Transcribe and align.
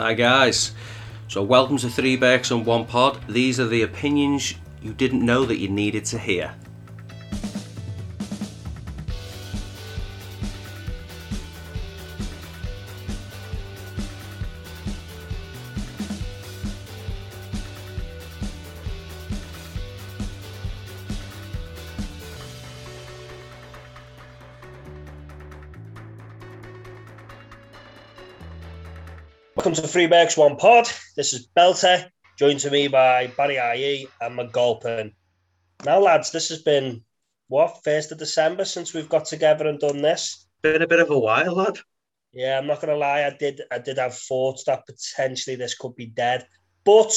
Hi 0.00 0.14
guys. 0.14 0.72
So 1.28 1.42
welcome 1.42 1.76
to 1.76 1.90
Three 1.90 2.16
Berks 2.16 2.50
and 2.50 2.64
One 2.64 2.86
Pod. 2.86 3.20
These 3.28 3.60
are 3.60 3.66
the 3.66 3.82
opinions 3.82 4.54
you 4.80 4.94
didn't 4.94 5.22
know 5.22 5.44
that 5.44 5.58
you 5.58 5.68
needed 5.68 6.06
to 6.06 6.18
hear. 6.18 6.54
Welcome 29.70 29.84
to 29.84 29.88
Three 29.88 30.08
Berks 30.08 30.36
One 30.36 30.56
Pod. 30.56 30.88
This 31.16 31.32
is 31.32 31.46
Belter, 31.56 32.10
joined 32.36 32.58
to 32.58 32.72
me 32.72 32.88
by 32.88 33.28
Barry 33.28 33.54
IE 33.54 34.08
and 34.20 34.36
McGolpin. 34.36 35.12
Now, 35.84 36.00
lads, 36.00 36.32
this 36.32 36.48
has 36.48 36.60
been 36.60 37.04
what 37.46 37.78
first 37.84 38.10
of 38.10 38.18
December 38.18 38.64
since 38.64 38.92
we've 38.92 39.08
got 39.08 39.26
together 39.26 39.68
and 39.68 39.78
done 39.78 40.02
this. 40.02 40.48
Been 40.62 40.82
a 40.82 40.88
bit 40.88 40.98
of 40.98 41.10
a 41.10 41.16
while, 41.16 41.54
lad. 41.54 41.78
Yeah, 42.32 42.58
I'm 42.58 42.66
not 42.66 42.80
gonna 42.80 42.96
lie, 42.96 43.22
I 43.22 43.30
did 43.38 43.60
I 43.70 43.78
did 43.78 43.98
have 43.98 44.18
thoughts 44.18 44.64
that 44.64 44.86
potentially 44.86 45.54
this 45.54 45.76
could 45.76 45.94
be 45.94 46.06
dead, 46.06 46.48
but 46.84 47.12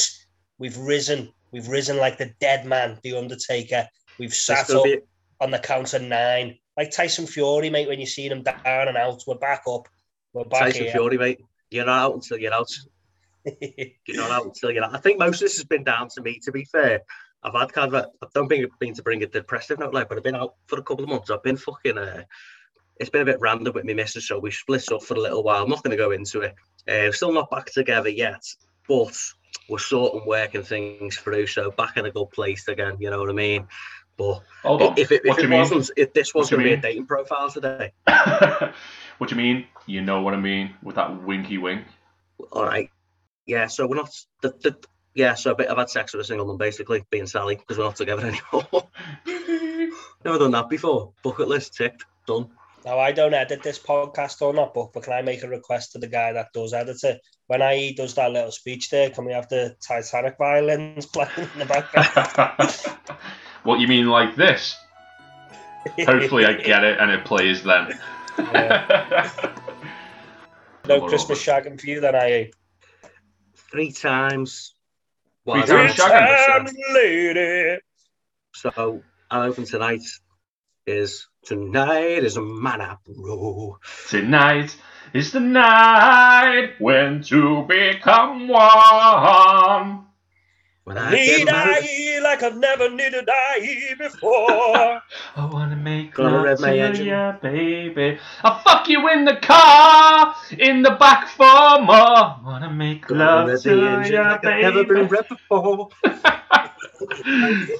we've 0.58 0.78
risen. 0.78 1.32
We've 1.50 1.66
risen 1.66 1.96
like 1.96 2.18
the 2.18 2.34
dead 2.38 2.66
man, 2.66 3.00
the 3.02 3.16
Undertaker. 3.16 3.88
We've 4.16 4.32
sat 4.32 4.70
up 4.70 4.84
be- 4.84 5.00
on 5.40 5.50
the 5.50 5.58
count 5.58 5.92
of 5.92 6.02
nine, 6.02 6.56
like 6.76 6.92
Tyson 6.92 7.26
Fury, 7.26 7.68
mate. 7.68 7.88
When 7.88 7.98
you 7.98 8.06
see 8.06 8.28
him 8.28 8.44
down 8.44 8.86
and 8.86 8.96
out, 8.96 9.24
we're 9.26 9.38
back 9.38 9.64
up. 9.66 9.88
We're 10.32 10.44
back 10.44 10.60
Tyson 10.60 10.84
here. 10.84 10.92
Fury, 10.92 11.18
mate. 11.18 11.40
You're 11.70 11.86
not 11.86 12.02
out 12.02 12.14
until 12.14 12.38
you're 12.38 12.54
out. 12.54 12.70
You're 14.06 14.16
not 14.16 14.30
out 14.30 14.46
until 14.46 14.70
you're 14.70 14.84
out. 14.84 14.94
I 14.94 14.98
think 14.98 15.18
most 15.18 15.34
of 15.34 15.40
this 15.40 15.56
has 15.56 15.64
been 15.66 15.84
down 15.84 16.08
to 16.14 16.22
me, 16.22 16.38
to 16.44 16.52
be 16.52 16.64
fair. 16.64 17.02
I've 17.42 17.52
had 17.52 17.72
kind 17.74 17.94
of, 17.94 18.04
a, 18.04 18.08
I 18.22 18.28
don't 18.34 18.48
think 18.48 18.64
it's 18.64 18.76
been 18.78 18.94
to 18.94 19.02
bring 19.02 19.22
a 19.22 19.26
depressive 19.26 19.78
note, 19.78 19.92
like, 19.92 20.08
but 20.08 20.16
I've 20.16 20.24
been 20.24 20.34
out 20.34 20.54
for 20.66 20.78
a 20.78 20.82
couple 20.82 21.04
of 21.04 21.10
months. 21.10 21.30
I've 21.30 21.42
been 21.42 21.58
fucking, 21.58 21.98
uh, 21.98 22.22
it's 22.98 23.10
been 23.10 23.20
a 23.20 23.26
bit 23.26 23.40
random 23.40 23.74
with 23.74 23.84
me 23.84 23.92
missus, 23.92 24.26
so 24.26 24.38
we 24.38 24.50
split 24.50 24.90
up 24.90 25.02
for 25.02 25.14
a 25.14 25.20
little 25.20 25.42
while. 25.42 25.62
I'm 25.62 25.68
not 25.68 25.82
going 25.82 25.90
to 25.90 26.02
go 26.02 26.12
into 26.12 26.40
it. 26.40 26.54
Uh, 26.88 27.12
still 27.12 27.32
not 27.32 27.50
back 27.50 27.66
together 27.66 28.08
yet, 28.08 28.42
but 28.88 29.14
we're 29.68 29.78
sort 29.78 30.14
of 30.14 30.26
working 30.26 30.62
things 30.62 31.16
through, 31.16 31.46
so 31.46 31.70
back 31.70 31.98
in 31.98 32.06
a 32.06 32.10
good 32.10 32.30
place 32.30 32.66
again, 32.68 32.96
you 32.98 33.10
know 33.10 33.18
what 33.18 33.30
I 33.30 33.34
mean? 33.34 33.66
But 34.16 34.42
Hold 34.62 34.82
on. 34.82 34.94
if 34.96 35.10
it, 35.10 35.22
if 35.24 35.38
it 35.38 35.50
wasn't, 35.50 35.90
if 35.96 36.14
this 36.14 36.34
was 36.34 36.50
What 36.50 36.58
going 36.58 36.70
to 36.70 36.76
be 36.76 36.78
a 36.78 36.80
dating 36.80 37.06
profile 37.06 37.50
today, 37.50 37.92
what 39.18 39.30
do 39.30 39.36
you 39.36 39.42
mean? 39.42 39.66
You 39.86 40.00
know 40.00 40.22
what 40.22 40.34
I 40.34 40.38
mean 40.38 40.74
with 40.82 40.96
that 40.96 41.22
winky 41.22 41.58
wink. 41.58 41.84
all 42.52 42.64
right. 42.64 42.90
Yeah, 43.46 43.66
so 43.66 43.86
we're 43.86 43.96
not, 43.96 44.10
the, 44.40 44.50
the, 44.62 44.76
yeah, 45.14 45.34
so 45.34 45.52
a 45.52 45.54
bit, 45.54 45.70
I've 45.70 45.76
had 45.76 45.90
sex 45.90 46.14
with 46.14 46.22
a 46.22 46.24
single 46.24 46.46
one 46.46 46.56
basically, 46.56 47.04
being 47.10 47.26
Sally, 47.26 47.56
because 47.56 47.76
we're 47.76 47.84
not 47.84 47.96
together 47.96 48.26
anymore. 48.52 48.88
Never 50.24 50.38
done 50.38 50.52
that 50.52 50.70
before. 50.70 51.12
Bucket 51.22 51.48
list 51.48 51.74
ticked, 51.74 52.04
done. 52.26 52.48
Now 52.84 52.98
I 52.98 53.12
don't 53.12 53.32
edit 53.32 53.62
this 53.62 53.78
podcast 53.78 54.42
or 54.42 54.52
not, 54.52 54.74
but, 54.74 54.92
but 54.92 55.04
can 55.04 55.14
I 55.14 55.22
make 55.22 55.42
a 55.42 55.48
request 55.48 55.92
to 55.92 55.98
the 55.98 56.06
guy 56.06 56.32
that 56.32 56.52
does 56.52 56.74
edit 56.74 57.02
it? 57.02 57.20
When 57.46 57.62
I 57.62 57.94
does 57.96 58.14
that 58.14 58.30
little 58.30 58.50
speech 58.50 58.90
there, 58.90 59.08
can 59.10 59.24
we 59.24 59.32
have 59.32 59.48
the 59.48 59.76
Titanic 59.80 60.36
violins 60.36 61.06
playing 61.12 61.30
in 61.38 61.58
the 61.58 61.66
background? 61.66 62.98
what 63.62 63.80
you 63.80 63.88
mean 63.88 64.08
like 64.08 64.36
this? 64.36 64.76
Hopefully 66.00 66.44
I 66.46 66.54
get 66.54 66.84
it 66.84 66.98
and 66.98 67.10
it 67.10 67.24
plays 67.24 67.62
then. 67.62 67.98
no 70.88 71.06
Christmas 71.06 71.42
shagging 71.42 71.80
for 71.80 71.86
you 71.86 72.00
then, 72.00 72.14
I 72.14 72.50
Three 73.70 73.92
times. 73.92 74.74
Three 75.44 75.52
Well, 75.52 75.66
times 75.66 76.00
I 76.00 76.46
don't 76.46 76.94
lady. 76.94 77.80
So, 78.54 79.02
our 79.30 79.46
open 79.46 79.64
tonight 79.64 80.02
is 80.86 81.26
Tonight 81.44 82.24
is 82.24 82.38
a 82.38 82.40
man 82.40 82.80
up 82.80 83.02
row. 83.06 83.78
Tonight 84.08 84.74
is 85.12 85.32
the 85.32 85.40
night 85.40 86.70
when 86.78 87.22
to 87.24 87.66
become 87.68 88.48
one. 88.48 90.03
When 90.84 90.98
I 90.98 91.12
Need 91.12 91.46
get 91.46 91.48
I 91.54 92.20
like 92.22 92.42
I've 92.42 92.58
never 92.58 92.90
needed 92.90 93.26
I 93.32 93.94
before. 93.98 94.36
I 95.36 95.46
wanna 95.50 95.76
make 95.76 96.12
Gonna 96.14 96.36
love 96.36 96.44
rev 96.44 96.60
my 96.60 96.72
to 96.72 96.78
engine. 96.80 97.06
ya, 97.06 97.32
baby. 97.40 98.18
I'll 98.42 98.58
fuck 98.58 98.88
you 98.90 99.08
in 99.08 99.24
the 99.24 99.36
car, 99.36 100.34
in 100.58 100.82
the 100.82 100.90
back 100.92 101.28
for 101.28 101.80
more. 101.80 102.36
Wanna 102.44 102.70
make 102.70 103.06
gonna 103.06 103.24
love 103.24 103.48
rev 103.48 103.62
the 103.62 103.70
to 103.70 103.86
engine 103.88 104.12
ya, 104.12 104.30
like 104.32 104.44
I've 104.44 104.60
never 104.60 104.84
been 104.84 104.94
baby. 104.94 105.08
rev 105.08 105.28
before. 105.28 105.88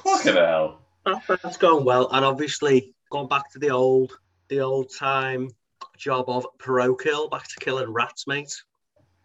Fucking 0.03 0.33
hell. 0.33 0.79
That- 1.05 1.39
That's 1.43 1.57
going 1.57 1.85
well, 1.85 2.09
and 2.11 2.25
obviously 2.25 2.95
going 3.11 3.27
back 3.27 3.51
to 3.51 3.59
the 3.59 3.69
old, 3.69 4.17
the 4.47 4.61
old 4.61 4.91
time 4.97 5.49
job 5.97 6.25
of 6.27 6.45
pro 6.57 6.95
kill, 6.95 7.29
back 7.29 7.47
to 7.49 7.55
killing 7.59 7.91
rats, 7.93 8.25
mate. 8.25 8.63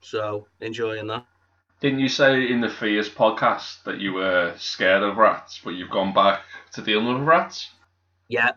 So 0.02 0.46
enjoying 0.60 1.06
that. 1.06 1.24
Didn't 1.80 2.00
you 2.00 2.08
say 2.08 2.50
in 2.50 2.60
the 2.60 2.68
Fears 2.68 3.08
podcast 3.08 3.84
that 3.84 3.98
you 3.98 4.12
were 4.12 4.54
scared 4.58 5.02
of 5.02 5.16
rats, 5.16 5.60
but 5.64 5.70
you've 5.70 5.90
gone 5.90 6.12
back 6.12 6.42
to 6.74 6.82
dealing 6.82 7.06
with 7.18 7.26
rats? 7.26 7.70
Yeah, 8.28 8.50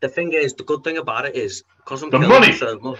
the 0.00 0.08
thing 0.08 0.32
is, 0.32 0.54
the 0.54 0.64
good 0.64 0.82
thing 0.82 0.96
about 0.96 1.26
it 1.26 1.36
is 1.36 1.62
because 1.78 2.02
I'm 2.02 2.10
The 2.10 2.18
killing 2.18 2.40
money! 2.40 2.52
so 2.52 2.78
much. 2.78 2.98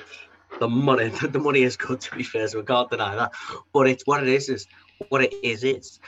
The 0.59 0.69
money, 0.69 1.09
the 1.23 1.39
money 1.39 1.63
is 1.63 1.77
good 1.77 2.01
to 2.03 2.17
be 2.17 2.23
fair, 2.23 2.47
so 2.49 2.59
we 2.59 2.65
can't 2.65 2.91
deny 2.91 3.15
that. 3.17 3.33
But 3.73 3.89
it's 3.89 4.07
what 4.07 4.23
it 4.23 4.29
is 4.29 4.49
is 4.51 4.67
what 5.09 5.23
it 5.23 5.33
is 5.43 5.65
is 5.65 5.99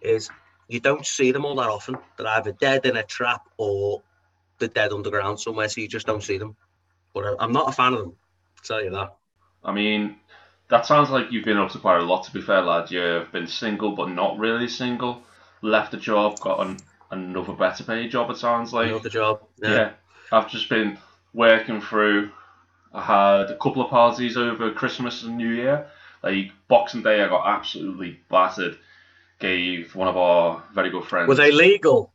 is 0.00 0.30
you 0.68 0.80
don't 0.80 1.04
see 1.04 1.32
them 1.32 1.44
all 1.44 1.56
that 1.56 1.68
often. 1.68 1.96
They're 2.16 2.26
either 2.28 2.52
dead 2.52 2.86
in 2.86 2.96
a 2.96 3.02
trap 3.02 3.42
or 3.58 4.02
they're 4.58 4.68
dead 4.68 4.92
underground 4.92 5.38
somewhere, 5.40 5.68
so 5.68 5.80
you 5.80 5.88
just 5.88 6.06
don't 6.06 6.22
see 6.22 6.38
them. 6.38 6.56
But 7.12 7.26
I- 7.26 7.36
I'm 7.44 7.52
not 7.52 7.68
a 7.68 7.72
fan 7.72 7.92
of 7.92 7.98
them. 8.00 8.12
I'll 8.56 8.64
tell 8.64 8.82
you 8.82 8.90
that. 8.90 9.16
I 9.64 9.72
mean, 9.72 10.16
that 10.70 10.86
sounds 10.86 11.10
like 11.10 11.32
you've 11.32 11.44
been 11.44 11.56
up 11.56 11.70
to 11.72 11.78
quite 11.78 11.98
a 12.00 12.04
lot, 12.04 12.24
to 12.24 12.32
be 12.32 12.40
fair, 12.40 12.62
lad. 12.62 12.90
You've 12.90 13.32
been 13.32 13.46
single, 13.46 13.92
but 13.92 14.10
not 14.10 14.38
really 14.38 14.68
single. 14.68 15.22
Left 15.62 15.94
a 15.94 15.96
job, 15.96 16.38
got 16.40 16.66
an, 16.66 16.76
another 17.10 17.52
better 17.54 17.84
paid 17.84 18.10
job, 18.10 18.30
it 18.30 18.36
sounds 18.36 18.72
like. 18.72 18.88
Another 18.88 19.08
job. 19.08 19.42
Yeah. 19.60 19.70
Yeah. 19.70 19.90
I've 20.30 20.50
just 20.50 20.68
been 20.68 20.98
working 21.32 21.80
through. 21.80 22.30
I 22.92 23.02
had 23.02 23.50
a 23.50 23.56
couple 23.58 23.82
of 23.82 23.90
parties 23.90 24.36
over 24.36 24.70
Christmas 24.72 25.22
and 25.22 25.36
New 25.36 25.50
Year. 25.50 25.86
Like 26.22 26.52
Boxing 26.68 27.02
Day, 27.02 27.22
I 27.22 27.28
got 27.28 27.46
absolutely 27.46 28.20
battered. 28.30 28.76
Gave 29.38 29.94
one 29.94 30.08
of 30.08 30.16
our 30.16 30.64
very 30.74 30.90
good 30.90 31.04
friends 31.04 31.28
Were 31.28 31.36
they 31.36 31.52
legal? 31.52 32.12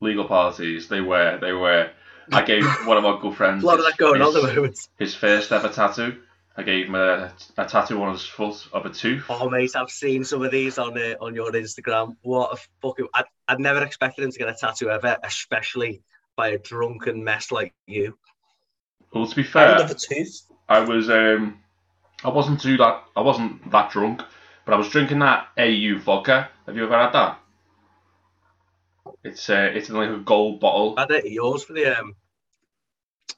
legal 0.00 0.24
parties. 0.24 0.88
They 0.88 1.00
were. 1.00 1.36
They 1.40 1.52
were. 1.52 1.90
I 2.30 2.42
gave 2.42 2.64
one 2.86 2.96
of 2.96 3.04
our 3.04 3.18
good 3.20 3.34
friends 3.36 3.64
A 3.64 3.66
lot 3.66 3.78
of 3.80 3.84
that 3.86 3.96
going 3.96 4.22
on 4.22 4.34
his, 4.34 4.44
at 4.44 4.48
the 4.50 4.54
moment. 4.54 4.88
his 4.98 5.14
first 5.14 5.50
ever 5.50 5.68
tattoo. 5.68 6.16
I 6.58 6.64
gave 6.64 6.86
him 6.88 6.96
a, 6.96 7.32
a 7.56 7.64
tattoo 7.66 8.02
on 8.02 8.12
his 8.12 8.26
foot 8.26 8.66
of 8.72 8.84
a 8.84 8.90
tooth. 8.90 9.24
Oh 9.30 9.48
mate, 9.48 9.76
I've 9.76 9.90
seen 9.90 10.24
some 10.24 10.42
of 10.42 10.50
these 10.50 10.76
on 10.76 10.98
uh, 10.98 11.14
on 11.20 11.36
your 11.36 11.52
Instagram. 11.52 12.16
What 12.22 12.52
a 12.52 12.56
fucking! 12.82 13.06
I, 13.14 13.24
I'd 13.46 13.60
never 13.60 13.80
expected 13.84 14.24
him 14.24 14.32
to 14.32 14.38
get 14.38 14.48
a 14.48 14.54
tattoo 14.54 14.90
ever, 14.90 15.16
especially 15.22 16.02
by 16.36 16.48
a 16.48 16.58
drunken 16.58 17.22
mess 17.22 17.52
like 17.52 17.74
you. 17.86 18.18
Well, 19.12 19.26
to 19.28 19.36
be 19.36 19.42
I 19.42 19.44
fair, 19.44 19.78
love 19.78 19.90
a 19.92 19.94
tooth. 19.94 20.42
I 20.68 20.80
was 20.80 21.08
um, 21.08 21.60
I 22.24 22.28
wasn't 22.30 22.60
too 22.60 22.76
that 22.78 23.04
I 23.16 23.20
wasn't 23.20 23.70
that 23.70 23.92
drunk, 23.92 24.22
but 24.64 24.74
I 24.74 24.76
was 24.78 24.88
drinking 24.88 25.20
that 25.20 25.46
AU 25.56 25.98
vodka. 26.00 26.50
Have 26.66 26.76
you 26.76 26.84
ever 26.84 26.98
had 26.98 27.12
that? 27.12 27.38
It's 29.22 29.48
uh, 29.48 29.70
it's 29.74 29.90
in 29.90 29.94
like 29.96 30.10
a 30.10 30.18
gold 30.18 30.58
bottle. 30.60 30.94
I 30.96 31.06
think 31.06 31.24
yours 31.26 31.62
for 31.62 31.72
the 31.74 31.86
um. 32.00 32.16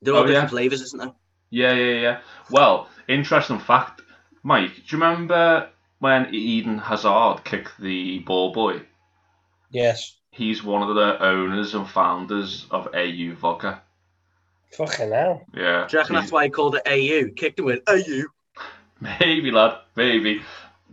There 0.03 0.14
are 0.14 0.20
Oh, 0.20 0.26
different 0.26 0.44
yeah. 0.44 0.48
flavors, 0.48 0.80
isn't 0.80 0.98
there? 0.98 1.12
Yeah, 1.50 1.72
yeah, 1.72 2.00
yeah. 2.00 2.21
Well, 2.50 2.88
interesting 3.09 3.59
fact, 3.59 4.03
Mike. 4.43 4.75
Do 4.75 4.83
you 4.97 5.03
remember 5.03 5.69
when 5.99 6.34
Eden 6.34 6.78
Hazard 6.78 7.45
kicked 7.45 7.78
the 7.80 8.21
ball 8.21 8.53
boy? 8.53 8.83
Yes. 9.71 10.16
He's 10.30 10.63
one 10.63 10.89
of 10.89 10.95
the 10.95 11.22
owners 11.22 11.74
and 11.74 11.89
founders 11.89 12.66
of 12.71 12.89
AU 12.95 13.34
Vodka. 13.34 13.83
Fucking 14.72 15.10
hell. 15.10 15.45
Yeah. 15.54 15.86
Do 15.89 15.97
you 15.97 16.01
reckon 16.01 16.15
that's 16.15 16.33
why 16.33 16.45
he 16.45 16.51
called 16.51 16.77
it 16.77 16.86
AU? 16.86 17.33
Kicked 17.34 17.59
him 17.59 17.65
with 17.65 17.83
AU. 17.89 18.22
Maybe, 19.01 19.51
lad. 19.51 19.78
Maybe. 19.97 20.42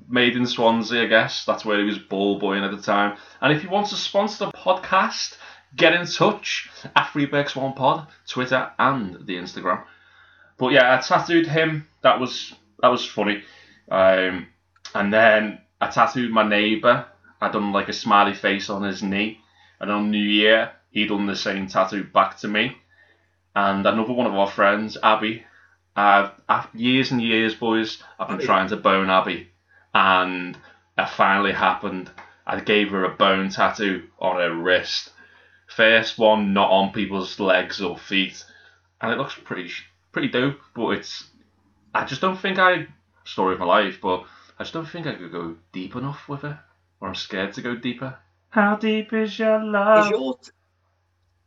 Made 0.09 0.35
in 0.35 0.47
Swansea, 0.47 1.03
I 1.03 1.07
guess. 1.07 1.45
That's 1.45 1.65
where 1.65 1.79
he 1.79 1.85
was 1.85 1.99
ball 1.99 2.39
boying 2.39 2.63
at 2.63 2.71
the 2.71 2.81
time. 2.81 3.17
And 3.41 3.55
if 3.55 3.63
you 3.63 3.69
want 3.69 3.87
to 3.87 3.95
sponsor 3.95 4.45
the 4.45 4.51
podcast, 4.51 5.37
get 5.75 5.93
in 5.93 6.05
touch 6.07 6.69
at 6.95 7.07
FreeBex1 7.07 7.75
Pod, 7.75 8.07
Twitter 8.27 8.71
and 8.79 9.25
the 9.25 9.35
Instagram. 9.35 9.83
But 10.57 10.71
yeah, 10.73 10.95
I 10.95 11.01
tattooed 11.01 11.47
him. 11.47 11.87
That 12.01 12.19
was 12.19 12.53
that 12.81 12.89
was 12.89 13.05
funny. 13.05 13.43
Um, 13.89 14.47
and 14.93 15.13
then 15.13 15.59
I 15.79 15.87
tattooed 15.87 16.31
my 16.31 16.47
neighbour. 16.47 17.05
I 17.39 17.49
done 17.51 17.71
like 17.71 17.89
a 17.89 17.93
smiley 17.93 18.33
face 18.33 18.69
on 18.69 18.83
his 18.83 19.03
knee. 19.03 19.39
And 19.79 19.91
on 19.91 20.09
New 20.11 20.17
Year, 20.23 20.71
he 20.89 21.05
done 21.05 21.27
the 21.27 21.35
same 21.35 21.67
tattoo 21.67 22.03
back 22.03 22.37
to 22.39 22.47
me. 22.47 22.77
And 23.55 23.85
another 23.85 24.13
one 24.13 24.27
of 24.27 24.33
our 24.33 24.49
friends, 24.49 24.97
Abby, 25.01 25.43
I've, 25.95 26.31
I've 26.49 26.67
years 26.73 27.11
and 27.11 27.21
years, 27.21 27.53
boys. 27.55 28.01
I've 28.19 28.27
been 28.27 28.37
Abby. 28.37 28.45
trying 28.45 28.69
to 28.69 28.77
bone 28.77 29.09
Abby. 29.09 29.49
and 29.93 30.57
it 30.97 31.09
finally 31.09 31.53
happened. 31.53 32.09
I 32.45 32.59
gave 32.59 32.89
her 32.89 33.03
a 33.03 33.15
bone 33.15 33.49
tattoo 33.49 34.07
on 34.19 34.37
her 34.37 34.53
wrist. 34.53 35.11
First 35.67 36.17
one, 36.17 36.53
not 36.53 36.71
on 36.71 36.93
people's 36.93 37.39
legs 37.39 37.81
or 37.81 37.97
feet, 37.97 38.43
and 39.01 39.11
it 39.11 39.17
looks 39.17 39.35
pretty 39.35 39.69
pretty 40.11 40.29
dope. 40.29 40.59
But 40.75 40.89
it's, 40.89 41.29
I 41.93 42.05
just 42.05 42.21
don't 42.21 42.39
think 42.39 42.59
I 42.59 42.87
story 43.23 43.53
of 43.53 43.59
my 43.59 43.65
life, 43.65 43.99
but 44.01 44.25
I 44.57 44.63
just 44.63 44.73
don't 44.73 44.87
think 44.87 45.05
I 45.07 45.15
could 45.15 45.31
go 45.31 45.55
deep 45.71 45.95
enough 45.95 46.27
with 46.29 46.43
it, 46.43 46.55
or 47.01 47.07
I'm 47.09 47.15
scared 47.15 47.53
to 47.53 47.61
go 47.61 47.75
deeper. 47.75 48.17
How 48.49 48.75
deep 48.75 49.13
is 49.13 49.37
your 49.37 49.63
love? 49.63 50.05
Is 50.05 50.09
your 50.11 50.39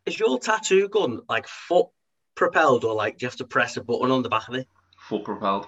is 0.06 0.18
your 0.18 0.38
tattoo 0.38 0.88
gun 0.88 1.20
like 1.28 1.46
foot 1.46 1.86
propelled 2.34 2.84
or 2.84 2.94
like 2.94 3.18
do 3.18 3.24
you 3.24 3.28
have 3.28 3.36
to 3.36 3.44
press 3.44 3.76
a 3.76 3.82
button 3.82 4.10
on 4.10 4.22
the 4.22 4.28
back 4.28 4.48
of 4.48 4.54
it? 4.54 4.66
Full 5.08 5.20
propelled. 5.20 5.66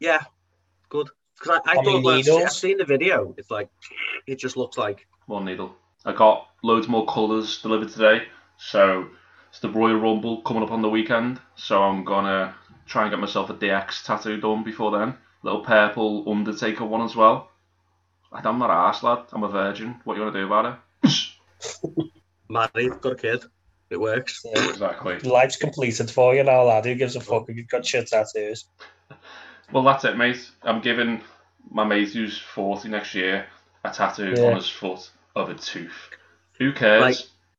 Yeah, 0.00 0.22
good. 0.88 1.08
Because 1.38 1.60
I, 1.66 1.70
I 1.72 1.74
How 1.74 1.82
many 1.82 1.92
thought 1.96 2.04
when 2.04 2.14
I 2.14 2.20
see- 2.22 2.42
I've 2.42 2.52
seen 2.52 2.78
the 2.78 2.84
video. 2.84 3.34
It's 3.36 3.50
like 3.50 3.68
it 4.26 4.36
just 4.38 4.56
looks 4.56 4.78
like 4.78 5.06
one 5.26 5.44
needle. 5.44 5.74
I 6.04 6.12
got 6.12 6.48
loads 6.62 6.86
more 6.86 7.06
colours 7.06 7.60
delivered 7.62 7.88
today, 7.88 8.26
so 8.58 9.08
it's 9.54 9.60
the 9.60 9.70
Royal 9.70 10.00
Rumble 10.00 10.42
coming 10.42 10.64
up 10.64 10.72
on 10.72 10.82
the 10.82 10.88
weekend. 10.90 11.38
So 11.54 11.80
I'm 11.80 12.02
gonna 12.04 12.56
try 12.86 13.02
and 13.02 13.12
get 13.12 13.20
myself 13.20 13.50
a 13.50 13.54
DX 13.54 14.04
tattoo 14.04 14.40
done 14.40 14.64
before 14.64 14.90
then. 14.98 15.14
Little 15.44 15.60
purple 15.60 16.28
Undertaker 16.28 16.84
one 16.84 17.02
as 17.02 17.14
well. 17.14 17.52
I'm 18.32 18.58
not 18.58 18.70
arse 18.70 19.04
lad. 19.04 19.26
I'm 19.32 19.44
a 19.44 19.48
virgin. 19.48 20.00
What 20.02 20.16
you 20.16 20.24
wanna 20.24 20.40
do 20.40 20.46
about 20.46 20.80
it? 21.04 21.12
married, 22.48 23.00
got 23.00 23.12
a 23.12 23.14
kid. 23.14 23.44
It 23.90 24.00
works. 24.00 24.44
Yeah. 24.44 24.70
exactly. 24.70 25.20
Life's 25.20 25.56
completed 25.56 26.10
for 26.10 26.34
you 26.34 26.42
now, 26.42 26.64
lad. 26.64 26.84
Who 26.84 26.96
gives 26.96 27.14
a 27.14 27.20
fuck 27.20 27.48
if 27.48 27.56
you've 27.56 27.68
got 27.68 27.86
shit 27.86 28.08
tattoos? 28.08 28.66
Well, 29.72 29.82
that's 29.84 30.04
it, 30.04 30.18
mate. 30.18 30.50
I'm 30.62 30.82
giving 30.82 31.22
my 31.70 31.84
mate 31.84 32.10
who's 32.10 32.36
40 32.38 32.90
next 32.90 33.14
year 33.14 33.46
a 33.82 33.90
tattoo 33.90 34.34
Yeah. 34.36 34.50
on 34.50 34.56
his 34.56 34.68
foot 34.68 35.10
of 35.34 35.48
a 35.48 35.54
tooth. 35.54 36.10
Who 36.58 36.70
cares? 36.74 37.00
Like- 37.00 37.16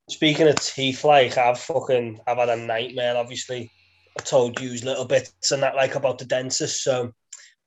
Speaking 0.10 0.48
of 0.48 0.56
teeth, 0.56 1.04
like 1.04 1.38
I've 1.38 1.60
fucking 1.60 2.19
I've 2.28 2.38
had 2.38 2.50
a 2.50 2.57
nightmare. 2.57 3.18
Obviously, 3.18 3.72
I 4.19 4.24
told 4.24 4.60
you 4.60 4.69
little 4.86 5.06
bits 5.06 5.52
and 5.52 5.63
that 5.63 5.75
like 5.75 5.96
about 5.96 6.19
the 6.19 6.25
dentist. 6.25 6.84
So 6.84 7.12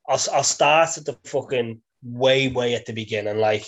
I'll 0.08 0.20
I'll 0.32 0.44
start 0.44 0.96
at 0.96 1.04
the 1.04 1.18
fucking 1.24 1.80
way 2.02 2.48
way 2.48 2.74
at 2.74 2.86
the 2.86 2.92
beginning. 2.92 3.38
Like 3.38 3.66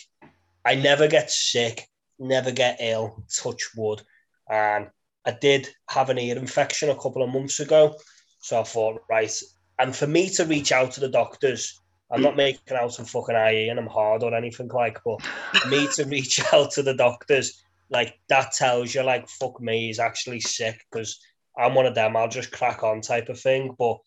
I 0.64 0.76
never 0.76 1.08
get 1.08 1.30
sick, 1.30 1.88
never 2.18 2.52
get 2.52 2.78
ill. 2.80 3.24
Touch 3.34 3.70
wood. 3.76 4.02
And 4.48 4.88
I 5.26 5.32
did 5.32 5.68
have 5.88 6.10
an 6.10 6.18
ear 6.18 6.36
infection 6.36 6.90
a 6.90 6.94
couple 6.94 7.22
of 7.22 7.30
months 7.30 7.60
ago. 7.60 7.96
So 8.40 8.60
I 8.60 8.64
thought, 8.64 9.02
right. 9.10 9.34
And 9.78 9.94
for 9.94 10.06
me 10.06 10.28
to 10.30 10.44
reach 10.44 10.72
out 10.72 10.92
to 10.92 11.00
the 11.00 11.08
doctors, 11.08 11.80
I'm 12.10 12.22
not 12.22 12.36
making 12.36 12.76
out 12.76 12.92
some 12.92 13.04
fucking 13.04 13.36
IE 13.36 13.68
and 13.68 13.78
I'm 13.78 13.86
hard 13.86 14.22
or 14.22 14.34
anything 14.34 14.68
like, 14.68 14.98
but 15.04 15.20
me 15.68 15.86
to 15.94 16.04
reach 16.04 16.40
out 16.52 16.72
to 16.72 16.82
the 16.82 16.94
doctors, 16.94 17.62
like 17.90 18.18
that 18.28 18.52
tells 18.52 18.94
you, 18.94 19.02
like, 19.02 19.28
fuck 19.28 19.60
me, 19.60 19.86
he's 19.86 19.98
actually 19.98 20.40
sick 20.40 20.80
because 20.90 21.18
I'm 21.58 21.74
one 21.74 21.86
of 21.86 21.94
them, 21.94 22.16
I'll 22.16 22.28
just 22.28 22.52
crack 22.52 22.82
on 22.82 23.00
type 23.00 23.28
of 23.28 23.40
thing. 23.40 23.74
But 23.78 23.98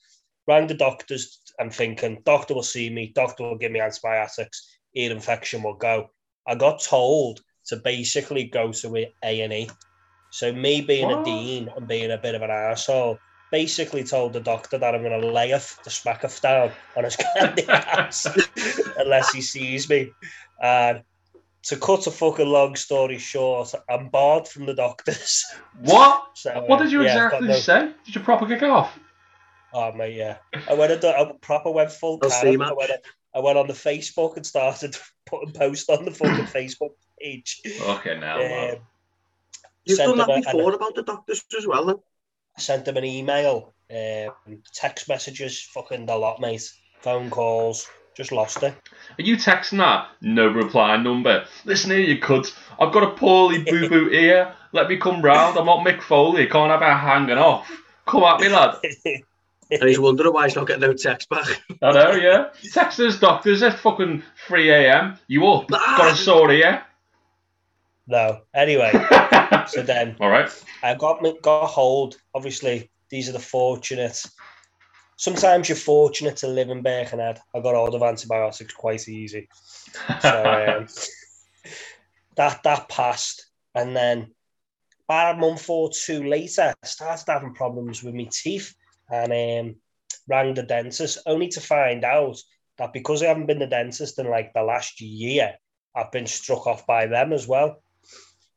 rang 0.47 0.67
the 0.67 0.73
doctors, 0.73 1.41
I'm 1.59 1.69
thinking, 1.69 2.21
doctor 2.25 2.53
will 2.53 2.63
see 2.63 2.89
me, 2.89 3.11
doctor 3.13 3.43
will 3.43 3.57
give 3.57 3.71
me 3.71 3.81
antibiotics, 3.81 4.77
ear 4.95 5.11
infection 5.11 5.63
will 5.63 5.75
go. 5.75 6.09
I 6.47 6.55
got 6.55 6.81
told 6.81 7.41
to 7.67 7.77
basically 7.77 8.45
go 8.45 8.71
to 8.71 9.05
A&E. 9.23 9.69
So 10.31 10.51
me 10.51 10.81
being 10.81 11.09
What? 11.09 11.21
a 11.21 11.23
dean 11.23 11.69
and 11.75 11.87
being 11.87 12.11
a 12.11 12.17
bit 12.17 12.35
of 12.35 12.41
an 12.41 12.49
asshole, 12.49 13.19
basically 13.51 14.03
told 14.03 14.33
the 14.33 14.39
doctor 14.39 14.79
that 14.79 14.95
I'm 14.95 15.03
going 15.03 15.21
to 15.21 15.27
lay 15.27 15.53
off 15.53 15.79
the 15.83 15.91
smack 15.91 16.23
of 16.23 16.41
down 16.41 16.71
on 16.97 17.03
his 17.03 17.15
candy 17.37 17.67
ass 17.69 18.25
unless 18.97 19.31
he 19.31 19.41
sees 19.41 19.87
me. 19.87 20.11
And 20.61 21.03
to 21.63 21.77
cut 21.77 22.07
a 22.07 22.11
fucking 22.11 22.47
long 22.47 22.75
story 22.75 23.17
short, 23.17 23.73
I'm 23.89 24.09
barred 24.09 24.47
from 24.47 24.65
the 24.65 24.73
doctors. 24.73 25.45
what? 25.79 26.31
So, 26.35 26.63
What 26.67 26.79
did 26.79 26.91
you 26.91 27.01
uh, 27.01 27.03
yeah, 27.03 27.25
exactly 27.25 27.47
no- 27.47 27.55
say? 27.55 27.91
Did 28.05 28.15
you 28.15 28.21
proper 28.21 28.45
kick 28.45 28.63
off? 28.63 28.97
Oh 29.73 29.91
mate, 29.91 30.15
yeah. 30.15 30.37
I 30.69 30.75
went 30.75 30.91
and 30.91 31.03
I 31.05 31.31
proper 31.41 31.71
went 31.71 31.91
full 31.91 32.19
I'll 32.21 32.29
see, 32.29 32.49
I 32.49 32.71
went, 32.73 32.91
I 33.33 33.39
went 33.39 33.57
on 33.57 33.67
the 33.67 33.73
Facebook 33.73 34.35
and 34.37 34.45
started 34.45 34.95
putting 35.25 35.51
posts 35.51 35.89
on 35.89 36.05
the 36.05 36.11
fucking 36.11 36.45
Facebook 36.61 36.91
page. 37.19 37.61
Okay, 37.81 38.19
now. 38.19 38.37
well. 38.39 38.71
Um, 38.75 38.81
You've 39.85 39.97
sent 39.97 40.09
done 40.09 40.17
that 40.19 40.27
them 40.27 40.37
a- 40.37 40.41
before 40.41 40.73
about 40.73 40.95
the 40.95 41.03
doctors 41.03 41.43
as 41.57 41.65
well. 41.67 41.85
Then. 41.85 41.95
I 42.55 42.61
sent 42.61 42.85
them 42.85 42.97
an 42.97 43.03
email, 43.03 43.73
um, 43.91 44.61
text 44.73 45.09
messages, 45.09 45.61
fucking 45.73 46.07
a 46.07 46.15
lot, 46.15 46.39
mate. 46.39 46.69
Phone 47.01 47.29
calls, 47.31 47.89
just 48.15 48.31
lost 48.31 48.63
it. 48.63 48.73
Are 49.17 49.21
you 49.21 49.35
texting 49.35 49.77
that? 49.77 50.07
No 50.21 50.47
reply 50.47 50.97
number. 50.97 51.45
Listen 51.65 51.91
here, 51.91 51.99
you 51.99 52.19
cunt. 52.19 52.55
I've 52.79 52.93
got 52.93 53.03
a 53.03 53.11
poorly 53.11 53.63
boo 53.69 53.89
boo 53.89 54.09
ear. 54.09 54.53
Let 54.71 54.89
me 54.89 54.97
come 54.97 55.21
round. 55.21 55.57
I'm 55.57 55.65
not 55.65 55.85
Mick 55.85 56.01
Foley. 56.01 56.47
Can't 56.47 56.71
have 56.71 56.81
it 56.81 56.85
hanging 56.85 57.37
off. 57.37 57.69
Come 58.05 58.23
at 58.23 58.39
me, 58.39 58.49
lad. 58.49 58.75
And 59.71 59.89
he's 59.89 59.97
wondering 59.99 60.33
why 60.33 60.45
he's 60.45 60.55
not 60.55 60.67
getting 60.67 60.81
no 60.81 60.93
text 60.93 61.29
back. 61.29 61.63
I 61.81 61.91
know, 61.91 62.11
yeah. 62.11 62.49
Text 62.71 62.97
those 62.97 63.19
doctors 63.19 63.63
at 63.63 63.79
fucking 63.79 64.21
3 64.45 64.69
a.m. 64.69 65.17
You 65.27 65.47
up? 65.47 65.67
Got 65.69 66.13
a 66.13 66.15
sore 66.15 66.51
ear? 66.51 66.83
no. 68.05 68.41
Anyway, 68.53 68.91
so 69.67 69.81
then 69.81 70.15
All 70.19 70.29
right. 70.29 70.49
I 70.83 70.93
got 70.95 71.23
got 71.41 71.63
a 71.63 71.67
hold. 71.67 72.17
Obviously, 72.35 72.91
these 73.09 73.29
are 73.29 73.31
the 73.31 73.39
fortunate. 73.39 74.23
Sometimes 75.15 75.69
you're 75.69 75.75
fortunate 75.75 76.37
to 76.37 76.47
live 76.47 76.69
in 76.69 76.81
Birkenhead. 76.81 77.39
I 77.53 77.59
got 77.59 77.75
hold 77.75 77.95
of 77.95 78.03
antibiotics 78.03 78.73
quite 78.73 79.07
easy. 79.07 79.47
So 80.21 80.77
um, 80.79 80.87
that 82.35 82.63
that 82.63 82.89
passed, 82.89 83.47
and 83.75 83.95
then 83.95 84.33
about 85.07 85.35
a 85.35 85.39
month 85.39 85.69
or 85.69 85.89
two 85.89 86.23
later, 86.23 86.73
I 86.81 86.87
started 86.87 87.25
having 87.27 87.53
problems 87.53 88.03
with 88.03 88.15
my 88.15 88.27
teeth, 88.31 88.73
and 89.09 89.31
um, 89.31 89.75
rang 90.27 90.53
the 90.53 90.63
dentist 90.63 91.19
only 91.25 91.49
to 91.49 91.61
find 91.61 92.03
out 92.03 92.37
that 92.77 92.93
because 92.93 93.21
I 93.21 93.27
haven't 93.27 93.45
been 93.45 93.59
the 93.59 93.67
dentist 93.67 94.17
in 94.19 94.29
like 94.29 94.53
the 94.53 94.63
last 94.63 94.99
year, 95.01 95.55
I've 95.95 96.11
been 96.11 96.25
struck 96.25 96.65
off 96.65 96.87
by 96.87 97.05
them 97.05 97.33
as 97.33 97.47
well. 97.47 97.81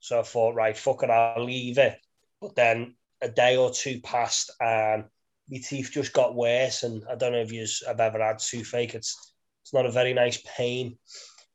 So 0.00 0.20
I 0.20 0.22
thought, 0.22 0.54
right, 0.54 0.76
fuck 0.76 1.02
it, 1.02 1.10
I'll 1.10 1.44
leave 1.44 1.78
it. 1.78 1.98
But 2.40 2.54
then 2.54 2.94
a 3.20 3.28
day 3.28 3.56
or 3.56 3.70
two 3.70 4.00
passed, 4.00 4.50
and 4.60 5.04
my 5.50 5.58
teeth 5.58 5.90
just 5.92 6.12
got 6.12 6.34
worse. 6.34 6.82
And 6.82 7.02
I 7.10 7.14
don't 7.14 7.32
know 7.32 7.40
if 7.40 7.52
you 7.52 7.66
have 7.86 8.00
ever 8.00 8.22
had 8.22 8.38
toothache. 8.38 8.94
It's 8.94 9.32
it's 9.62 9.74
not 9.74 9.86
a 9.86 9.90
very 9.90 10.14
nice 10.14 10.40
pain. 10.46 10.96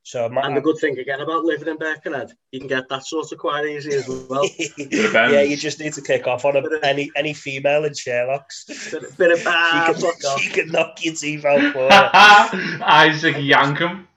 So 0.03 0.27
my, 0.27 0.41
And 0.41 0.57
the 0.57 0.62
good 0.62 0.77
thing 0.79 0.98
again 0.98 1.21
about 1.21 1.45
living 1.45 1.67
in 1.67 1.77
Birkenhead, 1.77 2.33
you 2.51 2.60
can 2.60 2.67
get 2.67 2.89
that 2.89 3.05
sort 3.05 3.31
of 3.31 3.38
quite 3.38 3.65
easy 3.65 3.93
as 3.93 4.07
well. 4.07 4.50
yeah, 4.77 5.41
you 5.41 5.55
just 5.55 5.79
need 5.79 5.93
to 5.93 6.01
kick 6.01 6.25
off 6.27 6.43
on 6.43 6.55
a, 6.57 6.63
any 6.83 7.12
any 7.15 7.33
female 7.33 7.86
in 7.86 7.93
Sherlock's. 7.93 8.65
bit, 8.91 9.17
bit 9.17 9.31
of 9.31 9.38
She 9.39 9.43
bad. 9.45 9.95
can, 9.95 10.38
she 10.39 10.50
can 10.50 10.71
knock 10.71 11.05
your 11.05 11.13
teeth 11.13 11.45
out 11.45 11.71
for. 11.71 11.88
Isaac 12.83 13.36
Yankem. 13.36 14.07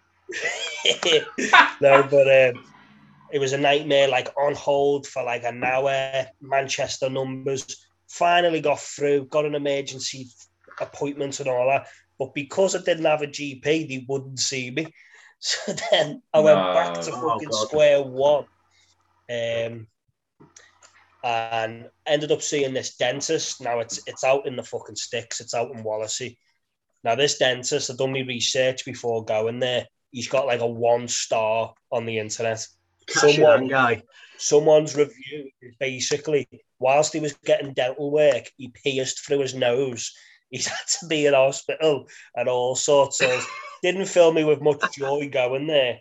no, 1.80 2.02
but 2.02 2.26
um, 2.56 2.64
it 3.30 3.38
was 3.38 3.52
a 3.52 3.58
nightmare. 3.58 4.08
Like 4.08 4.28
on 4.38 4.54
hold 4.54 5.06
for 5.06 5.22
like 5.22 5.44
an 5.44 5.62
hour. 5.62 6.26
Manchester 6.40 7.10
numbers. 7.10 7.86
Finally 8.14 8.60
got 8.60 8.78
through. 8.78 9.26
Got 9.26 9.44
an 9.44 9.56
emergency 9.56 10.28
appointment 10.80 11.40
and 11.40 11.48
all 11.48 11.66
that. 11.68 11.88
But 12.18 12.32
because 12.32 12.76
I 12.76 12.80
didn't 12.80 13.06
have 13.06 13.22
a 13.22 13.26
GP, 13.26 13.62
they 13.62 14.04
wouldn't 14.08 14.38
see 14.38 14.70
me. 14.70 14.86
So 15.40 15.74
then 15.90 16.22
I 16.32 16.40
went 16.40 16.56
back 16.56 16.94
to 16.94 17.12
fucking 17.12 17.48
Oh, 17.52 17.64
square 17.66 18.02
one. 18.02 18.46
Um, 19.30 19.88
and 21.22 21.90
ended 22.06 22.32
up 22.32 22.40
seeing 22.40 22.72
this 22.72 22.96
dentist. 22.96 23.60
Now 23.60 23.80
it's 23.80 24.00
it's 24.06 24.24
out 24.24 24.46
in 24.46 24.56
the 24.56 24.62
fucking 24.62 24.96
sticks. 24.96 25.40
It's 25.40 25.52
out 25.52 25.70
in 25.72 25.82
Wallasey. 25.84 26.38
Now 27.02 27.14
this 27.14 27.36
dentist, 27.36 27.90
I've 27.90 27.98
done 27.98 28.12
my 28.12 28.20
research 28.20 28.86
before 28.86 29.22
going 29.24 29.58
there. 29.58 29.86
He's 30.12 30.28
got 30.28 30.46
like 30.46 30.60
a 30.60 30.66
one 30.66 31.08
star 31.08 31.74
on 31.92 32.06
the 32.06 32.18
internet. 32.18 32.66
Cash 33.06 33.34
Someone- 33.34 33.68
guy. 33.68 34.02
Someone's 34.38 34.96
review 34.96 35.50
is 35.60 35.74
basically 35.78 36.48
whilst 36.84 37.14
he 37.14 37.20
was 37.20 37.32
getting 37.46 37.72
dental 37.72 38.10
work, 38.10 38.50
he 38.58 38.68
pierced 38.68 39.24
through 39.24 39.40
his 39.40 39.54
nose. 39.54 40.12
He's 40.50 40.66
had 40.66 40.86
to 41.00 41.06
be 41.06 41.24
in 41.24 41.32
hospital 41.32 42.06
and 42.36 42.46
all 42.46 42.76
sorts 42.76 43.22
of. 43.22 43.48
Didn't 43.82 44.04
fill 44.04 44.32
me 44.34 44.44
with 44.44 44.60
much 44.60 44.82
joy 44.94 45.30
going 45.32 45.66
there. 45.66 46.00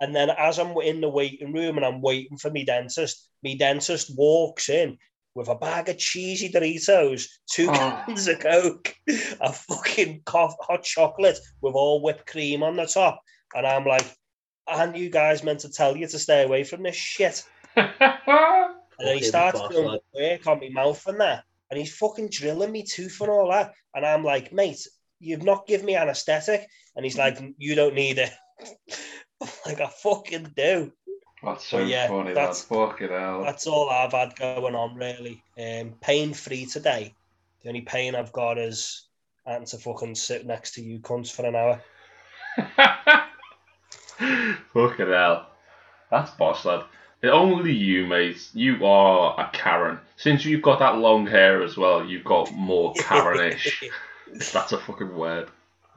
And 0.00 0.14
then 0.14 0.30
as 0.30 0.58
I'm 0.60 0.76
in 0.78 1.00
the 1.00 1.08
waiting 1.08 1.52
room 1.52 1.76
and 1.76 1.84
I'm 1.84 2.00
waiting 2.00 2.38
for 2.38 2.48
me 2.48 2.64
dentist, 2.64 3.28
me 3.42 3.56
dentist 3.56 4.16
walks 4.16 4.68
in 4.68 4.96
with 5.34 5.48
a 5.48 5.54
bag 5.56 5.88
of 5.88 5.98
cheesy 5.98 6.48
Doritos, 6.48 7.26
two 7.52 7.68
Oh. 7.68 7.74
cans 8.06 8.28
of 8.28 8.38
Coke, 8.38 8.94
a 9.40 9.52
fucking 9.52 10.22
cough, 10.24 10.54
hot 10.60 10.84
chocolate 10.84 11.38
with 11.60 11.74
all 11.74 12.02
whipped 12.02 12.26
cream 12.26 12.62
on 12.62 12.76
the 12.76 12.86
top. 12.86 13.20
And 13.54 13.66
I'm 13.66 13.84
like, 13.84 14.06
aren't 14.68 14.96
you 14.96 15.10
guys 15.10 15.42
meant 15.42 15.60
to 15.60 15.70
tell 15.72 15.96
you 15.96 16.06
to 16.06 16.18
stay 16.20 16.44
away 16.44 16.62
from 16.64 16.84
this 16.84 16.96
shit? 16.96 17.44
And 19.00 19.08
then 19.08 19.16
he 19.16 19.22
starts 19.24 19.60
doing 19.68 19.98
work 20.14 20.46
on 20.46 20.60
my 20.60 20.68
mouth 20.68 21.06
and 21.06 21.20
that. 21.20 21.44
And 21.70 21.78
he's 21.78 21.96
fucking 21.96 22.28
drilling 22.28 22.72
me 22.72 22.82
tooth 22.82 23.20
and 23.20 23.30
all 23.30 23.50
that. 23.50 23.72
And 23.94 24.04
I'm 24.04 24.22
like, 24.22 24.52
mate, 24.52 24.86
you've 25.20 25.42
not 25.42 25.66
given 25.66 25.86
me 25.86 25.96
anaesthetic. 25.96 26.68
And 26.96 27.04
he's 27.04 27.16
like, 27.16 27.40
you 27.58 27.74
don't 27.74 27.94
need 27.94 28.18
it. 28.18 28.30
like, 29.66 29.80
I 29.80 29.86
fucking 29.86 30.52
do. 30.54 30.92
That's 31.42 31.66
so 31.66 31.78
But 31.78 31.86
yeah, 31.86 32.08
funny, 32.08 32.34
that's- 32.34 32.64
Fucking 32.64 33.08
hell. 33.08 33.42
That's 33.42 33.66
all 33.66 33.88
I've 33.88 34.12
had 34.12 34.36
going 34.36 34.74
on, 34.74 34.94
really. 34.94 35.42
Um, 35.58 35.94
pain 36.02 36.34
free 36.34 36.66
today. 36.66 37.14
The 37.62 37.68
only 37.68 37.80
pain 37.82 38.14
I've 38.14 38.32
got 38.32 38.58
is 38.58 39.06
having 39.46 39.66
to 39.68 39.78
fucking 39.78 40.14
sit 40.14 40.46
next 40.46 40.74
to 40.74 40.82
you 40.82 40.98
cunts 40.98 41.32
for 41.32 41.46
an 41.46 41.56
hour. 41.56 41.80
Fucking 44.74 45.08
hell. 45.08 45.48
That's 46.10 46.30
boss, 46.32 46.64
lad. 46.64 46.84
Only 47.22 47.72
you, 47.74 48.06
mate. 48.06 48.48
You 48.54 48.84
are 48.86 49.38
a 49.38 49.50
Karen. 49.52 49.98
Since 50.16 50.44
you've 50.44 50.62
got 50.62 50.78
that 50.78 50.98
long 50.98 51.26
hair 51.26 51.62
as 51.62 51.76
well, 51.76 52.04
you've 52.04 52.24
got 52.24 52.52
more 52.52 52.94
Karenish. 52.98 53.90
if 54.32 54.52
that's 54.52 54.72
a 54.72 54.78
fucking 54.78 55.14
word. 55.14 55.48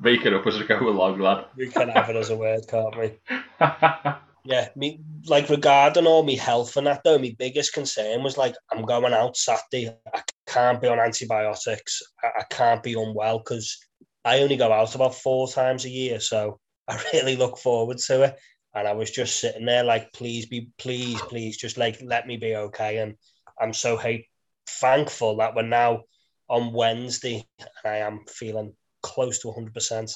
Make 0.02 0.26
it 0.26 0.34
up 0.34 0.46
as 0.48 0.60
we 0.60 0.66
go 0.66 0.90
along, 0.90 1.20
lad. 1.20 1.46
we 1.56 1.70
can 1.70 1.90
have 1.90 2.10
it 2.10 2.16
as 2.16 2.30
a 2.30 2.36
word, 2.36 2.68
can't 2.68 2.98
we? 2.98 3.12
Yeah, 4.46 4.68
me 4.76 5.00
like 5.26 5.48
regarding 5.50 6.06
all 6.06 6.24
my 6.24 6.34
health 6.34 6.76
and 6.76 6.88
that 6.88 7.02
though, 7.06 7.18
my 7.18 7.34
biggest 7.40 7.72
concern 7.74 8.24
was 8.24 8.38
like 8.38 8.56
I'm 8.72 8.84
going 8.84 9.14
out 9.14 9.38
Saturday. 9.38 9.96
I 10.14 10.22
can't 10.48 10.82
be 10.82 10.90
on 10.90 11.00
antibiotics. 11.00 12.02
I, 12.22 12.28
I 12.40 12.44
can't 12.50 12.84
be 12.84 12.94
unwell 12.94 13.40
because 13.40 13.78
I 14.26 14.42
only 14.42 14.58
go 14.58 14.72
out 14.72 14.96
about 14.96 15.16
four 15.16 15.48
times 15.48 15.86
a 15.86 15.90
year. 15.90 16.20
So 16.20 16.60
I 16.90 17.02
really 17.14 17.38
look 17.38 17.58
forward 17.58 18.00
to 18.00 18.24
it. 18.24 18.40
And 18.76 18.88
I 18.88 18.94
was 18.94 19.12
just 19.12 19.40
sitting 19.40 19.66
there 19.66 19.84
like, 19.84 20.14
please 20.14 20.46
be, 20.46 20.70
please, 20.78 21.22
please, 21.22 21.58
just 21.58 21.78
like 21.78 22.02
let 22.02 22.26
me 22.26 22.38
be 22.38 22.56
okay. 22.56 22.98
And 22.98 23.16
I'm 23.60 23.74
so 23.74 23.98
hate 23.98 24.26
thankful 24.68 25.38
that 25.38 25.56
we're 25.56 25.64
now 25.64 26.04
on 26.50 26.74
Wednesday 26.74 27.46
and 27.60 27.70
I 27.86 27.98
am 27.98 28.26
feeling 28.28 28.74
close 29.02 29.40
to 29.40 29.48
100%. 29.50 30.14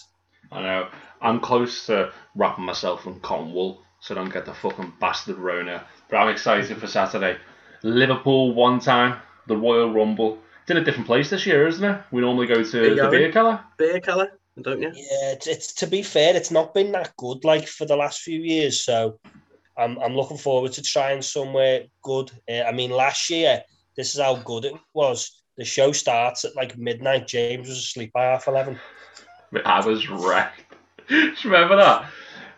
I 0.51 0.61
know. 0.61 0.87
I'm 1.21 1.39
close 1.39 1.85
to 1.87 2.11
wrapping 2.35 2.65
myself 2.65 3.05
in 3.05 3.19
cotton 3.19 3.53
wool 3.53 3.83
so 3.99 4.13
I 4.13 4.17
don't 4.17 4.33
get 4.33 4.45
the 4.45 4.53
fucking 4.53 4.93
bastard 4.99 5.37
Rona. 5.37 5.85
But 6.09 6.17
I'm 6.17 6.29
excited 6.29 6.77
for 6.77 6.87
Saturday. 6.87 7.37
Liverpool 7.83 8.53
one 8.53 8.79
time, 8.79 9.19
the 9.47 9.57
Royal 9.57 9.91
Rumble. 9.91 10.39
It's 10.61 10.71
in 10.71 10.77
a 10.77 10.83
different 10.83 11.07
place 11.07 11.29
this 11.29 11.45
year, 11.45 11.67
isn't 11.67 11.83
it? 11.83 12.01
We 12.11 12.21
normally 12.21 12.47
go 12.47 12.63
to 12.63 12.83
you 12.83 12.95
the 12.95 13.09
beer 13.09 13.31
keller. 13.31 13.61
Bierkeller, 13.77 14.31
don't 14.61 14.81
you? 14.81 14.91
Yeah, 14.93 15.31
it's, 15.31 15.47
it's 15.47 15.73
to 15.73 15.87
be 15.87 16.01
fair, 16.01 16.35
it's 16.35 16.51
not 16.51 16.73
been 16.73 16.91
that 16.93 17.15
good 17.17 17.43
like 17.43 17.67
for 17.67 17.85
the 17.85 17.95
last 17.95 18.21
few 18.21 18.39
years. 18.39 18.83
So 18.83 19.19
I'm 19.77 19.97
I'm 19.99 20.15
looking 20.15 20.37
forward 20.37 20.73
to 20.73 20.81
trying 20.81 21.21
somewhere 21.21 21.85
good. 22.01 22.31
Uh, 22.49 22.63
I 22.63 22.71
mean, 22.71 22.91
last 22.91 23.29
year 23.29 23.61
this 23.95 24.13
is 24.13 24.21
how 24.21 24.35
good 24.37 24.65
it 24.65 24.73
was. 24.93 25.41
The 25.57 25.65
show 25.65 25.91
starts 25.91 26.45
at 26.45 26.55
like 26.55 26.77
midnight. 26.77 27.27
James 27.27 27.67
was 27.67 27.77
asleep 27.77 28.13
by 28.13 28.25
half 28.25 28.47
eleven. 28.47 28.79
I 29.65 29.85
was 29.85 30.09
wrecked. 30.09 30.63
Do 31.09 31.33
remember 31.45 31.77
that? 31.77 32.05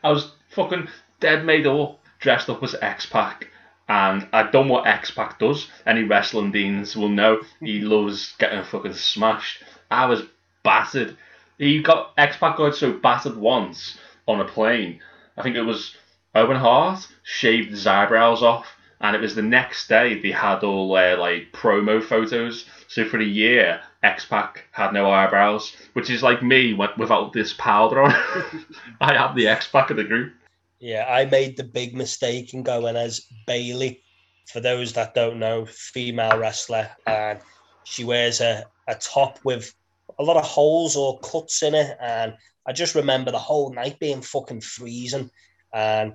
I 0.03 0.11
was 0.11 0.31
fucking 0.49 0.87
dead 1.19 1.45
made 1.45 1.67
up, 1.67 1.99
dressed 2.19 2.49
up 2.49 2.63
as 2.63 2.75
X 2.81 3.05
Pac, 3.05 3.47
and 3.87 4.27
I'd 4.33 4.51
done 4.51 4.69
what 4.69 4.87
X 4.87 5.11
Pac 5.11 5.39
does. 5.39 5.67
Any 5.85 6.03
wrestling 6.03 6.51
deans 6.51 6.95
will 6.95 7.09
know 7.09 7.41
he 7.59 7.81
loves 7.81 8.35
getting 8.37 8.63
fucking 8.63 8.93
smashed. 8.93 9.63
I 9.91 10.05
was 10.05 10.23
battered. 10.63 11.17
He 11.59 11.81
got 11.81 12.13
X 12.17 12.37
Pac 12.37 12.55
got 12.55 12.75
so 12.75 12.93
battered 12.93 13.35
once 13.35 13.97
on 14.27 14.39
a 14.39 14.45
plane. 14.45 15.01
I 15.37 15.43
think 15.43 15.57
it 15.57 15.61
was 15.61 15.95
Owen 16.33 16.57
Hart 16.57 17.05
shaved 17.23 17.69
his 17.69 17.85
eyebrows 17.85 18.41
off, 18.41 18.65
and 19.01 19.13
it 19.13 19.21
was 19.21 19.35
the 19.35 19.41
next 19.41 19.89
day 19.89 20.19
they 20.19 20.31
had 20.31 20.63
all 20.63 20.95
uh, 20.95 21.17
like 21.17 21.51
promo 21.51 22.01
photos. 22.01 22.65
So 22.87 23.05
for 23.05 23.19
a 23.19 23.25
year, 23.25 23.81
X 24.01 24.25
Pac 24.25 24.63
had 24.71 24.93
no 24.93 25.11
eyebrows, 25.11 25.75
which 25.93 26.09
is 26.09 26.23
like 26.23 26.41
me 26.41 26.71
wi- 26.71 26.95
without 26.97 27.33
this 27.33 27.53
powder 27.53 28.01
on. 28.03 28.11
I 29.01 29.15
am 29.15 29.35
the 29.35 29.49
X 29.49 29.67
Pac 29.67 29.89
of 29.89 29.97
the 29.97 30.05
group. 30.05 30.33
Yeah, 30.79 31.05
I 31.09 31.25
made 31.25 31.57
the 31.57 31.65
big 31.65 31.93
mistake 31.93 32.53
in 32.53 32.63
going 32.63 32.95
as 32.95 33.25
Bayley. 33.45 34.01
For 34.47 34.61
those 34.61 34.93
that 34.93 35.13
don't 35.13 35.37
know, 35.37 35.65
female 35.65 36.39
wrestler, 36.39 36.89
and 37.05 37.39
she 37.83 38.03
wears 38.03 38.39
a, 38.41 38.65
a 38.87 38.95
top 38.95 39.37
with 39.43 39.75
a 40.19 40.23
lot 40.23 40.37
of 40.37 40.43
holes 40.43 40.95
or 40.95 41.19
cuts 41.19 41.63
in 41.63 41.73
it. 41.73 41.97
And 41.99 42.35
I 42.67 42.73
just 42.73 42.95
remember 42.95 43.31
the 43.31 43.39
whole 43.39 43.73
night 43.73 43.99
being 43.99 44.21
fucking 44.21 44.61
freezing. 44.61 45.31
And 45.73 46.13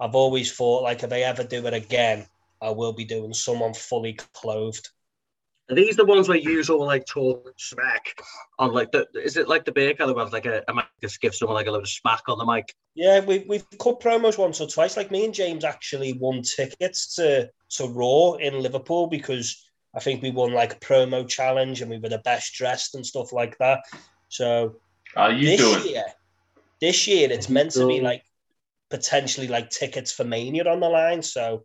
I've 0.00 0.14
always 0.14 0.52
thought, 0.52 0.82
like, 0.82 1.02
if 1.02 1.12
I 1.12 1.20
ever 1.20 1.44
do 1.44 1.66
it 1.66 1.74
again, 1.74 2.26
I 2.60 2.70
will 2.70 2.92
be 2.92 3.04
doing 3.04 3.34
someone 3.34 3.74
fully 3.74 4.18
clothed. 4.34 4.88
Are 5.70 5.74
these 5.74 5.96
the 5.96 6.04
ones 6.04 6.28
where 6.28 6.38
you 6.38 6.62
all 6.70 6.86
like 6.86 7.06
talk 7.06 7.52
smack 7.56 8.20
on 8.58 8.72
like 8.72 8.90
the? 8.90 9.06
Is 9.14 9.36
it 9.36 9.48
like 9.48 9.64
the 9.64 9.72
Bierkeller 9.72 10.14
where 10.14 10.26
like 10.26 10.44
a, 10.44 10.62
a 10.68 10.74
mic 10.74 10.86
just 11.00 11.20
give 11.20 11.34
someone 11.34 11.54
like 11.54 11.66
a 11.66 11.70
load 11.70 11.84
of 11.84 11.88
smack 11.88 12.22
on 12.28 12.38
the 12.38 12.44
mic? 12.44 12.74
Yeah, 12.94 13.20
we, 13.20 13.44
we've 13.48 13.64
cut 13.78 14.00
promos 14.00 14.38
once 14.38 14.60
or 14.60 14.66
twice. 14.66 14.96
Like 14.96 15.10
me 15.10 15.24
and 15.24 15.32
James 15.32 15.64
actually 15.64 16.14
won 16.14 16.42
tickets 16.42 17.14
to, 17.14 17.48
to 17.70 17.86
Raw 17.86 18.32
in 18.34 18.60
Liverpool 18.60 19.06
because 19.06 19.71
I 19.94 20.00
think 20.00 20.22
we 20.22 20.30
won 20.30 20.52
like 20.52 20.72
a 20.74 20.78
promo 20.80 21.28
challenge 21.28 21.82
and 21.82 21.90
we 21.90 21.98
were 21.98 22.08
the 22.08 22.18
best 22.18 22.54
dressed 22.54 22.94
and 22.94 23.04
stuff 23.04 23.32
like 23.32 23.58
that. 23.58 23.80
So 24.28 24.76
are 25.16 25.32
you 25.32 25.46
this 25.46 25.60
doing? 25.60 25.86
year, 25.86 26.04
this 26.80 27.06
year 27.06 27.30
it's 27.30 27.48
meant 27.48 27.72
to 27.72 27.86
be 27.86 28.00
like 28.00 28.24
potentially 28.90 29.48
like 29.48 29.70
tickets 29.70 30.12
for 30.12 30.24
Mania 30.24 30.64
on 30.64 30.80
the 30.80 30.88
line. 30.88 31.22
So 31.22 31.64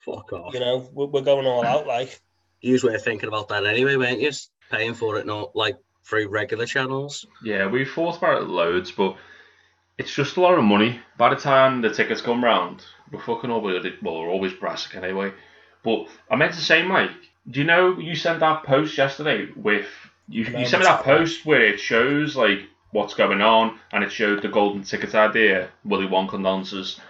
Fuck 0.00 0.32
off. 0.32 0.54
you 0.54 0.60
know 0.60 0.88
we're, 0.92 1.06
we're 1.06 1.22
going 1.22 1.46
all 1.46 1.64
out. 1.64 1.86
Like 1.86 2.20
You 2.60 2.78
were 2.82 2.98
thinking 2.98 3.28
about 3.28 3.48
that 3.48 3.66
anyway, 3.66 3.96
weren't 3.96 4.20
you? 4.20 4.32
Paying 4.70 4.94
for 4.94 5.16
it 5.18 5.26
not 5.26 5.54
like 5.54 5.76
through 6.04 6.28
regular 6.28 6.66
channels. 6.66 7.26
Yeah, 7.44 7.66
we've 7.66 7.90
thought 7.90 8.18
about 8.18 8.42
it 8.42 8.48
loads, 8.48 8.90
but 8.90 9.16
it's 9.98 10.14
just 10.14 10.36
a 10.36 10.40
lot 10.40 10.58
of 10.58 10.64
money. 10.64 11.00
By 11.16 11.30
the 11.30 11.36
time 11.36 11.82
the 11.82 11.90
tickets 11.90 12.20
come 12.20 12.42
round, 12.42 12.84
we're 13.12 13.20
fucking 13.20 13.50
always 13.50 13.84
well, 14.02 14.20
we're 14.20 14.30
always 14.30 14.52
brassic 14.54 14.94
anyway. 14.96 15.32
But 15.82 16.06
I 16.30 16.36
meant 16.36 16.54
to 16.54 16.60
say, 16.60 16.82
Mike, 16.82 17.10
do 17.50 17.60
you 17.60 17.66
know 17.66 17.98
you 17.98 18.14
sent 18.14 18.40
that 18.40 18.64
post 18.64 18.96
yesterday 18.98 19.48
with 19.56 19.86
you, 20.28 20.44
you 20.44 20.66
sent 20.66 20.82
me 20.82 20.86
that 20.86 21.04
post 21.04 21.46
where 21.46 21.64
it 21.64 21.80
shows 21.80 22.36
like 22.36 22.60
what's 22.90 23.14
going 23.14 23.40
on 23.40 23.78
and 23.92 24.04
it 24.04 24.12
showed 24.12 24.42
the 24.42 24.48
golden 24.48 24.82
ticket 24.82 25.14
idea, 25.14 25.68
Willy 25.84 26.06
Wonka 26.06 26.40
nonsense. 26.40 27.00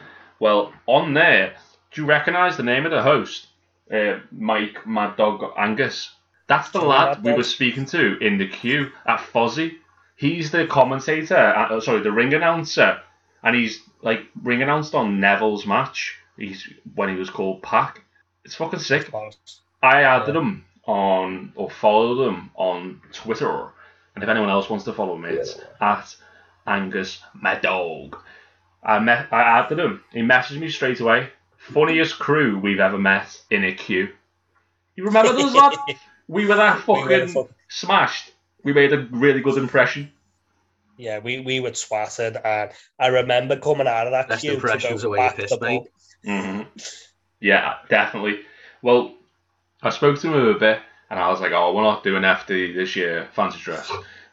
Well, 0.41 0.73
on 0.87 1.15
there, 1.15 1.57
do 1.93 2.03
you 2.03 2.07
recognise 2.07 2.57
the 2.57 2.63
name 2.63 2.85
of 2.85 2.93
the 2.93 3.03
host? 3.03 3.49
Uh, 3.93 4.21
Mike 4.31 4.87
Mad 4.87 5.17
Dog 5.17 5.53
Angus. 5.57 6.15
That's 6.47 6.71
the 6.71 6.81
lad 6.81 7.23
we 7.23 7.33
were 7.33 7.43
speaking 7.43 7.85
to 7.87 8.19
in 8.19 8.39
the 8.39 8.49
queue 8.49 8.91
at 9.07 9.21
Fozzy. 9.21 9.79
He's 10.17 10.51
the 10.51 10.67
commentator, 10.67 11.37
uh, 11.37 11.77
uh, 11.77 11.81
sorry, 11.81 12.01
the 12.01 12.13
ring 12.13 12.35
announcer, 12.35 13.01
and 13.43 13.55
he's 13.55 13.81
like 14.03 14.27
ring 14.43 14.63
announced 14.63 14.95
on 14.95 15.21
Neville's 15.21 15.67
match. 15.67 16.17
He's 16.37 16.69
when 16.95 17.09
he 17.09 17.17
was 17.17 17.31
called 17.31 17.63
Pack. 17.63 18.03
It's 18.45 18.55
fucking 18.55 18.81
sick. 18.81 19.11
I 19.83 20.03
added 20.03 20.35
Yeah. 20.35 20.41
him 20.41 20.65
on 20.87 21.53
or 21.55 21.71
followed 21.71 22.29
him 22.29 22.51
on 22.55 23.01
Twitter, 23.13 23.69
and 24.15 24.25
if 24.25 24.29
anyone 24.31 24.51
else 24.51 24.69
wants 24.71 24.85
to 24.87 24.93
follow 24.93 25.17
me, 25.17 25.31
it's 25.31 25.61
at 25.81 26.15
Angus 26.67 27.23
Mad 27.41 27.63
Dog. 27.63 28.17
I 28.83 28.99
met, 28.99 29.33
I 29.33 29.43
added 29.43 29.79
him. 29.79 30.03
He 30.13 30.21
messaged 30.21 30.59
me 30.59 30.69
straight 30.71 31.01
away. 31.01 31.29
Funniest 31.59 32.19
crew 32.19 32.59
we've 32.59 32.81
ever 32.81 32.99
met 32.99 33.41
in 33.51 33.65
a 33.65 33.73
queue. 33.75 34.09
You 34.97 35.05
remember 35.05 35.33
those 35.33 35.55
lad? 35.55 35.75
We 36.31 36.45
were 36.45 36.57
that 36.57 36.87
We 36.87 36.93
were 36.95 37.01
fucking 37.09 37.29
fuck- 37.29 37.51
smashed. 37.69 38.33
We 38.63 38.75
made 38.75 38.93
a 38.93 39.09
really 39.13 39.41
good 39.41 39.57
impression. 39.57 40.13
yeah, 40.99 41.21
we, 41.21 41.41
we 41.41 41.59
were 41.61 41.71
twatted, 41.71 42.39
and 42.45 42.71
I 42.99 43.07
remember 43.07 43.57
coming 43.59 43.87
out 43.87 44.07
of 44.07 44.13
that 44.13 44.29
Best 44.29 44.43
queue 44.43 44.61
to 44.61 44.79
go 44.79 45.13
of 45.15 45.17
back 45.17 45.37
pissed, 45.37 45.59
the 45.59 45.65
mate. 45.65 45.83
book. 45.85 45.89
hmm 46.27 46.63
Yeah, 47.41 47.77
definitely. 47.89 48.41
Well, 48.83 49.15
I 49.83 49.91
spoke 49.91 50.19
to 50.21 50.33
him 50.33 50.57
a 50.57 50.59
bit, 50.59 50.81
and 51.11 51.19
I 51.19 51.29
was 51.29 51.41
like, 51.41 51.53
"Oh, 51.53 51.75
we're 51.75 51.83
not 51.83 52.03
doing 52.03 52.23
FD 52.23 52.75
this 52.75 52.97
year, 52.97 53.29
fancy 53.33 53.59
dress, 53.61 53.91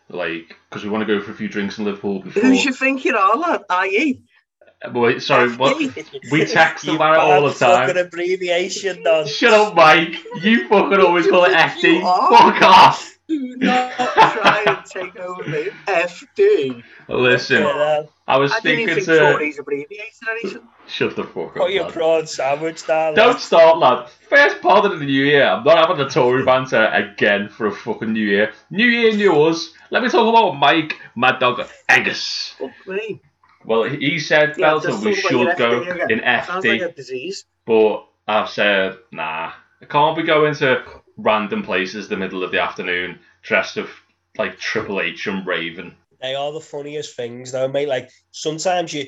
like 0.09 0.55
because 0.69 0.83
we 0.83 0.89
want 0.89 1.07
to 1.07 1.13
go 1.17 1.21
for 1.23 1.31
a 1.31 1.35
few 1.35 1.47
drinks 1.47 1.77
in 1.77 1.85
Liverpool 1.85 2.19
before." 2.23 2.43
Who 2.43 2.51
you 2.51 2.73
think 2.73 3.05
you 3.05 3.15
are, 3.15 3.37
lad? 3.37 3.63
Are 3.69 3.87
you? 3.87 4.19
Uh, 4.83 4.91
Wait, 4.91 5.21
sorry, 5.21 5.55
what? 5.55 5.77
We 6.31 6.45
text 6.45 6.87
about 6.87 7.13
it 7.15 7.19
all 7.19 7.41
the 7.43 7.49
bad 7.49 7.57
fucking 7.57 7.95
time. 7.95 8.05
abbreviation, 8.07 9.03
Don. 9.03 9.25
Shut 9.27 9.53
up, 9.53 9.75
Mike. 9.75 10.15
You 10.41 10.67
fucking 10.67 10.99
always 10.99 11.27
call 11.27 11.45
it 11.45 11.53
FD. 11.53 12.01
Fuck 12.01 12.61
off. 12.61 13.14
Do 13.27 13.57
not 13.57 13.91
try 13.93 14.63
and 14.67 14.85
take 14.85 15.15
over 15.15 15.43
me. 15.49 15.69
FD. 15.87 16.83
Listen, 17.07 17.63
Yeah, 17.63 18.03
I 18.27 18.37
was 18.37 18.51
I 18.51 18.59
didn't 18.59 18.85
speaking 18.87 18.89
even 18.89 19.05
to. 19.05 19.19
Tories 19.19 19.59
abbreviated 19.59 20.13
anything. 20.29 20.67
Shut 20.87 21.15
the 21.15 21.23
fuck 21.23 21.47
up. 21.47 21.53
Put 21.55 21.71
your 21.71 21.85
lad. 21.85 21.93
prawn 21.93 22.27
sandwich 22.27 22.85
down. 22.85 23.15
Don't 23.15 23.39
start, 23.39 23.79
lad. 23.79 24.09
First 24.29 24.61
part 24.61 24.85
of 24.85 24.99
the 24.99 25.05
new 25.05 25.23
year. 25.23 25.45
I'm 25.47 25.63
not 25.63 25.77
having 25.77 25.97
the 25.97 26.09
Tory 26.09 26.43
banter 26.45 26.85
again 26.85 27.49
for 27.49 27.67
a 27.67 27.71
fucking 27.71 28.13
new 28.13 28.25
year. 28.25 28.53
New 28.69 28.85
year, 28.85 29.15
new 29.15 29.41
us. 29.43 29.71
Let 29.89 30.03
me 30.03 30.09
talk 30.09 30.27
about 30.27 30.53
Mike, 30.53 30.99
Mad 31.15 31.39
Dog 31.39 31.67
Angus. 31.89 32.53
Fuck 32.59 32.71
me. 32.87 33.21
Well, 33.65 33.83
he 33.83 34.19
said, 34.19 34.55
Yeah, 34.57 34.71
Belton, 34.71 35.01
we 35.01 35.15
should 35.15 35.57
go 35.57 35.81
in 36.09 36.19
FD, 36.19 36.81
like 36.81 36.81
a 36.81 37.31
but 37.65 38.07
I've 38.27 38.49
said, 38.49 38.97
nah. 39.11 39.53
I 39.81 39.85
can't 39.85 40.15
be 40.15 40.23
going 40.23 40.53
to 40.55 40.83
random 41.17 41.63
places 41.63 42.07
the 42.07 42.17
middle 42.17 42.43
of 42.43 42.51
the 42.51 42.61
afternoon 42.61 43.19
dressed 43.41 43.77
as 43.77 43.87
like 44.37 44.57
Triple 44.57 45.01
H 45.01 45.27
and 45.27 45.45
Raven. 45.45 45.95
They 46.21 46.35
are 46.35 46.51
the 46.51 46.61
funniest 46.61 47.15
things, 47.15 47.51
though, 47.51 47.67
mate. 47.67 47.87
Like 47.87 48.09
sometimes 48.31 48.93
you 48.93 49.05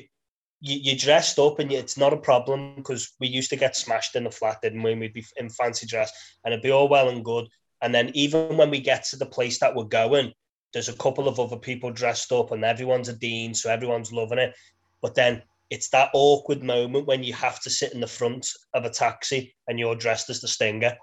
you 0.60 0.76
you're 0.76 0.96
dressed 0.96 1.38
up 1.38 1.58
and 1.58 1.70
it's 1.70 1.96
not 1.96 2.12
a 2.12 2.18
problem 2.18 2.74
because 2.76 3.12
we 3.20 3.28
used 3.28 3.50
to 3.50 3.56
get 3.56 3.76
smashed 3.76 4.16
in 4.16 4.24
the 4.24 4.30
flat, 4.30 4.60
didn't 4.62 4.82
we? 4.82 4.94
We'd 4.94 5.12
be 5.12 5.24
in 5.36 5.50
fancy 5.50 5.86
dress 5.86 6.12
and 6.44 6.52
it'd 6.52 6.62
be 6.62 6.70
all 6.70 6.88
well 6.88 7.08
and 7.08 7.24
good. 7.24 7.48
And 7.80 7.94
then 7.94 8.10
even 8.14 8.56
when 8.56 8.70
we 8.70 8.80
get 8.80 9.04
to 9.04 9.16
the 9.16 9.26
place 9.26 9.60
that 9.60 9.74
we're 9.74 9.84
going, 9.84 10.32
there's 10.72 10.88
a 10.88 10.96
couple 10.96 11.28
of 11.28 11.38
other 11.38 11.56
people 11.56 11.90
dressed 11.90 12.32
up 12.32 12.50
and 12.50 12.64
everyone's 12.64 13.08
a 13.08 13.12
dean, 13.12 13.54
so 13.54 13.70
everyone's 13.70 14.12
loving 14.12 14.38
it. 14.38 14.54
But 15.00 15.14
then 15.14 15.42
it's 15.70 15.90
that 15.90 16.10
awkward 16.12 16.62
moment 16.62 17.06
when 17.06 17.22
you 17.22 17.34
have 17.34 17.60
to 17.60 17.70
sit 17.70 17.92
in 17.92 18.00
the 18.00 18.06
front 18.06 18.48
of 18.74 18.84
a 18.84 18.90
taxi 18.90 19.54
and 19.68 19.78
you're 19.78 19.94
dressed 19.94 20.30
as 20.30 20.40
the 20.40 20.48
stinger. 20.48 20.96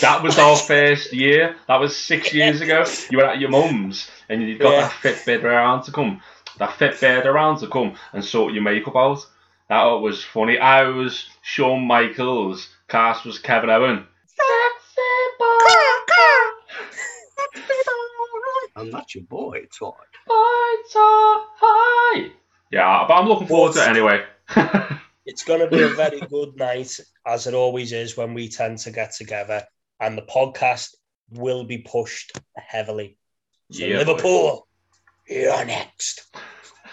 That 0.00 0.22
was 0.22 0.38
our 0.38 0.56
first 0.72 1.12
year. 1.12 1.56
That 1.68 1.80
was 1.80 1.96
six 1.96 2.32
years 2.32 2.60
ago. 2.60 2.84
You 3.10 3.18
were 3.18 3.26
at 3.26 3.40
your 3.40 3.50
mum's 3.50 4.10
and 4.28 4.42
you 4.42 4.58
got 4.58 4.72
Yeah. 4.72 4.80
that 4.80 4.92
Fitbit 5.24 5.44
around 5.44 5.84
to 5.84 5.92
come. 5.92 6.20
That 6.58 6.70
Fitbit 6.70 7.24
around 7.24 7.58
to 7.60 7.68
come 7.68 7.94
and 8.12 8.24
sort 8.24 8.52
your 8.52 8.62
makeup 8.62 8.96
out. 8.96 9.18
That 9.68 9.84
was 9.84 10.24
funny. 10.24 10.58
I 10.58 10.84
was 10.84 11.26
Shawn 11.42 11.86
Michaels. 11.86 12.68
Cast 12.88 13.24
was 13.24 13.38
Kevin 13.38 13.70
Owen. 13.70 14.06
I'm 18.76 18.90
not 18.90 19.14
your 19.14 19.24
boy, 19.24 19.60
Todd. 19.78 19.94
Yeah, 22.70 23.04
but 23.06 23.14
I'm 23.14 23.28
looking 23.28 23.46
forward 23.46 23.74
to 23.74 23.82
it 23.82 23.88
anyway. 23.88 24.24
It's 25.24 25.44
going 25.44 25.60
to 25.60 25.68
be 25.68 25.80
a 25.80 25.88
very 25.88 26.20
good 26.20 26.56
night, 26.56 26.98
as 27.24 27.46
it 27.46 27.54
always 27.54 27.92
is 27.92 28.16
when 28.16 28.34
we 28.34 28.48
tend 28.48 28.78
to 28.78 28.90
get 28.90 29.12
together, 29.12 29.64
and 30.02 30.18
the 30.18 30.22
podcast 30.22 30.94
will 31.30 31.64
be 31.64 31.78
pushed 31.78 32.32
heavily. 32.56 33.16
So 33.70 33.84
Yeah, 33.84 33.98
Liverpool, 33.98 34.66
you're 35.28 35.64
next. 35.64 36.26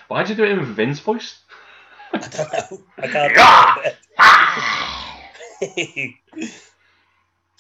Why'd 0.07 0.29
you 0.29 0.35
do 0.35 0.43
it 0.45 0.51
in 0.51 0.63
Vince 0.73 0.99
voice? 0.99 1.39
I 2.13 2.19
don't 2.19 2.53
know. 2.71 2.83
I 2.97 3.07
can't. 3.07 3.95
Yeah. 5.75 6.07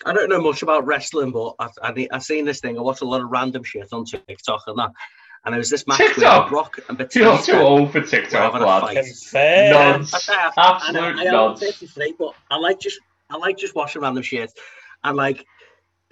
I 0.05 0.13
don't 0.13 0.29
know 0.29 0.39
much 0.41 0.61
about 0.61 0.85
wrestling, 0.85 1.31
but 1.31 1.55
I've, 1.59 1.71
I, 1.83 2.07
I've 2.13 2.23
seen 2.23 2.45
this 2.45 2.61
thing. 2.61 2.77
I 2.77 2.81
watch 2.81 3.01
a 3.01 3.05
lot 3.05 3.19
of 3.19 3.29
random 3.29 3.63
shit 3.65 3.89
on 3.91 4.05
TikTok 4.05 4.63
and 4.67 4.79
that. 4.79 4.91
And 5.43 5.53
it 5.53 5.57
was 5.57 5.69
this 5.69 5.85
match 5.85 5.97
TikTok? 5.97 6.45
with 6.45 6.51
Brock 6.51 6.79
and 6.87 6.97
You're 6.97 7.07
Batista. 7.33 7.51
too 7.51 7.57
old 7.59 7.91
for 7.91 7.99
TikTok, 8.01 8.53
having 8.53 8.61
a 8.61 8.65
lad. 8.65 8.81
fight. 8.81 8.95
Confirm. 9.05 9.69
Nonce. 9.71 10.13
I 10.13 10.19
say 10.19 10.33
I- 10.33 10.51
Absolute 10.55 11.01
I 11.01 11.11
know, 11.13 11.19
I 11.19 11.23
am 11.23 11.33
nonce. 11.33 11.59
33, 11.59 12.15
but 12.17 12.33
I 12.49 12.57
like 12.57 12.79
just 12.79 12.99
I 13.29 13.35
like 13.35 13.57
just 13.57 13.75
watching 13.75 14.01
random 14.01 14.23
shit. 14.23 14.57
And 15.03 15.15
like 15.17 15.45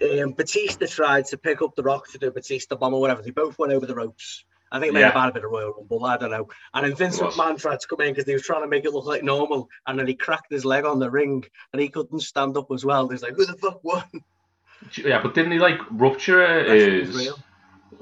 um, 0.01 0.32
Batista 0.34 0.86
tried 0.88 1.25
to 1.27 1.38
pick 1.38 1.62
up 1.62 1.75
the 1.75 1.84
rock 1.84 2.10
to 2.12 2.17
do 2.17 2.32
Batista 2.32 2.75
bomb 2.75 2.94
or 2.94 3.01
whatever. 3.01 3.22
They 3.22 3.32
both 3.32 3.58
went 3.60 3.74
over 3.74 3.86
the 3.86 3.96
ropes. 3.96 4.44
I 4.72 4.79
think 4.79 4.91
maybe 4.94 5.01
Yeah. 5.03 5.12
about 5.12 5.29
a 5.29 5.34
bit 5.34 5.46
of 5.46 5.51
Royal 5.51 5.74
Rumble. 5.74 6.06
I 6.06 6.17
don't 6.17 6.29
know. 6.32 6.50
And 6.74 6.86
then 6.86 6.96
Vince 6.96 7.20
It 7.20 7.24
was. 7.25 7.36
McMahon 7.36 7.58
tried 7.60 7.79
to 7.79 7.88
come 7.88 8.01
in 8.01 8.12
because 8.13 8.25
he 8.25 8.34
was 8.34 8.44
trying 8.44 8.62
to 8.63 8.67
make 8.67 8.84
it 8.86 8.91
look 8.94 9.06
like 9.06 9.24
normal. 9.24 9.70
And 9.88 9.98
then 9.98 10.08
he 10.08 10.13
cracked 10.13 10.51
his 10.51 10.65
leg 10.65 10.84
on 10.86 11.00
the 11.00 11.10
ring 11.10 11.46
and 11.72 11.82
he 11.82 11.88
couldn't 11.89 12.20
stand 12.20 12.58
up 12.58 12.67
as 12.74 12.84
well. 12.84 13.08
He's 13.08 13.24
like, 13.24 13.36
who 13.36 13.46
the 13.46 13.53
fuck 13.53 13.84
won? 13.84 14.03
Yeah, 14.96 15.22
but 15.22 15.34
didn't 15.34 15.53
he 15.53 15.60
like 15.60 15.79
rupture 15.91 16.63
his? 16.65 17.32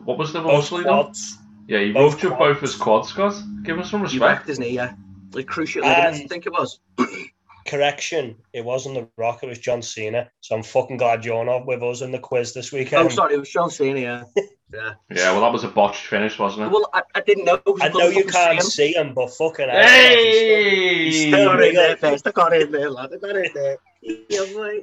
What 0.04 0.18
was 0.18 0.34
the 0.34 0.42
Both 0.42 0.54
muscle 0.72 0.78
he 0.80 0.84
quads. 0.84 1.38
Yeah, 1.68 1.80
he 1.80 1.92
Both 1.94 2.14
ruptured 2.14 2.32
quads. 2.34 2.54
both 2.54 2.62
his 2.62 2.76
quads, 2.76 3.10
Scott. 3.10 3.36
Give 3.64 3.78
him 3.78 3.84
some 3.86 4.00
He 4.02 4.06
respect. 4.06 4.22
wrecked 4.22 4.48
his 4.48 4.60
knee, 4.60 4.72
yeah. 4.72 4.94
Like 5.34 5.46
cruciate 5.46 5.82
ligaments, 5.84 6.20
I 6.22 6.28
think 6.28 6.46
it 6.48 6.52
was. 6.52 6.80
Correction, 7.66 8.36
it 8.54 8.64
wasn't 8.64 8.96
The 8.96 9.08
Rock, 9.18 9.44
it 9.44 9.48
was 9.48 9.58
John 9.60 9.82
Cena. 9.82 10.30
So 10.42 10.56
I'm 10.56 10.64
fucking 10.64 10.98
glad 10.98 11.26
you're 11.26 11.44
not 11.44 11.66
with 11.66 11.82
us 11.82 12.02
in 12.02 12.12
the 12.12 12.20
quiz 12.20 12.54
this 12.54 12.72
weekend. 12.72 13.08
Oh, 13.08 13.10
sorry, 13.10 13.34
it 13.36 13.40
was 13.40 13.50
John 13.50 13.70
Cena, 13.72 14.00
yeah. 14.00 14.24
yeah. 14.36 14.94
Yeah, 15.10 15.32
well, 15.32 15.42
that 15.42 15.54
was 15.54 15.64
a 15.64 15.68
botched 15.68 16.08
finish, 16.08 16.38
wasn't 16.38 16.66
it? 16.68 16.72
Well, 16.72 16.90
I, 16.94 17.02
I 17.14 17.22
didn't 17.22 17.46
know. 17.46 17.62
I 17.82 17.90
know 17.90 18.08
you 18.10 18.26
can't 18.26 18.62
see 18.62 18.94
him, 18.96 19.14
but 19.14 19.32
fucking 19.34 19.70
hell, 19.70 19.82
Hey! 19.88 21.06
he's 21.06 21.26
I 21.34 21.38
still- 21.38 21.62
in 21.62 21.74
there 21.76 21.98
first. 21.98 22.28
I 22.28 22.32
got 22.32 22.54
in 22.56 22.72
there, 22.72 22.90
lad. 22.90 23.12
I 23.14 23.18
got 23.18 23.36
in 23.36 23.52
there. 23.54 23.78
Yeah, 24.02 24.40
right. 24.60 24.82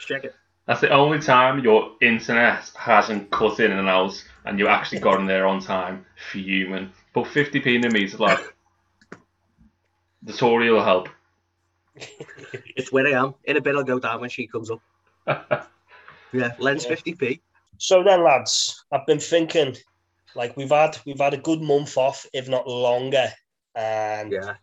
Check 0.00 0.24
it. 0.24 0.34
That's 0.66 0.80
the 0.80 0.90
only 0.90 1.18
time 1.20 1.64
your 1.64 1.92
internet 2.00 2.70
hasn't 2.76 3.30
cut 3.30 3.58
in 3.60 3.72
and 3.72 3.88
out, 3.88 4.22
and 4.44 4.58
you 4.58 4.68
actually 4.68 5.00
got 5.00 5.18
in 5.18 5.26
there 5.26 5.46
on 5.46 5.60
time. 5.60 6.04
Fuming. 6.30 6.92
But 7.14 7.24
50p 7.24 7.66
in 7.66 7.84
a 7.86 7.90
meter, 7.90 8.16
like, 8.18 8.40
The 10.22 10.32
Tory 10.32 10.70
will 10.70 10.84
help. 10.84 11.08
It's 12.76 12.92
where 12.92 13.06
I 13.06 13.10
am. 13.12 13.34
In 13.44 13.56
a 13.56 13.60
bit, 13.60 13.74
I'll 13.76 13.84
go 13.84 13.98
down 13.98 14.20
when 14.20 14.30
she 14.30 14.46
comes 14.46 14.70
up. 14.70 14.80
Yeah, 16.34 16.54
lens 16.58 16.86
50p. 16.86 17.40
So 17.76 18.02
then, 18.02 18.24
lads, 18.24 18.86
I've 18.90 19.04
been 19.06 19.20
thinking, 19.20 19.76
like 20.34 20.56
we've 20.56 20.70
had 20.70 20.96
we've 21.04 21.18
had 21.20 21.34
a 21.34 21.38
good 21.38 21.60
month 21.60 21.98
off, 21.98 22.24
if 22.32 22.48
not 22.48 22.66
longer, 22.66 23.30
and 23.74 24.32
Yeah. 24.32 24.54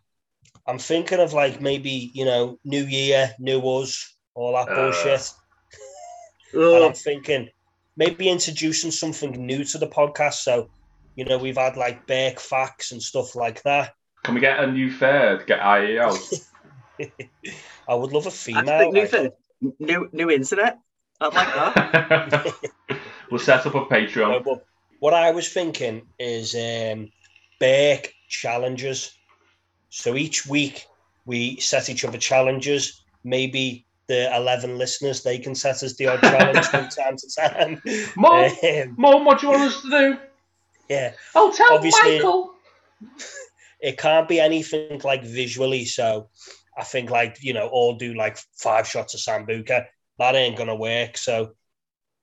I'm 0.66 0.80
thinking 0.80 1.20
of 1.20 1.34
like 1.34 1.62
maybe 1.62 2.10
you 2.16 2.26
know 2.26 2.58
New 2.64 2.86
Year, 2.86 3.36
New 3.38 3.60
Us, 3.62 4.16
all 4.34 4.54
that 4.54 4.68
Uh. 4.72 4.76
bullshit. 4.76 5.30
And 6.54 6.84
I'm 6.86 6.94
thinking 6.94 7.50
maybe 7.98 8.30
introducing 8.30 8.90
something 8.90 9.32
new 9.46 9.64
to 9.66 9.78
the 9.78 9.88
podcast. 9.88 10.42
So, 10.42 10.72
you 11.16 11.26
know, 11.26 11.38
we've 11.38 11.58
had 11.58 11.78
like 11.78 12.08
Burke 12.08 12.40
facts 12.40 12.92
and 12.92 13.04
stuff 13.04 13.36
like 13.36 13.62
that. 13.62 13.94
Can 14.24 14.34
we 14.34 14.42
get 14.42 14.60
a 14.64 14.66
new 14.72 14.92
third? 14.92 15.46
Get 15.46 15.60
IE 15.60 16.00
out. 16.00 16.18
I 17.88 17.96
would 17.96 18.12
love 18.12 18.26
a 18.28 18.32
female. 18.32 18.92
new 18.92 19.02
like- 19.02 19.10
thing. 19.10 19.32
New, 19.80 20.10
new 20.14 20.30
internet. 20.30 20.80
I'd 21.22 21.34
like 21.34 21.54
that. 21.54 22.54
we'll 23.30 23.40
set 23.42 23.66
up 23.66 23.76
a 23.76 23.80
No, 23.80 23.86
Patreon. 23.86 24.44
but 24.46 24.66
what 25.00 25.14
I 25.14 25.32
was 25.32 25.50
thinking 25.52 26.04
is 26.18 26.56
um, 26.56 27.12
Burke 27.60 28.14
challenges. 28.30 29.18
So 29.90 30.16
each 30.16 30.46
week 30.48 30.86
we 31.26 31.58
set 31.60 31.90
each 31.90 32.06
other 32.06 32.18
challenges. 32.18 33.04
Maybe 33.26 33.86
the 34.08 34.34
11 34.34 34.78
listeners, 34.78 35.22
they 35.24 35.38
can 35.40 35.56
set 35.56 35.84
us 35.84 35.96
the 35.96 36.08
odd 36.08 36.22
challenge 36.22 36.66
from 36.68 36.88
time 36.98 37.18
to 37.18 37.36
time. 37.36 37.82
Mom, 38.16 38.52
Um, 38.64 38.96
Mom, 38.98 39.26
what 39.26 39.42
do 39.42 39.48
you 39.48 39.52
want 39.52 39.64
us 39.74 39.82
to 39.82 39.90
do? 39.90 40.18
yeah, 40.90 41.12
Oh, 41.36 41.52
tell 41.56 41.74
Obviously- 41.74 42.16
Michael. 42.16 42.54
it 43.82 43.98
can't 43.98 44.28
be 44.30 44.40
anything 44.40 45.02
like 45.04 45.24
visually. 45.24 45.84
So 45.86 46.30
I 46.80 46.84
think 46.84 47.10
like, 47.10 47.44
you 47.44 47.54
know, 47.54 47.68
all 47.68 47.96
do 47.96 48.14
like 48.14 48.38
five 48.58 48.88
shots 48.88 49.14
of 49.14 49.20
Sambuca. 49.20 49.86
That 50.18 50.36
ain't 50.36 50.58
going 50.58 50.70
to 50.70 50.76
work. 50.76 51.18
So 51.18 51.52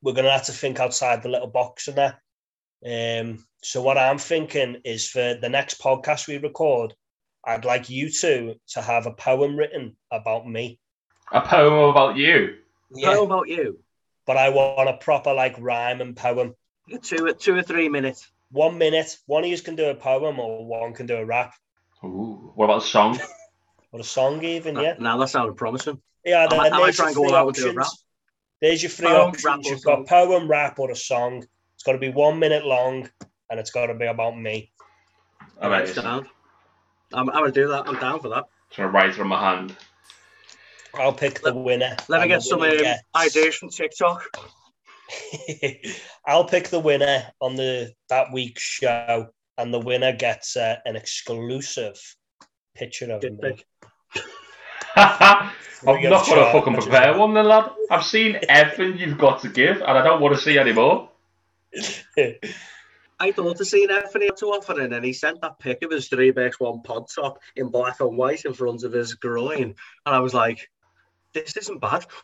we're 0.03 0.14
going 0.14 0.25
to 0.25 0.31
have 0.31 0.47
to 0.47 0.53
think 0.53 0.81
outside 0.81 1.23
the 1.23 1.29
little 1.29 1.49
box 1.49 1.88
and 1.88 1.99
that. 1.99 2.19
Um, 2.85 3.45
so 3.62 3.83
what 3.83 3.99
I'm 3.99 4.19
thinking 4.19 4.81
is 4.85 5.09
for 5.09 5.35
the 5.40 5.49
next 5.49 5.81
podcast 5.81 6.29
we 6.29 6.38
record, 6.38 6.95
I'd 7.45 7.64
like 7.64 7.90
you 7.90 8.11
two 8.11 8.55
to 8.69 8.83
have 8.83 9.07
a 9.07 9.12
poem 9.12 9.57
written 9.57 9.97
about 10.11 10.49
me. 10.49 10.79
A 11.33 11.40
poem 11.40 11.90
about 11.90 12.16
you. 12.16 12.57
How 13.05 13.25
about 13.25 13.49
you? 13.49 13.81
but 14.27 14.37
I 14.37 14.49
want 14.51 14.88
a 14.88 14.95
proper 14.95 15.33
like 15.33 15.55
rhyme 15.59 16.01
and 16.01 16.16
poem. 16.16 16.55
Two, 17.03 17.33
two 17.38 17.55
or 17.55 17.62
three 17.62 17.88
minutes. 17.88 18.29
One 18.51 18.79
minute, 18.79 19.16
one 19.27 19.45
of 19.45 19.51
you 19.51 19.59
can 19.59 19.77
do 19.77 19.87
a 19.87 19.95
poem 19.95 20.38
or 20.38 20.66
one 20.66 20.92
can 20.92 21.07
do 21.07 21.16
a 21.16 21.25
rap 21.25 21.55
Ooh, 22.05 22.53
what 22.55 22.66
about 22.66 22.83
a 22.83 22.87
song? 22.87 23.19
or 23.92 24.01
a 24.01 24.05
song 24.05 24.44
even, 24.44 24.77
yeah. 24.77 24.94
Now 24.99 25.16
that 25.18 25.29
sounded 25.29 25.57
promising. 25.57 26.01
Yeah, 26.25 26.46
I 26.51 26.57
might- 26.57 26.62
then 26.64 26.72
I 26.72 26.79
might 26.79 26.85
there's 26.85 26.96
try 26.96 27.05
your 27.05 27.09
and 27.09 27.16
go 27.16 27.22
three 27.22 27.31
all 27.33 27.37
out 27.37 27.46
and 27.46 27.55
do 27.57 27.62
a 27.62 27.68
options. 27.68 27.77
rap. 27.77 27.92
There's 28.62 28.83
your 28.83 28.90
three 28.90 29.07
Poem, 29.09 29.29
options. 29.31 29.66
You've 29.68 29.81
song. 29.81 30.05
got 30.05 30.07
poem, 30.09 30.49
rap, 30.49 30.79
or 30.79 30.90
a 30.90 30.96
song. 30.96 31.44
It's 31.75 31.83
got 31.83 31.92
to 31.92 31.99
be 31.99 32.09
one 32.11 32.38
minute 32.38 32.64
long, 32.64 33.09
and 33.51 33.61
it's 33.61 33.70
got 33.70 33.87
to 33.87 33.94
be 33.94 34.07
about 34.07 34.37
me. 34.37 34.72
All 35.61 35.70
right, 35.70 35.85
just 35.87 36.01
down. 36.03 36.27
I'm, 37.12 37.29
I'm 37.31 37.37
gonna 37.37 37.53
do 37.53 37.68
that. 37.68 37.87
I'm 37.87 37.99
down 38.01 38.20
for 38.20 38.29
that. 38.31 38.44
gonna 38.77 38.88
write 38.90 39.11
it 39.11 39.20
on 39.20 39.29
my 39.29 39.38
hand. 39.40 39.77
I'll 40.94 41.12
pick 41.12 41.40
the 41.42 41.55
winner. 41.55 41.96
Let 42.09 42.22
me 42.22 42.29
get 42.29 42.42
some 42.42 42.62
um, 42.62 42.85
ideas 43.14 43.55
from 43.57 43.68
TikTok. 43.68 44.25
I'll 46.27 46.44
pick 46.46 46.68
the 46.68 46.81
winner 46.81 47.31
on 47.40 47.55
the 47.57 47.92
that 48.09 48.33
week's 48.33 48.62
show, 48.62 49.29
and 49.59 49.72
the 49.72 49.79
winner 49.79 50.12
gets 50.12 50.57
uh, 50.57 50.77
an 50.85 50.96
exclusive 50.96 51.99
picture 52.79 53.11
of 53.12 53.21
Dick 53.21 53.33
me. 53.43 53.62
I'm 54.97 55.51
not 55.85 56.03
gonna 56.03 56.25
charge 56.25 56.53
fucking 56.53 56.75
prepare 56.75 57.17
one 57.19 57.35
then, 57.35 57.47
lad. 57.47 57.71
I've 57.91 58.05
seen 58.05 58.39
everything 58.49 58.99
you've 58.99 59.19
got 59.19 59.43
to 59.43 59.49
give, 59.49 59.77
and 59.79 59.99
I 59.99 60.03
don't 60.03 60.21
want 60.21 60.35
to 60.35 60.41
see 60.41 60.59
any 60.59 60.73
more. 60.73 61.11
I 63.19 63.33
thought 63.33 63.57
to 63.59 63.65
see 63.65 63.89
Anthony 63.91 64.29
to 64.39 64.47
offer 64.47 64.79
and 64.81 64.93
then 64.93 65.03
he 65.03 65.12
sent 65.15 65.41
that 65.41 65.59
pic 65.59 65.83
of 65.83 65.91
his 65.91 66.09
three 66.09 66.33
x 66.37 66.61
one 66.61 66.83
pod 66.83 67.07
top 67.15 67.39
in 67.57 67.71
black 67.71 68.01
and 68.01 68.17
white 68.17 68.45
in 68.45 68.53
front 68.53 68.83
of 68.85 68.93
his 68.93 69.15
groin, 69.15 69.62
and 70.05 70.15
I 70.15 70.21
was 70.21 70.35
like, 70.35 70.71
"This 71.33 71.57
isn't 71.57 71.81
bad." 71.81 72.07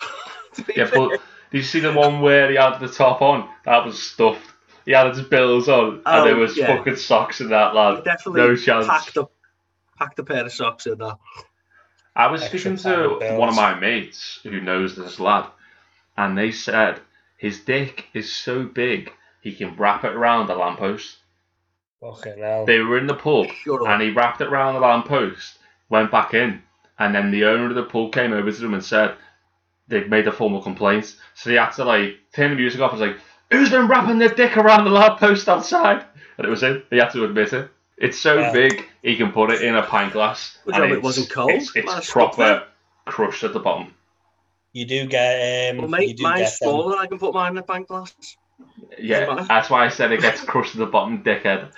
Yeah, 0.77 0.85
fair. 0.85 1.09
but 1.09 1.11
did 1.51 1.59
you 1.59 1.63
see 1.63 1.81
the 1.81 1.95
one 1.95 2.21
where 2.21 2.51
he 2.51 2.57
had 2.59 2.79
the 2.79 2.87
top 2.89 3.23
on? 3.23 3.49
That 3.65 3.87
was 3.87 4.03
stuffed. 4.03 4.47
He 4.85 4.93
had 4.93 5.07
his 5.17 5.23
bills 5.23 5.67
on, 5.67 6.03
Oh, 6.05 6.19
and 6.19 6.27
there 6.29 6.37
was 6.37 6.55
yeah. 6.59 6.77
fucking 6.77 6.97
socks 6.97 7.41
in 7.41 7.49
that, 7.49 7.71
He 7.73 7.79
lad. 7.79 8.05
definitely 8.05 8.43
No 8.43 8.55
chance. 8.57 8.87
packed 8.87 9.17
up, 9.17 9.33
packed 10.03 10.19
a 10.19 10.25
pair 10.25 10.45
of 10.45 10.53
socks 10.53 10.87
in 10.87 10.99
that. 10.99 11.19
I 12.15 12.27
was 12.27 12.43
Extra 12.43 12.59
speaking 12.59 12.79
pair 12.79 13.05
of 13.05 13.21
to 13.21 13.37
one 13.37 13.49
of 13.49 13.55
my 13.55 13.75
mates 13.79 14.41
who 14.43 14.61
knows 14.61 14.97
this 14.97 15.21
lad, 15.21 15.47
and 16.17 16.37
they 16.37 16.51
said 16.53 17.01
his 17.39 17.61
dick 17.61 18.07
is 18.13 18.33
so 18.33 18.65
big 18.65 19.13
he 19.41 19.55
can 19.55 19.77
wrap 19.77 20.05
it 20.05 20.13
around 20.13 20.51
a 20.51 20.55
lamppost. 20.55 21.17
Fucking 22.01 22.39
hell. 22.39 22.67
They 22.67 22.81
were 22.81 22.99
in 22.99 23.07
the 23.07 23.15
pub 23.15 23.47
Shut 23.65 23.81
up. 23.81 23.89
and 23.89 24.03
he 24.03 24.11
wrapped 24.11 24.41
it 24.41 24.49
around 24.49 24.75
the 24.75 24.81
lamp 24.81 25.07
post, 25.07 25.59
went 25.89 26.11
back 26.11 26.35
in, 26.35 26.63
and 26.99 27.15
then 27.15 27.31
the 27.31 27.45
owner 27.45 27.69
of 27.69 27.75
the 27.75 27.85
pub 27.85 28.13
came 28.13 28.33
over 28.33 28.51
to 28.51 28.65
him 28.65 28.75
and 28.75 28.85
said 28.85 29.15
they've 29.89 30.09
made 30.09 30.27
a 30.29 30.33
formal 30.33 30.63
complaint. 30.63 31.17
So 31.35 31.51
he 31.51 31.57
had 31.57 31.71
to 31.73 31.85
like 31.85 32.19
turn 32.35 32.51
the 32.51 32.57
music 32.57 32.81
off 32.81 32.93
and 32.93 33.01
was 33.01 33.09
like, 33.09 33.19
Who's 33.51 33.71
been 33.71 33.87
wrapping 33.87 34.19
their 34.19 34.35
dick 34.35 34.57
around 34.57 34.85
the 34.85 34.91
lamp 34.91 35.19
post 35.21 35.49
outside? 35.49 36.05
And 36.39 36.47
it 36.47 36.51
was 36.51 36.63
him. 36.63 36.83
He 36.91 36.97
had 36.97 37.11
to 37.11 37.25
admit 37.25 37.53
it. 37.53 37.71
It's 38.03 38.19
so 38.19 38.39
Yeah. 38.41 38.53
big 38.53 38.85
he 39.03 39.17
can 39.17 39.33
put 39.33 39.51
it 39.51 39.63
in 39.63 39.75
a 39.77 39.83
pint 39.85 40.13
glass. 40.13 40.59
Good 40.67 40.75
and 40.75 40.85
it 40.85 40.91
it's- 40.91 41.03
wasn't 41.05 41.31
cold. 41.31 41.51
It's, 41.53 41.75
it's 41.75 41.87
Man, 41.87 42.03
proper 42.03 42.65
crushed 43.07 43.45
at 43.45 43.53
the 43.55 43.61
bottom. 43.61 43.95
You 44.73 44.85
do 44.87 45.07
get 45.07 45.71
um 45.71 45.77
Well, 45.79 45.87
you 45.87 45.91
mate, 46.09 46.17
do 46.17 46.23
mine's 46.25 46.41
get 46.41 46.61
them. 46.61 46.69
smaller. 46.71 46.99
I 46.99 47.07
can 47.07 47.19
put 47.19 47.33
mine 47.35 47.53
in 47.53 47.59
a 47.59 47.63
pint 47.63 47.89
glass. 47.89 48.15
Yeah, 48.99 49.45
that's 49.49 49.71
why 49.71 49.85
I 49.85 49.89
said 49.89 50.13
it 50.13 50.21
gets 50.21 50.41
crushed 50.51 50.75
at 50.75 50.79
the 50.81 50.87
bottom, 50.87 51.23
dickhead. 51.23 51.73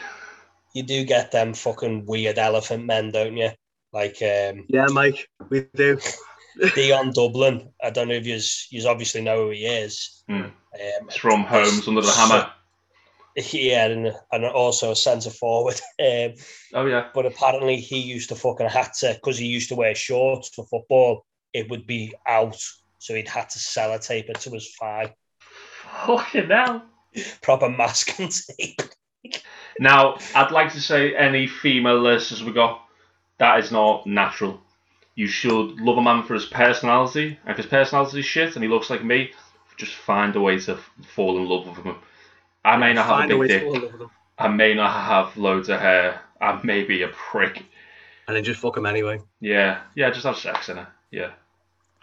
You 0.75 0.83
do 0.83 1.05
get 1.05 1.31
them 1.31 1.55
fucking 1.55 2.07
weird 2.07 2.39
elephant 2.39 2.85
men, 2.87 3.11
don't 3.13 3.37
you? 3.37 3.51
Like 3.93 4.17
um 4.23 4.65
Yeah, 4.69 4.87
Mike, 4.93 5.29
we 5.51 5.67
do. 5.75 5.99
Dion 6.75 7.13
Dublin. 7.13 7.69
I 7.83 7.91
don't 7.91 8.09
know 8.09 8.15
if 8.15 8.27
you 8.27 8.39
you 8.71 8.89
obviously 8.89 9.21
know 9.23 9.45
who 9.45 9.51
he 9.51 9.67
is. 9.67 10.23
Hmm. 10.29 10.35
Um, 10.43 10.53
It's 10.73 11.17
from 11.17 11.43
Homes 11.45 11.87
Under 11.89 12.01
the 12.01 12.11
Hammer. 12.13 12.51
Yeah, 13.37 13.87
and, 13.87 14.13
and 14.33 14.45
also 14.45 14.93
a 14.93 14.97
centre 14.97 15.31
forward. 15.31 15.81
Um, 16.01 16.35
Oh 16.73 16.87
yeah. 16.87 17.09
but 17.15 17.27
apparently 17.27 17.77
he 17.77 17.99
used 18.01 18.29
to 18.31 18.35
fucking 18.35 18.69
had 18.69 18.93
to 19.01 19.15
because 19.15 19.39
he 19.39 19.47
used 19.47 19.69
to 19.69 19.77
wear 19.77 19.95
shorts 19.95 20.51
for 20.55 20.67
football. 20.67 21.25
It 21.53 21.71
would 21.71 21.87
be 21.87 22.15
out, 22.27 22.61
so 22.99 23.15
he'd 23.15 23.29
had 23.29 23.49
to 23.51 23.59
sellotape 23.59 24.29
it 24.29 24.41
to 24.41 24.51
his 24.51 24.75
thigh. 24.79 25.15
Fucking 26.07 26.49
hell. 26.51 26.85
Proper 27.43 27.69
masking 27.69 28.29
tape. 28.59 28.81
Now, 29.81 30.19
I'd 30.37 30.53
like 30.53 30.73
to 30.75 30.81
say 30.81 31.17
any 31.17 31.49
female 31.49 32.01
listeners 32.01 32.45
we 32.45 32.53
got, 32.53 32.83
that 33.39 33.59
is 33.59 33.73
not 33.73 34.07
natural. 34.07 34.61
You 35.17 35.27
should 35.27 35.81
love 35.81 35.99
a 35.99 36.03
man 36.03 36.23
for 36.23 36.35
his 36.35 36.45
personality, 36.45 37.39
and 37.45 37.51
if 37.51 37.57
his 37.57 37.67
personality 37.67 38.21
is 38.21 38.25
shit 38.27 38.55
and 38.55 38.63
he 38.63 38.69
looks 38.71 38.89
like 38.91 39.03
me, 39.05 39.33
just 39.77 39.95
find 39.95 40.37
a 40.37 40.41
way 40.41 40.61
to 40.61 40.79
fall 41.15 41.39
in 41.39 41.49
love 41.49 41.67
with 41.67 41.85
him. 41.85 41.97
I 42.65 42.77
may 42.79 42.95
not 42.95 43.07
have 43.07 43.31
a 43.31 43.39
big 43.39 43.49
dick, 43.49 43.63
fall 43.63 43.75
in 43.75 43.83
love 43.83 43.93
with 43.93 44.01
them. 44.01 44.11
I 44.39 44.49
may 44.49 44.75
not 44.75 44.93
have 44.93 45.37
loads 45.37 45.69
of 45.69 45.81
hair, 45.81 46.21
I 46.41 46.61
may 46.65 46.85
be 46.85 47.03
a 47.03 47.09
prick. 47.09 47.63
And 48.27 48.37
then 48.37 48.43
just 48.43 48.61
fuck 48.61 48.75
them 48.75 48.87
anyway. 48.87 49.21
Yeah, 49.41 49.83
yeah, 49.95 50.11
just 50.11 50.25
have 50.25 50.39
sex 50.39 50.71
in 50.71 50.79
it. 50.79 50.87
Yeah. 51.11 51.31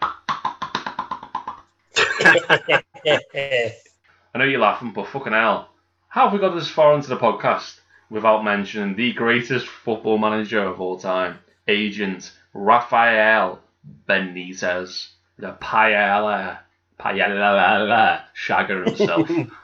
I 4.34 4.38
know 4.38 4.44
you're 4.44 4.60
laughing, 4.60 4.92
but 4.92 5.08
fucking 5.08 5.32
hell. 5.32 5.68
How 6.08 6.24
have 6.24 6.32
we 6.32 6.38
got 6.38 6.54
this 6.54 6.68
far 6.68 6.94
into 6.94 7.08
the 7.08 7.16
podcast 7.16 7.80
without 8.08 8.44
mentioning 8.44 8.94
the 8.94 9.12
greatest 9.14 9.66
football 9.66 10.18
manager 10.18 10.62
of 10.62 10.80
all 10.80 10.98
time, 10.98 11.38
agent 11.66 12.32
Rafael 12.54 13.60
Benitez, 14.08 15.08
the 15.38 15.56
Paella, 15.60 16.58
Paella 17.00 18.22
Shagger 18.34 18.86
himself? 18.86 19.28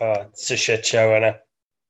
oh, 0.00 0.12
it's 0.30 0.50
a 0.50 0.56
shit 0.56 0.84
show, 0.86 1.10
innit? 1.10 1.38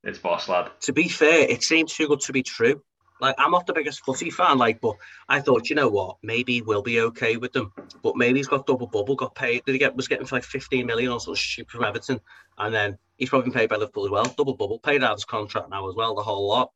it's 0.05 0.19
boss 0.19 0.49
lad. 0.49 0.71
to 0.81 0.93
be 0.93 1.09
fair, 1.09 1.47
it 1.49 1.63
seems 1.63 1.95
too 1.95 2.09
good 2.09 2.21
to 2.21 2.33
be 2.33 2.43
true. 2.43 2.83
Like 3.21 3.35
I'm 3.39 3.51
not 3.51 3.67
the 3.67 3.75
biggest 3.75 4.03
footy 4.05 4.31
fan, 4.31 4.57
like, 4.57 4.81
but 4.81 4.97
I 5.29 5.41
thought, 5.41 5.69
you 5.69 5.77
know 5.77 5.89
what, 5.89 6.17
maybe 6.23 6.63
we'll 6.63 6.81
be 6.83 7.01
okay 7.03 7.37
with 7.37 7.53
them. 7.53 7.71
But 8.03 8.17
maybe 8.17 8.39
he's 8.39 8.49
got 8.49 8.67
double 8.67 8.87
bubble, 8.87 9.15
got 9.15 9.35
paid. 9.35 9.63
Did 9.67 9.73
he 9.73 9.79
get 9.79 9.95
was 9.95 10.09
getting 10.09 10.25
for 10.27 10.37
like 10.37 10.45
15 10.45 10.87
million 10.87 11.13
or 11.13 11.21
something 11.21 11.37
stupid 11.37 11.71
from 11.71 11.85
Everton, 11.85 12.21
and 12.57 12.75
then 12.75 12.97
he's 13.19 13.29
probably 13.29 13.51
been 13.51 13.59
paid 13.61 13.69
by 13.69 13.77
Liverpool 13.77 14.07
as 14.07 14.11
well. 14.11 14.25
Double 14.25 14.55
bubble, 14.57 14.79
paid 14.79 15.05
out 15.05 15.13
of 15.13 15.17
his 15.19 15.27
contract 15.27 15.69
now 15.69 15.87
as 15.89 15.95
well, 15.95 16.15
the 16.15 16.23
whole 16.23 16.49
lot. 16.49 16.73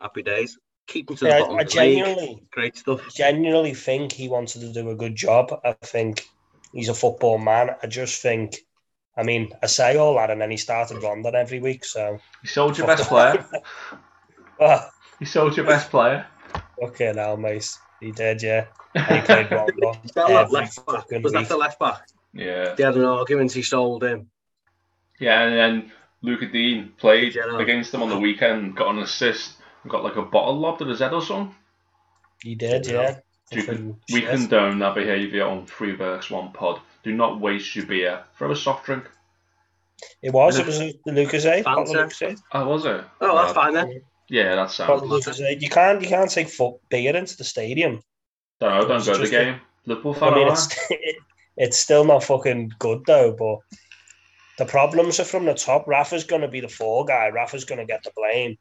Happy 0.00 0.22
days. 0.24 0.58
Keep 0.88 1.10
him 1.10 1.16
to 1.16 1.24
the 1.24 1.30
Yeah, 1.30 1.38
bottom 1.40 1.58
I 1.58 1.62
of 1.62 1.70
the 1.70 1.80
league. 1.80 2.04
genuinely, 2.04 2.42
Great 2.50 2.76
stuff. 2.76 3.14
genuinely 3.14 3.74
think 3.74 4.10
he 4.12 4.28
wanted 4.28 4.60
to 4.62 4.72
do 4.72 4.90
a 4.90 4.96
good 4.96 5.14
job. 5.14 5.52
I 5.64 5.72
think 5.84 6.24
he's 6.72 6.88
a 6.88 6.94
football 6.94 7.38
man. 7.38 7.70
I 7.80 7.86
just 7.86 8.20
think, 8.22 8.56
I 9.16 9.22
mean, 9.22 9.52
I 9.62 9.66
say 9.66 9.96
all 9.96 10.14
that, 10.16 10.30
and 10.30 10.40
then 10.40 10.50
he 10.50 10.56
started 10.56 11.02
Rondon 11.02 11.34
every 11.34 11.60
week. 11.60 11.84
So, 11.84 12.18
You 12.42 12.48
sold 12.48 12.76
your 12.78 12.86
best 12.86 13.08
player. 13.08 13.44
Ah. 14.58 14.88
oh, 14.88 14.90
You 15.20 15.26
sold 15.26 15.54
your 15.56 15.66
best 15.66 15.90
player. 15.90 16.26
okay, 16.82 17.12
now, 17.14 17.36
mate, 17.36 17.68
he 18.00 18.10
did, 18.10 18.42
yeah. 18.42 18.66
He 18.94 19.20
played 19.20 19.50
Rondon 19.50 19.90
Is 20.04 20.12
that 20.12 20.50
left 20.50 20.86
back? 20.86 20.96
fucking 20.96 21.22
Was 21.22 21.32
that 21.34 21.48
the 21.48 21.56
left 21.58 21.78
back? 21.78 22.08
Yeah. 22.32 22.74
They 22.74 22.82
had 22.84 22.96
an 22.96 23.04
argument. 23.04 23.52
He 23.52 23.60
sold 23.62 24.02
him. 24.04 24.30
Yeah, 25.18 25.42
and 25.42 25.54
then 25.54 25.92
Lucas 26.22 26.50
Digne 26.52 26.88
played 26.98 27.34
General. 27.34 27.60
against 27.60 27.92
them 27.92 28.02
on 28.02 28.08
the 28.08 28.18
weekend, 28.18 28.76
got 28.76 28.88
an 28.94 28.98
assist, 29.00 29.54
and 29.82 29.90
got 29.92 30.04
like 30.04 30.16
a 30.16 30.22
bottle 30.22 30.58
lobbed 30.58 30.80
at 30.82 30.88
his 30.88 31.00
head 31.00 31.12
or 31.12 31.22
something. 31.22 31.54
He 32.42 32.54
did, 32.54 32.86
yeah. 32.86 33.18
You 33.52 33.62
Fucking 33.62 33.76
can, 33.76 33.96
we 34.12 34.22
condone 34.22 34.78
that 34.80 34.94
behaviour 34.94 35.44
on 35.46 35.66
Three 35.66 35.94
Berks 35.94 36.30
One 36.30 36.50
Pod. 36.52 36.80
Do 37.06 37.12
not 37.12 37.40
waste 37.40 37.76
your 37.76 37.86
beer. 37.86 38.24
Throw 38.36 38.50
a 38.50 38.56
soft 38.56 38.84
drink. 38.84 39.08
It 40.22 40.32
was. 40.32 40.58
It 40.58 40.66
was 40.66 40.80
the 40.80 40.98
Lucozade. 41.06 41.62
Fanta. 41.62 41.86
Lucas 41.86 42.20
Aid. 42.20 42.38
Oh, 42.50 42.66
was 42.66 42.84
it? 42.84 43.00
Oh, 43.20 43.36
that's 43.36 43.52
fine 43.52 43.74
then. 43.74 44.02
Yeah, 44.28 44.56
that 44.56 44.72
sounds. 44.72 45.02
Lucas 45.02 45.38
You 45.38 45.70
can't. 45.70 46.02
You 46.02 46.08
can't 46.08 46.28
take 46.28 46.48
foot 46.48 46.74
beer 46.90 47.14
into 47.14 47.36
the 47.36 47.44
stadium. 47.44 48.02
Don't 48.58 48.88
don't 48.88 48.96
It's 48.96 49.06
go 49.06 49.12
to 49.12 49.18
the 49.18 49.22
just 49.22 49.30
game. 49.30 49.60
Liverpool 49.84 50.14
fan, 50.14 50.32
I 50.32 50.34
mean, 50.34 50.48
it's 50.48 50.76
it's 51.56 51.78
still 51.78 52.04
not 52.04 52.24
fucking 52.24 52.72
good 52.80 53.04
though. 53.06 53.36
But 53.38 53.78
the 54.58 54.68
problems 54.68 55.20
are 55.20 55.24
from 55.24 55.44
the 55.44 55.54
top. 55.54 55.86
Rafa's 55.86 56.24
going 56.24 56.42
to 56.42 56.48
be 56.48 56.58
the 56.58 56.68
fall 56.68 57.04
guy. 57.04 57.28
Rafa's 57.28 57.64
going 57.64 57.78
to 57.78 57.86
get 57.86 58.02
the 58.02 58.10
blame, 58.16 58.58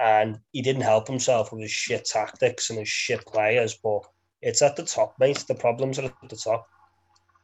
and 0.00 0.38
he 0.52 0.62
didn't 0.62 0.80
help 0.80 1.08
himself 1.08 1.52
with 1.52 1.60
his 1.60 1.70
shit 1.70 2.06
tactics 2.06 2.70
and 2.70 2.78
his 2.78 2.88
shit 2.88 3.20
players. 3.26 3.76
But 3.76 4.00
it's 4.40 4.62
at 4.62 4.76
the 4.76 4.82
top, 4.82 5.14
mate. 5.20 5.44
The 5.46 5.54
problems 5.54 5.98
are 5.98 6.06
at 6.06 6.14
the 6.30 6.36
top. 6.36 6.66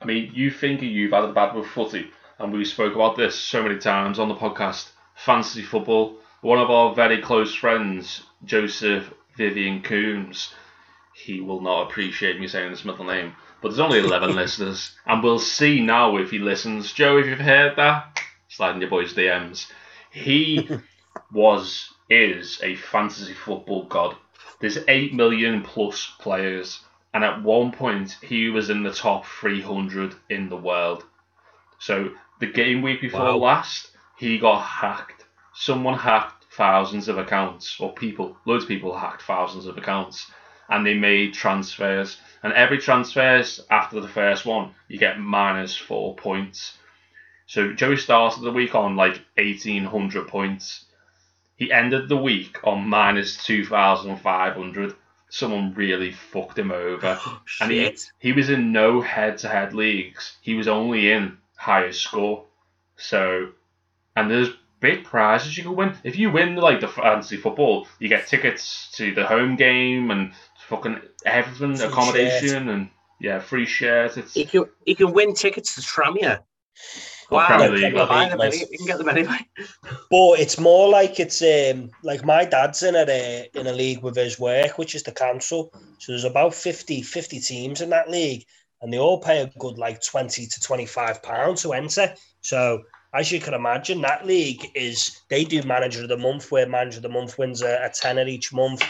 I 0.01 0.05
mean, 0.05 0.31
you 0.35 0.51
think 0.51 0.81
you've 0.81 1.13
had 1.13 1.25
a 1.25 1.33
bad 1.33 1.55
with 1.55 1.67
footy, 1.67 2.11
and 2.39 2.53
we 2.53 2.65
spoke 2.65 2.95
about 2.95 3.17
this 3.17 3.35
so 3.35 3.63
many 3.63 3.79
times 3.79 4.19
on 4.19 4.29
the 4.29 4.35
podcast. 4.35 4.91
Fantasy 5.15 5.63
football. 5.63 6.19
One 6.41 6.59
of 6.59 6.71
our 6.71 6.95
very 6.95 7.21
close 7.21 7.53
friends, 7.53 8.23
Joseph 8.45 9.13
Vivian 9.37 9.83
Coombs, 9.83 10.55
he 11.13 11.41
will 11.41 11.61
not 11.61 11.89
appreciate 11.91 12.39
me 12.39 12.47
saying 12.47 12.71
his 12.71 12.85
middle 12.85 13.05
name, 13.05 13.35
but 13.61 13.69
there's 13.71 13.81
only 13.81 13.99
11 13.99 14.37
listeners, 14.37 14.97
and 15.05 15.23
we'll 15.23 15.41
see 15.41 15.81
now 15.81 16.17
if 16.17 16.31
he 16.31 16.39
listens. 16.39 16.93
Joe, 16.93 17.19
if 17.19 17.27
you've 17.27 17.41
heard 17.41 17.75
that, 17.77 18.21
slide 18.49 18.77
in 18.77 18.81
your 18.81 18.91
boys' 18.91 19.15
DMs. 19.15 19.67
He 20.13 20.69
was, 21.33 21.93
is 22.09 22.61
a 22.63 22.77
fantasy 22.77 23.35
football 23.35 23.85
god. 23.85 24.17
There's 24.61 24.79
8 24.87 25.13
million 25.13 25.63
plus 25.63 26.13
players, 26.21 26.81
and 27.15 27.25
at 27.25 27.43
one 27.43 27.73
point 27.73 28.17
he 28.23 28.49
was 28.51 28.71
in 28.71 28.83
the 28.83 28.93
top 28.93 29.25
300 29.27 30.15
in 30.29 30.49
the 30.49 30.57
world. 30.57 31.05
So 31.79 32.11
the 32.41 32.47
game 32.47 32.83
week 32.83 33.01
before 33.01 33.21
Wow. 33.21 33.37
last, 33.37 33.97
he 34.17 34.39
got 34.39 34.61
hacked. 34.61 35.25
Someone 35.55 35.99
hacked 35.99 36.47
thousands 36.53 37.09
of 37.09 37.19
accounts, 37.19 37.81
or 37.81 37.93
people, 37.93 38.37
loads 38.45 38.65
of 38.65 38.69
people 38.69 38.97
hacked 38.97 39.23
thousands 39.23 39.67
of 39.67 39.79
accounts, 39.79 40.31
and 40.69 40.85
they 40.85 40.95
made 40.95 41.35
transfers. 41.35 42.21
And 42.43 42.53
every 42.53 42.79
transfers 42.79 43.65
after 43.71 44.01
the 44.01 44.09
first 44.09 44.45
one, 44.45 44.75
you 44.89 44.99
get 44.99 45.19
minus 45.19 45.77
four 45.77 46.15
points. 46.17 46.77
So 47.47 47.73
Joey 47.73 47.97
started 47.97 48.43
the 48.43 48.53
week 48.53 48.75
on 48.75 48.97
like 48.97 49.21
1800 49.37 50.29
points. 50.29 50.85
He 51.57 51.73
ended 51.73 52.09
the 52.09 52.17
week 52.17 52.59
on 52.63 52.89
minus 52.89 53.43
2500. 53.45 54.95
Someone 55.31 55.75
really 55.75 56.13
fucked 56.13 56.59
him 56.59 56.71
over. 56.71 57.19
Oh, 57.27 57.41
And 57.61 57.71
he, 57.71 57.97
he 58.19 58.33
was 58.33 58.51
in 58.51 58.73
no 58.73 59.01
head 59.01 59.39
to 59.39 59.49
head 59.49 59.75
leagues. 59.75 60.37
He 60.41 60.55
was 60.55 60.69
only 60.69 61.11
in 61.11 61.39
highest 61.57 62.03
score. 62.03 62.45
So, 62.97 63.51
and 64.17 64.31
there's 64.31 64.51
big 64.81 65.05
prizes 65.05 65.57
you 65.57 65.65
can 65.65 65.77
win. 65.77 65.95
If 66.05 66.17
you 66.17 66.31
win 66.31 66.57
like 66.57 66.81
the 66.81 66.89
fantasy 66.89 67.37
football, 67.37 67.87
you 67.99 68.09
get 68.09 68.27
tickets 68.27 68.91
to 68.93 69.15
the 69.15 69.27
home 69.27 69.57
game 69.57 70.11
and 70.11 70.33
fucking 70.69 71.01
everything, 71.25 71.77
Free 71.77 71.87
accommodation 71.87 72.69
and 72.69 72.91
yeah, 73.21 73.41
free 73.41 73.67
shares. 73.67 74.17
It's 74.17 74.35
He 74.35 74.45
can, 74.45 74.67
he 74.85 74.95
can 74.95 75.13
win 75.13 75.35
tickets 75.35 75.75
to 75.75 75.81
Tranmere. 75.81 76.41
Or 77.31 77.39
Wow, 77.39 77.47
Premier 77.47 77.67
you 77.69 77.85
League, 77.85 77.95
can 77.95 78.09
buy 78.09 78.29
them 78.29 78.41
any- 78.41 78.59
you 78.59 78.79
can 78.79 78.87
get 78.87 78.99
them 78.99 79.09
anyway. 79.09 79.39
But 80.11 80.41
it's 80.41 80.59
more 80.59 80.89
like 80.89 81.21
it's 81.21 81.43
um 81.43 81.91
like 82.03 82.25
my 82.25 82.45
dad's 82.45 82.83
in 82.83 82.97
a 82.97 83.49
in 83.55 83.67
a 83.67 83.73
league 83.73 84.03
with 84.03 84.17
his 84.17 84.39
work, 84.39 84.79
which 84.79 84.95
is 84.95 85.03
the 85.03 85.13
council. 85.13 85.71
So 85.99 86.13
there's 86.13 86.25
about 86.25 86.55
50, 86.55 87.03
50 87.03 87.41
teams 87.41 87.81
in 87.81 87.91
that 87.91 88.09
league, 88.09 88.45
and 88.81 88.93
they 88.93 88.99
all 88.99 89.21
pay 89.21 89.41
a 89.43 89.53
good 89.59 89.77
like 89.79 90.01
twenty 90.03 90.47
to 90.47 90.61
twenty 90.61 90.87
five 90.87 91.23
pounds 91.23 91.63
to 91.63 91.73
enter. 91.75 92.15
So 92.41 92.83
as 93.15 93.31
you 93.33 93.41
can 93.41 93.55
imagine, 93.55 94.01
that 94.03 94.27
league 94.27 94.65
is 94.75 95.21
they 95.29 95.45
do 95.45 95.63
manager 95.65 96.03
of 96.03 96.09
the 96.09 96.17
month, 96.17 96.51
where 96.51 96.67
manager 96.67 96.99
of 96.99 97.03
the 97.03 97.09
month 97.09 97.37
wins 97.39 97.61
a, 97.63 97.85
a 97.85 97.91
tenner 97.91 98.27
each 98.27 98.53
month. 98.53 98.83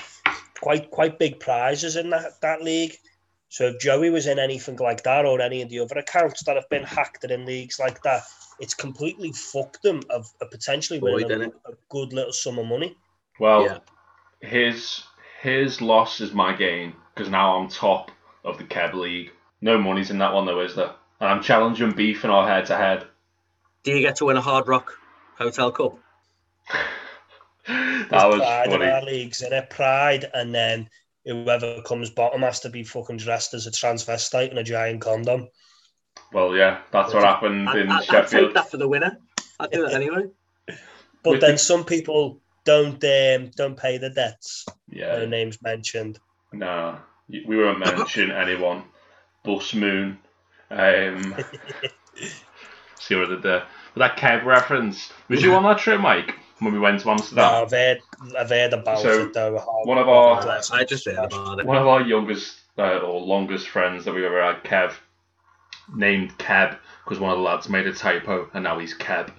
Quite 0.61 0.91
quite 0.91 1.19
big 1.19 1.41
prizes 1.41 1.97
in 1.97 2.11
that 2.11 2.41
that 2.43 2.63
league. 2.63 2.97
So 3.49 3.69
if 3.69 3.81
Joey 3.81 4.11
was 4.11 4.27
in 4.27 4.39
anything 4.39 4.77
like 4.77 5.03
that, 5.05 5.25
or 5.25 5.41
any 5.41 5.63
of 5.63 5.71
the 5.71 5.81
other 5.81 5.99
accounts 5.99 6.45
that 6.45 6.57
have 6.57 6.69
been 6.69 6.85
hacked 6.85 7.25
in 7.25 7.47
leagues 7.47 7.79
like 7.79 8.03
that, 8.03 8.23
it's 8.61 8.75
completely 8.75 9.33
fucked 9.33 9.83
them 9.83 10.03
of, 10.11 10.31
of 10.41 10.51
potentially 10.51 10.99
winning 10.99 11.29
Void, 11.29 11.53
a, 11.67 11.71
a 11.71 11.75
good 11.89 12.13
little 12.13 12.33
sum 12.33 12.59
of 12.59 12.67
money. 12.67 12.97
Well, 13.39 13.65
Yeah. 13.65 13.79
his 14.41 15.05
his 15.41 15.81
loss 15.81 16.21
is 16.21 16.33
my 16.33 16.53
gain 16.53 16.95
because 17.15 17.31
now 17.31 17.57
I'm 17.57 17.69
top 17.69 18.11
of 18.45 18.59
the 18.59 18.65
Keb 18.65 18.95
League. 18.95 19.31
No 19.61 19.79
money's 19.79 20.11
in 20.11 20.19
that 20.19 20.35
one 20.35 20.47
though, 20.47 20.61
is 20.61 20.75
there? 20.75 20.93
And 21.21 21.29
I'm 21.29 21.43
challenging 21.43 21.93
Beef 21.93 22.25
in 22.25 22.31
our 22.31 22.47
head 22.47 22.67
to 22.67 22.77
head. 22.77 23.07
Do 23.83 23.93
you 23.93 24.01
get 24.01 24.17
to 24.17 24.27
win 24.27 24.37
a 24.37 24.41
Hard 24.41 24.69
Rock 24.69 24.93
Hotel 25.37 25.71
Cup? 25.73 25.99
That 27.67 28.09
There's 28.11 28.25
was 28.25 28.41
pride 28.41 28.73
in 28.73 28.83
our 28.83 29.03
leagues, 29.03 29.43
in 29.43 29.53
it? 29.53 29.69
Pride, 29.69 30.25
and 30.33 30.55
then 30.55 30.89
whoever 31.29 31.81
comes 31.83 32.11
bottom 32.11 32.43
has 32.43 32.61
to 32.61 32.71
be 32.71 32.83
fucking 32.83 33.19
dressed 33.19 33.55
as 33.55 33.67
a 33.67 33.71
transvestite 33.71 34.51
in 34.51 34.59
a 34.59 34.63
giant 34.65 35.01
condom. 35.01 35.49
Well, 36.33 36.57
yeah, 36.57 36.81
that's 36.91 37.15
what 37.15 37.23
happened 37.25 37.69
I, 37.69 37.79
in 37.79 37.91
I, 37.91 37.97
I'd 37.97 38.01
take 38.01 38.11
Sheffield. 38.11 38.55
that 38.55 38.71
for 38.71 38.77
the 38.77 38.89
winner. 38.89 39.19
I'd 39.61 39.71
do 39.71 39.87
it 39.87 39.93
anyway. 39.95 40.25
But 41.23 41.31
With 41.33 41.41
then 41.41 41.53
the- 41.53 41.59
some 41.59 41.85
people 41.85 42.41
don't 42.65 43.03
um, 43.05 43.51
don't 43.57 43.77
pay 43.77 43.99
the 43.99 44.11
debts. 44.11 44.67
Yeah, 44.91 45.17
No 45.19 45.27
names 45.27 45.61
mentioned. 45.63 46.19
no, 46.53 46.99
we 47.29 47.57
won't 47.57 47.79
mention 47.79 48.31
anyone. 48.45 48.85
Bus 49.45 49.73
Moon. 49.75 50.19
Um, 50.71 51.35
see 52.99 53.15
what 53.15 53.27
I 53.27 53.29
did 53.31 53.43
there. 53.43 53.67
But 53.95 54.01
that 54.01 54.17
Kev 54.19 54.45
reference. 54.45 55.11
Was 55.29 55.43
you 55.43 55.55
on 55.55 55.63
that 55.65 55.79
trip, 55.79 56.01
Mike? 56.01 56.35
When 56.61 56.73
we 56.73 56.79
went 56.81 57.01
to 57.01 57.07
No, 57.07 57.13
Amsterdam? 57.13 57.55
I've 57.65 57.71
heard, 57.71 58.01
I've 58.37 58.49
heard 58.51 58.73
about 58.73 58.99
So, 59.01 59.23
it 59.27 59.33
though. 59.35 59.59
how- 59.59 59.83
one 59.85 59.99
of 59.99 60.09
our- 60.09 60.43
how- 60.43 60.61
I 60.73 60.85
just 60.85 61.05
heard 61.05 61.19
about 61.19 61.61
it. 61.61 61.67
One 61.67 61.77
of 61.77 61.87
our 61.87 62.01
youngest 62.03 62.57
uh, 62.77 62.99
or 62.99 63.21
longest 63.21 63.69
friends 63.69 64.05
that 64.05 64.15
we've 64.15 64.25
ever 64.25 64.43
had, 64.43 64.63
Kev, 64.65 64.93
named 65.95 66.37
Keb 66.39 66.77
because 67.05 67.19
one 67.19 67.31
of 67.33 67.39
the 67.39 67.43
lads 67.43 67.69
made 67.69 67.87
a 67.87 67.93
typo 67.93 68.49
and 68.55 68.65
now 68.65 68.79
he's 68.79 68.97
Keb. 68.97 69.31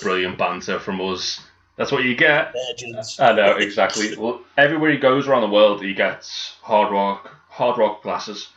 Brilliant 0.00 0.38
banter 0.38 0.78
from 0.78 1.00
us. 1.00 1.40
That's 1.76 1.90
what 1.90 2.04
you 2.04 2.14
get. 2.14 2.54
Legends. 2.54 3.18
I 3.18 3.32
know 3.32 3.56
exactly. 3.56 4.14
Well, 4.16 4.40
everywhere 4.58 4.90
he 4.90 4.98
goes 4.98 5.26
around 5.26 5.42
the 5.42 5.48
world, 5.48 5.82
he 5.82 5.94
gets 5.94 6.56
hard 6.62 6.92
rock, 6.92 7.30
hard 7.48 7.78
rock 7.78 8.02
glasses. 8.02 8.48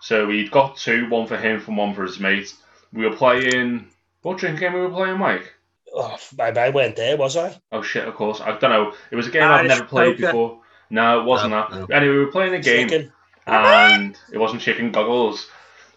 So 0.00 0.26
we 0.26 0.48
got 0.48 0.76
two, 0.76 1.08
one 1.08 1.26
for 1.26 1.36
him 1.36 1.62
and 1.66 1.76
one 1.76 1.94
for 1.94 2.02
his 2.04 2.18
mate. 2.20 2.54
We 2.92 3.06
were 3.06 3.16
playing. 3.16 3.88
What 4.22 4.38
drink 4.38 4.60
game 4.60 4.72
we 4.74 4.80
were 4.80 4.88
playing, 4.90 5.18
Mike? 5.18 5.52
Oh, 5.94 6.16
I, 6.38 6.50
I 6.50 6.68
went 6.70 6.96
there, 6.96 7.16
was 7.16 7.36
I? 7.36 7.56
Oh 7.72 7.82
shit! 7.82 8.06
Of 8.06 8.14
course, 8.14 8.40
I 8.40 8.56
don't 8.58 8.70
know. 8.70 8.92
It 9.10 9.16
was 9.16 9.26
a 9.26 9.30
game 9.30 9.42
I've 9.42 9.66
never 9.66 9.84
played 9.84 10.16
poker. 10.16 10.26
before. 10.28 10.60
No, 10.90 11.20
it 11.20 11.24
wasn't 11.24 11.50
No, 11.52 11.66
that. 11.70 11.88
no. 11.88 11.94
Anyway, 11.96 12.12
we 12.14 12.18
were 12.24 12.32
playing 12.32 12.54
a 12.54 12.60
game 12.60 12.88
Chicken. 12.88 13.12
and 13.46 14.18
it 14.32 14.38
wasn't 14.38 14.62
chicken 14.62 14.92
goggles, 14.92 15.48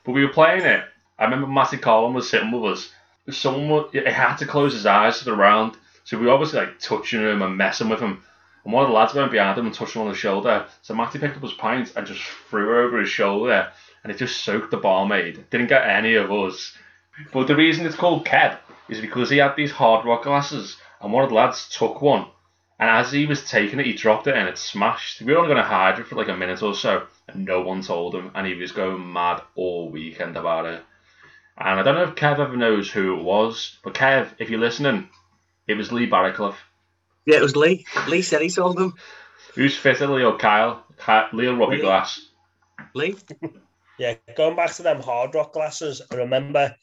but 0.03 0.11
we 0.13 0.23
were 0.25 0.31
playing 0.31 0.61
it. 0.63 0.83
I 1.19 1.25
remember 1.25 1.47
Matty 1.47 1.77
Collin 1.77 2.13
was 2.13 2.29
sitting 2.29 2.51
with 2.51 2.71
us. 2.73 2.91
Someone 3.29 3.69
wa- 3.69 3.87
he 3.91 3.99
had 3.99 4.35
to 4.37 4.45
close 4.45 4.73
his 4.73 4.85
eyes 4.85 5.19
to 5.19 5.25
the 5.25 5.35
round, 5.35 5.77
so 6.03 6.17
we 6.17 6.25
were 6.25 6.31
obviously 6.33 6.59
like 6.59 6.79
touching 6.79 7.21
him 7.21 7.41
and 7.41 7.55
messing 7.57 7.89
with 7.89 7.99
him. 7.99 8.23
And 8.65 8.73
one 8.73 8.83
of 8.83 8.89
the 8.89 8.95
lads 8.95 9.13
went 9.13 9.31
behind 9.31 9.57
him 9.57 9.65
and 9.65 9.75
touched 9.75 9.95
him 9.95 10.01
on 10.03 10.09
the 10.09 10.15
shoulder. 10.15 10.65
So 10.81 10.93
Matty 10.95 11.19
picked 11.19 11.35
up 11.37 11.43
his 11.43 11.53
pint 11.53 11.93
and 11.95 12.05
just 12.07 12.21
threw 12.49 12.83
it 12.83 12.87
over 12.87 12.99
his 12.99 13.09
shoulder, 13.09 13.71
and 14.03 14.11
it 14.11 14.17
just 14.17 14.43
soaked 14.43 14.71
the 14.71 14.77
barmaid. 14.77 15.45
Didn't 15.49 15.67
get 15.67 15.87
any 15.87 16.15
of 16.15 16.31
us. 16.31 16.75
But 17.31 17.47
the 17.47 17.55
reason 17.55 17.85
it's 17.85 17.95
called 17.95 18.25
Keb 18.25 18.57
is 18.97 19.01
because 19.01 19.29
he 19.29 19.37
had 19.37 19.55
these 19.55 19.71
hard 19.71 20.05
rock 20.05 20.23
glasses, 20.23 20.77
and 21.01 21.11
one 21.11 21.23
of 21.23 21.29
the 21.29 21.35
lads 21.35 21.69
took 21.69 22.01
one. 22.01 22.27
And 22.79 22.89
as 22.89 23.11
he 23.11 23.25
was 23.25 23.49
taking 23.49 23.79
it, 23.79 23.85
he 23.85 23.93
dropped 23.93 24.27
it 24.27 24.35
and 24.35 24.49
it 24.49 24.57
smashed. 24.57 25.21
We 25.21 25.31
were 25.31 25.39
only 25.39 25.53
going 25.53 25.63
to 25.63 25.69
hide 25.69 25.99
it 25.99 26.07
for 26.07 26.15
like 26.15 26.27
a 26.27 26.35
minute 26.35 26.61
or 26.63 26.73
so, 26.73 27.07
and 27.27 27.45
no 27.45 27.61
one 27.61 27.81
told 27.81 28.15
him, 28.15 28.31
and 28.35 28.45
he 28.45 28.55
was 28.55 28.71
going 28.71 29.13
mad 29.13 29.41
all 29.55 29.89
weekend 29.89 30.35
about 30.37 30.65
it. 30.65 30.83
And 31.57 31.79
I 31.79 31.83
don't 31.83 31.95
know 31.95 32.03
if 32.03 32.15
Kev 32.15 32.39
ever 32.39 32.57
knows 32.57 32.91
who 32.91 33.17
it 33.19 33.23
was, 33.23 33.77
but 33.83 33.93
Kev, 33.93 34.29
if 34.39 34.49
you're 34.49 34.59
listening, 34.59 35.09
it 35.67 35.75
was 35.75 35.91
Lee 35.91 36.09
Barraclough. 36.09 36.55
Yeah, 37.25 37.37
it 37.37 37.43
was 37.43 37.55
Lee. 37.55 37.85
Lee 38.07 38.21
said 38.21 38.41
he 38.41 38.49
told 38.49 38.77
them. 38.77 38.95
Who's 39.55 39.77
fitter, 39.77 40.07
Lee 40.07 40.23
or 40.23 40.37
Kyle? 40.37 40.83
Ky- 41.05 41.35
Lee 41.37 41.47
or 41.47 41.55
Robbie 41.55 41.77
Lee. 41.77 41.81
Glass? 41.81 42.19
Lee. 42.93 43.15
Yeah, 43.99 44.15
going 44.35 44.55
back 44.55 44.73
to 44.73 44.83
them 44.83 45.01
hard 45.01 45.35
rock 45.35 45.53
glasses, 45.53 46.01
I 46.11 46.15
remember 46.15 46.75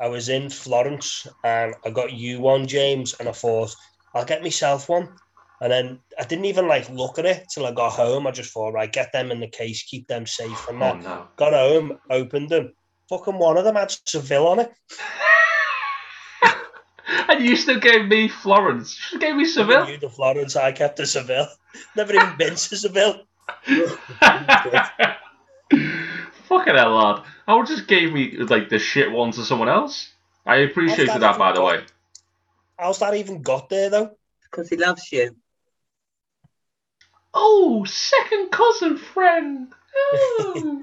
I 0.00 0.08
was 0.08 0.28
in 0.28 0.50
Florence 0.50 1.26
and 1.44 1.74
I 1.84 1.90
got 1.90 2.12
you 2.12 2.40
one, 2.40 2.66
James, 2.66 3.14
and 3.20 3.28
I 3.28 3.32
thought 3.32 3.74
I'll 4.14 4.24
get 4.24 4.42
myself 4.42 4.88
one. 4.88 5.08
And 5.62 5.70
then 5.70 5.98
I 6.18 6.24
didn't 6.24 6.46
even 6.46 6.68
like 6.68 6.88
look 6.88 7.18
at 7.18 7.26
it 7.26 7.44
till 7.52 7.66
I 7.66 7.72
got 7.72 7.92
home. 7.92 8.26
I 8.26 8.30
just 8.30 8.52
thought, 8.52 8.72
right, 8.72 8.90
get 8.90 9.12
them 9.12 9.30
in 9.30 9.40
the 9.40 9.48
case, 9.48 9.82
keep 9.82 10.06
them 10.08 10.26
safe 10.26 10.66
and 10.68 10.82
Oh 10.82 10.86
that. 10.86 11.02
no. 11.02 11.26
Got 11.36 11.52
home, 11.52 11.98
opened 12.10 12.48
them. 12.48 12.72
Fucking 13.10 13.38
one 13.38 13.58
of 13.58 13.64
them 13.64 13.74
had 13.74 13.94
Seville 14.06 14.46
on 14.46 14.60
it. 14.60 14.72
and 17.28 17.44
you 17.44 17.56
still 17.56 17.78
gave 17.78 18.06
me 18.06 18.28
Florence. 18.28 18.98
You 19.12 19.18
gave 19.18 19.36
me 19.36 19.44
Seville. 19.44 19.86
You 19.88 19.98
the 19.98 20.08
Florence, 20.08 20.56
I 20.56 20.72
kept 20.72 20.96
the 20.96 21.06
Seville. 21.06 21.48
Never 21.96 22.14
even 22.14 22.36
been 22.38 22.54
to 22.54 22.76
Seville. 22.76 23.20
Fucking 26.50 26.74
hell, 26.74 26.96
lad. 26.96 27.22
I 27.46 27.54
would 27.54 27.68
just 27.68 27.86
gave 27.86 28.12
me 28.12 28.36
like 28.38 28.68
the 28.68 28.80
shit 28.80 29.12
one 29.12 29.30
to 29.30 29.44
someone 29.44 29.68
else. 29.68 30.12
I 30.44 30.56
appreciated 30.56 31.08
How's 31.10 31.20
that, 31.20 31.32
that 31.32 31.38
by 31.38 31.52
the 31.52 31.60
even 31.60 31.64
way. 31.64 31.84
How's 32.76 32.98
that 32.98 33.14
even 33.14 33.40
got 33.40 33.68
there 33.68 33.88
though? 33.88 34.16
Because 34.42 34.68
he 34.68 34.76
loves 34.76 35.12
you. 35.12 35.36
Oh, 37.32 37.84
second 37.84 38.50
cousin 38.50 38.98
friend. 38.98 39.72
Oh. 40.12 40.82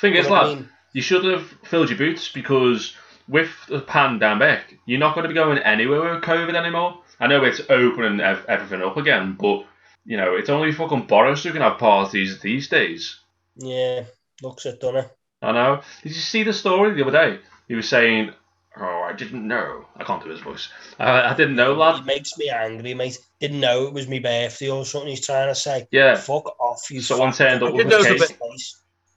Thing 0.00 0.14
is, 0.14 0.26
But 0.26 0.34
I 0.34 0.54
mean, 0.54 0.68
you 0.92 1.00
should 1.00 1.24
have 1.24 1.46
filled 1.62 1.88
your 1.88 1.98
boots 1.98 2.28
because 2.28 2.94
with 3.28 3.50
the 3.68 3.80
pandemic, 3.80 4.78
you're 4.84 4.98
not 4.98 5.14
going 5.14 5.22
to 5.22 5.28
be 5.28 5.34
going 5.34 5.58
anywhere 5.58 6.14
with 6.14 6.24
COVID 6.24 6.54
anymore. 6.54 7.02
I 7.20 7.28
know 7.28 7.44
it's 7.44 7.60
opening 7.70 8.20
ev- 8.20 8.44
everything 8.48 8.82
up 8.82 8.96
again, 8.96 9.36
but 9.40 9.64
you 10.04 10.16
know 10.16 10.34
it's 10.34 10.50
only 10.50 10.72
fucking 10.72 11.06
Boris 11.06 11.44
who 11.44 11.52
can 11.52 11.62
have 11.62 11.78
parties 11.78 12.40
these 12.40 12.68
days. 12.68 13.20
yeah, 13.56 14.02
looks 14.42 14.66
it, 14.66 14.80
done 14.80 14.96
it. 14.96 15.10
I 15.42 15.52
know. 15.52 15.80
Did 16.02 16.12
you 16.14 16.20
see 16.20 16.42
the 16.42 16.52
story 16.52 16.92
the 16.94 17.06
other 17.06 17.12
day? 17.36 17.40
He 17.68 17.74
was 17.74 17.88
saying, 17.88 18.32
"Oh, 18.76 19.02
I 19.08 19.12
didn't 19.12 19.46
know. 19.46 19.86
I 19.96 20.04
can't 20.04 20.22
do 20.22 20.30
his 20.30 20.40
voice. 20.40 20.68
Uh, 20.98 21.28
I 21.30 21.34
didn't 21.34 21.56
know, 21.56 21.72
It 21.72 21.76
lad. 21.78 22.04
makes 22.06 22.36
me 22.36 22.50
angry, 22.50 22.94
mate. 22.94 23.18
Didn't 23.40 23.60
know 23.60 23.86
it 23.86 23.94
was 23.94 24.06
my 24.08 24.18
birthday 24.18 24.68
or 24.68 24.84
something. 24.84 25.08
He's 25.10 25.24
trying 25.24 25.48
to 25.48 25.54
say, 25.54 25.86
Yeah. 25.90 26.16
fuck 26.16 26.54
off, 26.60 26.90
you." 26.90 27.00
Someone 27.00 27.32
fat 27.32 27.58
turned 27.60 27.62
up 27.62 27.72
with 27.74 27.86
a 27.86 27.90
case. 27.90 28.28
to 28.28 28.34
face. 28.34 28.76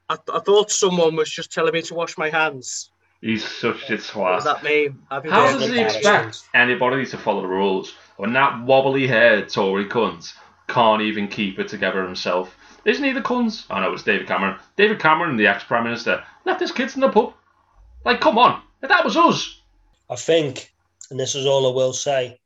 I, 0.09 0.17
I 0.33 0.39
thought 0.39 0.71
someone 0.71 1.15
was 1.15 1.29
just 1.29 1.51
telling 1.51 1.73
me 1.73 1.81
to 1.83 1.93
wash 1.93 2.17
my 2.17 2.29
hands. 2.29 2.89
He's 3.21 3.43
such 3.49 3.89
a 3.89 3.93
What 3.93 3.97
does 3.97 4.09
twat. 4.09 4.43
that 4.43 4.63
mean? 4.63 4.99
Happy 5.09 5.29
How 5.29 5.57
does 5.57 5.69
he 5.69 5.79
expect 5.79 6.41
anybody 6.53 7.05
to 7.05 7.17
follow 7.17 7.41
the 7.41 7.47
rules 7.47 7.93
when 8.17 8.33
that 8.33 8.61
wobbly-haired 8.63 9.47
Tory 9.47 9.85
cunt 9.85 10.33
can't 10.67 11.01
even 11.01 11.29
keep 11.29 11.57
it 11.57 11.69
together 11.69 12.03
himself? 12.03 12.53
Isn't 12.85 13.03
he 13.03 13.11
the 13.11 13.21
cunt? 13.21 13.65
Oh, 13.69 13.75
I 13.75 13.81
know 13.81 13.93
it's 13.93 14.03
David 14.03 14.27
Cameron. 14.27 14.59
David 14.75 14.99
Cameron, 14.99 15.37
the 15.37 15.47
ex-prime 15.47 15.83
minister, 15.83 16.23
left 16.45 16.59
his 16.59 16.71
kids 16.71 16.95
in 16.95 17.01
the 17.01 17.09
pub. 17.09 17.33
Like, 18.03 18.19
come 18.19 18.37
on, 18.37 18.61
if 18.81 18.89
that 18.89 19.05
was 19.05 19.15
us. 19.15 19.61
I 20.09 20.15
think, 20.15 20.73
and 21.09 21.19
this 21.19 21.35
is 21.35 21.45
all 21.45 21.71
I 21.71 21.73
will 21.73 21.93
say, 21.93 22.39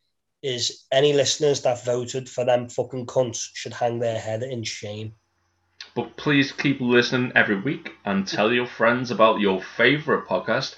is 0.44 0.84
any 0.92 1.14
listeners 1.14 1.62
that 1.64 1.84
voted 1.84 2.30
for 2.30 2.46
them 2.46 2.70
fucking 2.70 3.08
cunts 3.08 3.50
should 3.54 3.74
hang 3.74 3.98
their 4.00 4.20
head 4.20 4.44
in 4.44 4.64
shame. 4.64 5.14
But 5.96 6.16
please 6.16 6.52
keep 6.52 6.80
listening 6.80 7.32
every 7.36 7.60
week 7.60 7.94
and 8.06 8.28
tell 8.28 8.54
your 8.54 8.68
friends 8.68 9.10
about 9.10 9.40
your 9.40 9.62
favourite 9.62 10.28
podcast, 10.28 10.76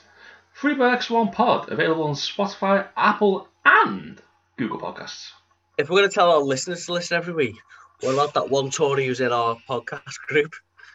Three 0.55 0.75
Berks 0.75 1.09
One 1.09 1.31
Pod, 1.31 1.69
available 1.69 2.03
on 2.03 2.15
Spotify, 2.15 2.87
Apple, 2.95 3.49
and 3.65 4.21
Google 4.55 4.79
Podcasts. 4.79 5.31
If 5.77 5.89
we're 5.89 5.99
going 5.99 6.09
to 6.09 6.15
tell 6.15 6.31
our 6.31 6.39
listeners 6.39 6.85
to 6.85 6.93
listen 6.93 7.17
every 7.17 7.33
week, 7.33 7.55
what 8.01 8.13
about 8.13 8.33
that 8.33 8.49
one 8.49 8.69
Tory 8.69 9.07
who's 9.07 9.19
in 9.19 9.31
our 9.31 9.57
podcast 9.67 10.19
group? 10.27 10.53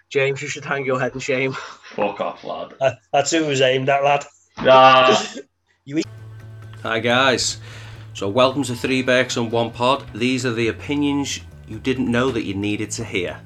James, 0.09 0.41
you 0.41 0.49
should 0.49 0.65
hang 0.65 0.87
your 0.87 0.99
head 0.99 1.13
in 1.15 1.21
shame. 1.21 1.53
Fuck 1.95 2.21
off, 2.21 2.45
lad. 2.45 2.75
Uh, 2.81 2.93
that's 3.13 3.31
who 3.31 3.45
was 3.47 3.61
aimed 3.61 3.89
at, 3.89 4.05
lad. 4.05 4.25
Ah, 4.59 5.35
Hi 6.83 7.01
guys. 7.01 7.59
So 8.13 8.29
welcome 8.29 8.63
to 8.65 8.75
Three 8.75 9.03
Berks 9.03 9.37
and 9.37 9.51
One 9.51 9.71
Pod. 9.71 10.05
These 10.15 10.47
are 10.47 10.53
the 10.53 10.69
opinions 10.69 11.41
you 11.67 11.79
didn't 11.79 12.11
know 12.11 12.31
that 12.31 12.45
you 12.45 12.55
needed 12.55 12.91
to 12.93 13.05
hear. 13.05 13.41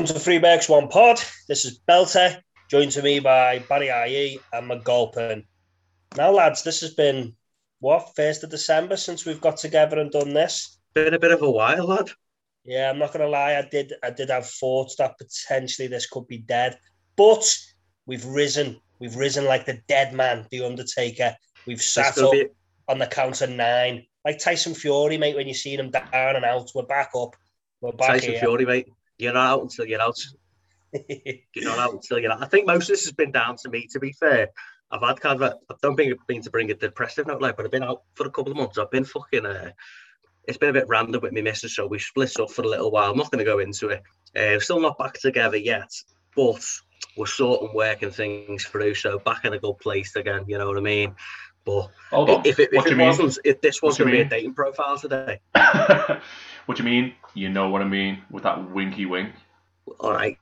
Welcome 0.00 0.14
to 0.14 0.20
Three 0.20 0.38
Berks 0.38 0.66
One 0.66 0.88
Pod. 0.88 1.20
This 1.46 1.66
is 1.66 1.78
Belter, 1.86 2.40
joined 2.70 2.90
to 2.92 3.02
me 3.02 3.20
by 3.20 3.58
Barry 3.68 3.88
IE 3.88 4.40
and 4.50 4.70
McGolpin. 4.70 5.44
Now, 6.16 6.30
lads, 6.30 6.62
this 6.62 6.80
has 6.80 6.94
been 6.94 7.36
what 7.80 8.16
first 8.16 8.42
of 8.42 8.48
December 8.48 8.96
since 8.96 9.26
we've 9.26 9.42
got 9.42 9.58
together 9.58 9.98
and 9.98 10.10
done 10.10 10.32
this. 10.32 10.78
Been 10.94 11.12
a 11.12 11.18
bit 11.18 11.32
of 11.32 11.42
a 11.42 11.50
while, 11.50 11.86
lad. 11.86 12.08
Yeah, 12.64 12.88
I'm 12.88 12.98
not 12.98 13.12
gonna 13.12 13.28
lie, 13.28 13.56
I 13.56 13.68
did 13.70 13.92
I 14.02 14.08
did 14.08 14.30
have 14.30 14.48
thoughts 14.48 14.96
that 14.96 15.18
potentially 15.18 15.86
this 15.86 16.06
could 16.06 16.26
be 16.26 16.38
dead, 16.38 16.78
but 17.14 17.44
we've 18.06 18.24
risen 18.24 18.80
We've 19.00 19.16
risen 19.16 19.44
like 19.44 19.66
the 19.66 19.82
dead 19.86 20.14
man, 20.14 20.46
the 20.50 20.64
Undertaker. 20.64 21.36
We've 21.66 21.82
sat 21.82 22.16
up 22.16 22.32
be- 22.32 22.48
on 22.88 22.98
the 22.98 23.06
count 23.06 23.42
of 23.42 23.50
nine, 23.50 24.06
like 24.24 24.38
Tyson 24.38 24.74
Fury, 24.74 25.18
mate. 25.18 25.36
When 25.36 25.46
you 25.46 25.52
see 25.52 25.74
him 25.74 25.90
down 25.90 26.36
and 26.36 26.44
out, 26.46 26.70
we're 26.74 26.84
back 26.84 27.10
up. 27.14 27.36
We're 27.82 27.92
back 27.92 28.12
Tyson 28.12 28.30
here. 28.30 28.40
Fury, 28.40 28.64
mate. 28.64 28.88
You're 29.20 29.34
not 29.34 29.46
out 29.46 29.62
until 29.62 29.86
you're 29.86 30.00
out. 30.00 30.18
You're 31.08 31.64
not 31.64 31.78
out 31.78 31.92
until 31.92 32.18
you're 32.18 32.32
out. 32.32 32.42
I 32.42 32.46
think 32.46 32.66
most 32.66 32.84
of 32.84 32.94
this 32.94 33.04
has 33.04 33.12
been 33.12 33.30
down 33.30 33.56
to 33.58 33.68
me, 33.68 33.86
to 33.92 34.00
be 34.00 34.12
fair. 34.12 34.48
I've 34.90 35.02
had 35.02 35.20
kind 35.20 35.40
of, 35.40 35.52
a, 35.52 35.56
I 35.70 35.76
don't 35.80 35.94
think 35.94 36.12
I've 36.12 36.26
been 36.26 36.42
to 36.42 36.50
bring 36.50 36.70
a 36.72 36.74
depressive 36.74 37.28
note, 37.28 37.40
like, 37.40 37.56
but 37.56 37.64
I've 37.64 37.70
been 37.70 37.84
out 37.84 38.02
for 38.14 38.26
a 38.26 38.30
couple 38.30 38.50
of 38.50 38.58
months. 38.58 38.76
I've 38.76 38.90
been 38.90 39.04
fucking, 39.04 39.46
uh, 39.46 39.70
it's 40.48 40.58
been 40.58 40.70
a 40.70 40.72
bit 40.72 40.88
random 40.88 41.20
with 41.22 41.32
me 41.32 41.42
missus, 41.42 41.76
so 41.76 41.86
we 41.86 42.00
split 42.00 42.40
up 42.40 42.50
for 42.50 42.62
a 42.62 42.68
little 42.68 42.90
while. 42.90 43.12
I'm 43.12 43.16
not 43.16 43.30
going 43.30 43.38
to 43.38 43.44
go 43.44 43.60
into 43.60 43.90
it. 43.90 44.02
Uh, 44.36 44.58
still 44.58 44.80
not 44.80 44.98
back 44.98 45.14
together 45.14 45.56
yet, 45.56 45.92
but 46.34 46.64
we're 47.16 47.26
sorting 47.26 47.72
working 47.72 48.10
things 48.10 48.64
through, 48.64 48.94
so 48.94 49.20
back 49.20 49.44
in 49.44 49.52
a 49.52 49.58
good 49.58 49.78
place 49.78 50.16
again, 50.16 50.44
you 50.48 50.58
know 50.58 50.66
what 50.66 50.76
I 50.76 50.80
mean? 50.80 51.14
But 51.64 51.90
Hold 52.10 52.30
on. 52.30 52.42
if 52.46 52.58
it, 52.58 52.70
if 52.72 52.86
it 52.86 52.96
wasn't, 52.96 53.38
if 53.44 53.60
this 53.60 53.82
was 53.82 53.98
going 53.98 54.10
to 54.10 54.16
be 54.16 54.22
a 54.22 54.24
dating 54.24 54.54
profile 54.54 54.98
today, 54.98 55.40
what 55.52 56.76
do 56.76 56.82
you 56.82 56.84
mean? 56.84 57.14
You 57.34 57.48
know 57.48 57.68
what 57.68 57.82
I 57.82 57.86
mean 57.86 58.22
with 58.30 58.44
that 58.44 58.70
winky 58.70 59.06
wink. 59.06 59.32
all 59.98 60.12
right. 60.12 60.38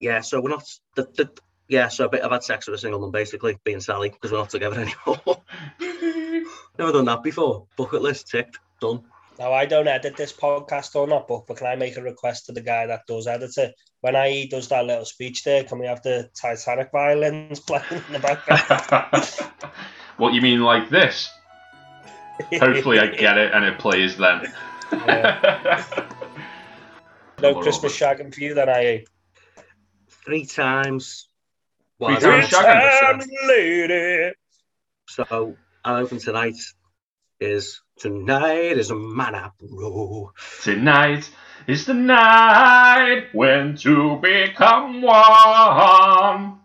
Yeah, 0.00 0.20
so 0.20 0.40
we're 0.40 0.50
not, 0.50 0.64
the, 0.94 1.04
the, 1.16 1.30
yeah, 1.68 1.88
so 1.88 2.04
a 2.04 2.08
bit, 2.08 2.22
I've 2.22 2.30
had 2.30 2.44
sex 2.44 2.66
with 2.66 2.74
a 2.74 2.78
single 2.78 3.00
one 3.00 3.10
basically, 3.10 3.58
being 3.64 3.80
Sally, 3.80 4.10
because 4.10 4.30
we're 4.30 4.38
not 4.38 4.50
together 4.50 4.80
anymore. 5.06 5.42
Never 6.78 6.92
done 6.92 7.06
that 7.06 7.22
before. 7.22 7.66
Bucket 7.76 8.02
list 8.02 8.28
ticked, 8.28 8.58
done. 8.80 9.02
Now 9.38 9.52
I 9.52 9.66
don't 9.66 9.88
edit 9.88 10.16
this 10.16 10.32
podcast 10.32 10.94
or 10.94 11.06
not, 11.06 11.28
but, 11.28 11.46
but 11.46 11.58
can 11.58 11.66
I 11.66 11.76
make 11.76 11.96
a 11.96 12.02
request 12.02 12.46
to 12.46 12.52
the 12.52 12.62
guy 12.62 12.86
that 12.86 13.06
does 13.06 13.26
edit 13.26 13.56
it? 13.58 13.74
When 14.00 14.16
I 14.16 14.46
does 14.50 14.68
that 14.68 14.86
little 14.86 15.04
speech 15.04 15.44
there, 15.44 15.64
can 15.64 15.78
we 15.78 15.86
have 15.86 16.02
the 16.02 16.30
Titanic 16.34 16.90
violins 16.90 17.60
playing 17.66 17.84
in 17.90 18.12
the 18.12 18.18
background? 18.18 19.24
what 20.16 20.32
you 20.32 20.40
mean 20.40 20.60
like 20.60 20.88
this? 20.88 21.30
Hopefully 22.54 22.98
I 22.98 23.08
get 23.08 23.38
it 23.38 23.52
and 23.52 23.64
it 23.64 23.78
plays 23.78 24.16
then. 24.16 24.52
no 27.42 27.60
Christmas 27.60 27.96
shagging 27.96 28.34
for 28.34 28.40
you 28.40 28.54
then, 28.54 28.68
I 28.68 29.04
Three 30.24 30.46
times. 30.46 31.28
Three 31.98 32.16
times 32.16 32.52
I 32.52 32.62
shagging? 32.62 33.18
Time 33.18 33.28
lady. 33.48 34.34
So, 35.08 35.56
our 35.84 36.00
open 36.00 36.18
tonight 36.18 36.56
is 37.40 37.80
Tonight 37.98 38.76
is 38.76 38.90
a 38.90 38.94
man 38.94 39.34
up 39.34 39.54
row. 39.62 40.30
Tonight 40.62 41.30
is 41.66 41.86
the 41.86 41.94
night 41.94 43.28
when 43.32 43.74
to 43.76 44.18
become 44.20 45.00
one. 45.00 46.60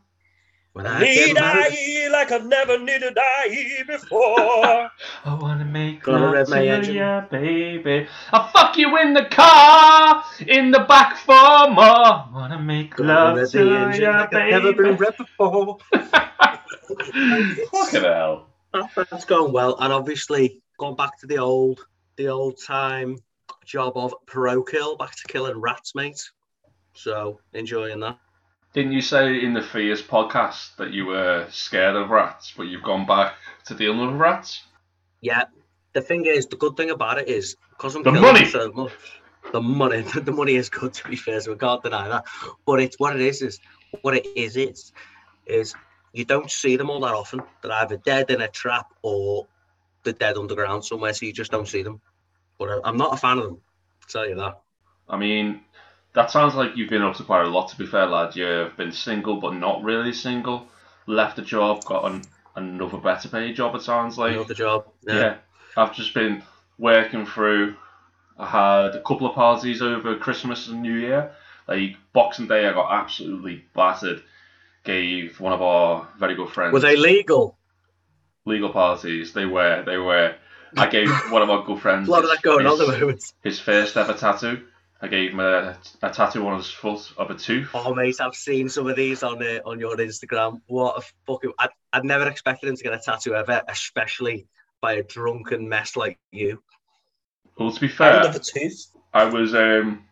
When 0.74 0.88
I 0.88 1.02
Need 1.02 1.36
get 1.36 1.44
I 1.44 2.08
like 2.12 2.32
I've 2.32 2.46
never 2.46 2.80
needed 2.80 3.18
I 3.20 3.84
before. 3.86 4.22
I 5.26 5.34
wanna 5.34 5.66
make 5.66 6.02
Gonna 6.04 6.26
love 6.26 6.34
rev 6.34 6.48
my 6.50 6.62
to 6.62 6.68
engine. 6.70 6.96
ya, 6.96 7.22
baby. 7.30 8.08
I'll 8.32 8.48
fuck 8.50 8.78
you 8.78 8.98
in 9.00 9.14
the 9.14 9.26
car, 9.26 10.24
in 10.48 10.72
the 10.72 10.80
back 10.82 11.18
for 11.18 11.70
more. 11.72 12.26
Wanna 12.34 12.60
make 12.60 12.96
gonna 12.96 13.14
love 13.14 13.36
rev 13.38 13.52
the 13.52 13.60
to 13.60 13.76
engine 13.76 14.02
ya, 14.04 14.18
like 14.22 14.34
I've 14.34 14.50
never 14.50 14.72
been 14.74 14.84
baby. 14.84 14.98
rev 14.98 15.18
before. 15.18 15.78
Fucking 17.72 18.02
hell. 18.02 18.48
That's 18.96 19.26
going 19.26 19.52
well, 19.52 19.76
and 19.80 19.92
obviously 19.92 20.62
going 20.78 20.96
back 20.96 21.20
to 21.20 21.28
the 21.28 21.38
old, 21.38 21.86
the 22.16 22.28
old 22.28 22.62
time 22.66 23.18
job 23.66 23.98
of 23.98 24.14
pro 24.26 24.64
kill, 24.64 24.96
back 24.96 25.16
to 25.16 25.28
killing 25.28 25.60
rats, 25.60 25.96
mate. 25.96 26.22
So 26.94 27.40
enjoying 27.54 28.00
that. 28.02 28.18
Didn't 28.74 28.94
you 28.94 29.02
say 29.02 29.44
in 29.44 29.54
the 29.54 29.62
Fears 29.62 30.02
podcast 30.02 30.76
that 30.78 30.92
you 30.92 31.06
were 31.08 31.46
scared 31.52 31.96
of 31.96 32.10
rats, 32.10 32.54
but 32.56 32.64
you've 32.64 32.84
gone 32.84 33.06
back 33.06 33.34
to 33.66 33.76
dealing 33.76 34.00
with 34.12 34.16
rats? 34.20 34.64
Yeah. 35.20 35.44
The 35.94 36.02
thing 36.02 36.26
is, 36.26 36.48
the 36.48 36.56
good 36.56 36.78
thing 36.78 36.90
about 36.92 37.18
it 37.20 37.28
is 37.28 37.58
because 37.72 37.96
I'm 37.96 38.04
The 38.04 38.14
money. 38.14 38.46
so 38.46 38.72
much. 38.72 38.92
The 39.52 39.60
money, 39.62 40.02
the 40.16 40.32
money 40.32 40.56
is 40.56 40.70
good 40.70 40.94
to 40.94 41.10
be 41.10 41.18
fair, 41.18 41.42
so 41.42 41.52
we 41.52 41.58
can't 41.58 41.84
deny 41.84 42.08
that. 42.08 42.26
But 42.66 42.80
it's 42.80 42.96
what 42.98 43.14
it 43.16 43.22
is 43.22 43.42
is 43.42 43.60
what 44.04 44.16
it 44.16 44.26
is 44.38 44.56
is 44.56 44.94
is 45.46 45.76
you 46.14 46.24
don't 46.24 46.50
see 46.50 46.78
them 46.78 46.90
all 46.90 47.02
that 47.02 47.14
often. 47.14 47.42
They're 47.62 47.74
either 47.74 47.98
dead 47.98 48.30
in 48.32 48.42
a 48.42 48.48
trap 48.48 48.94
or 49.02 49.48
they're 50.04 50.14
dead 50.14 50.38
underground 50.38 50.86
somewhere, 50.86 51.14
so 51.14 51.26
you 51.26 51.34
just 51.34 51.52
don't 51.52 51.68
see 51.68 51.82
them. 51.84 52.00
But 52.58 52.70
I- 52.70 52.88
I'm 52.88 52.96
not 52.96 53.14
a 53.14 53.18
fan 53.18 53.38
of 53.40 53.44
them. 53.46 53.58
I'll 54.02 54.08
tell 54.08 54.30
you 54.30 54.36
that. 54.36 54.62
I 55.10 55.18
mean, 55.18 55.62
that 56.13 56.32
sounds 56.32 56.56
like 56.56 56.76
you've 56.76 56.89
been 56.89 57.02
up 57.02 57.15
to 57.17 57.24
quite 57.24 57.45
a 57.45 57.50
lot, 57.50 57.69
to 57.69 57.78
be 57.78 57.86
fair, 57.86 58.06
lad. 58.06 58.36
You've 58.36 58.76
been 58.78 58.91
single, 58.91 59.38
but 59.38 59.54
not 59.54 59.84
really 59.84 60.13
single. 60.13 60.67
Left 61.08 61.39
a 61.39 61.41
job, 61.41 61.84
got 61.86 62.12
an, 62.12 62.21
another 62.56 62.97
better 62.97 63.30
paid 63.30 63.56
job, 63.56 63.76
it 63.76 63.82
sounds 63.82 64.17
like. 64.17 64.34
Another 64.34 64.54
job. 64.54 64.86
Yeah. 65.04 65.38
I've 65.78 65.95
just 65.95 66.13
been 66.13 66.43
working 66.78 67.26
through. 67.26 67.76
I 68.38 68.47
had 68.47 68.95
a 68.95 69.02
couple 69.04 69.28
of 69.28 69.36
parties 69.36 69.82
over 69.82 70.15
Christmas 70.17 70.67
and 70.67 70.82
New 70.82 70.95
Year. 70.95 71.32
Like 71.67 71.95
Boxing 72.13 72.47
Day, 72.47 72.67
I 72.67 72.74
got 72.74 72.91
absolutely 72.91 73.63
battered. 73.74 74.21
Gave 74.84 75.39
one 75.39 75.54
of 75.54 75.62
our 75.62 76.08
very 76.17 76.34
good 76.36 76.50
friends 76.50 76.74
Were 76.74 76.80
they 76.80 76.95
legal? 76.97 77.56
legal 78.45 78.69
parties. 78.69 79.32
They 79.32 79.45
were. 79.45 79.84
They 79.86 79.97
were. 79.97 80.36
I 80.76 80.88
gave 80.88 81.10
one 81.32 81.43
of 81.43 81.50
our 81.52 81.63
good 81.63 81.80
friends 81.80 82.08
A 82.08 82.12
lot 82.12 82.24
of 82.24 82.30
that 82.32 82.41
going 82.41 82.65
on 82.65 82.82
at 82.82 82.88
the 82.88 83.00
moment. 83.00 83.34
his 83.43 83.60
first 83.60 83.95
ever 83.95 84.13
tattoo. 84.13 84.63
I 85.04 85.08
gave 85.08 85.32
him 85.32 85.40
a, 85.40 85.78
a 86.04 86.10
tattoo 86.12 86.46
on 86.48 86.58
his 86.58 86.70
foot 86.70 87.12
of 87.18 87.32
a 87.32 87.36
tooth. 87.36 87.72
Oh 87.74 87.94
mate, 87.96 88.22
I've 88.22 88.36
seen 88.36 88.70
some 88.70 88.88
of 88.88 88.96
these 88.96 89.24
on 89.24 89.42
uh, 89.42 89.60
on 89.66 89.80
your 89.80 89.96
Instagram. 89.98 90.62
What 90.68 90.98
a 90.98 91.02
fucking! 91.26 91.54
I'd, 91.58 91.70
I'd 91.92 92.06
never 92.06 92.28
expected 92.28 92.70
him 92.70 92.76
to 92.76 92.84
get 92.84 92.94
a 92.94 93.00
tattoo 93.00 93.34
ever, 93.36 93.64
especially 93.68 94.48
by 94.80 94.94
a 94.94 95.04
drunken 95.04 95.68
mess 95.68 95.96
like 95.96 96.20
you. 96.32 96.62
Well, 97.58 97.72
to 97.72 97.80
be 97.82 97.88
fair, 97.88 98.28
of 98.28 98.36
a 98.36 98.40
tooth. 98.40 98.88
I 99.14 99.26
was 99.26 99.56
um, 99.56 100.06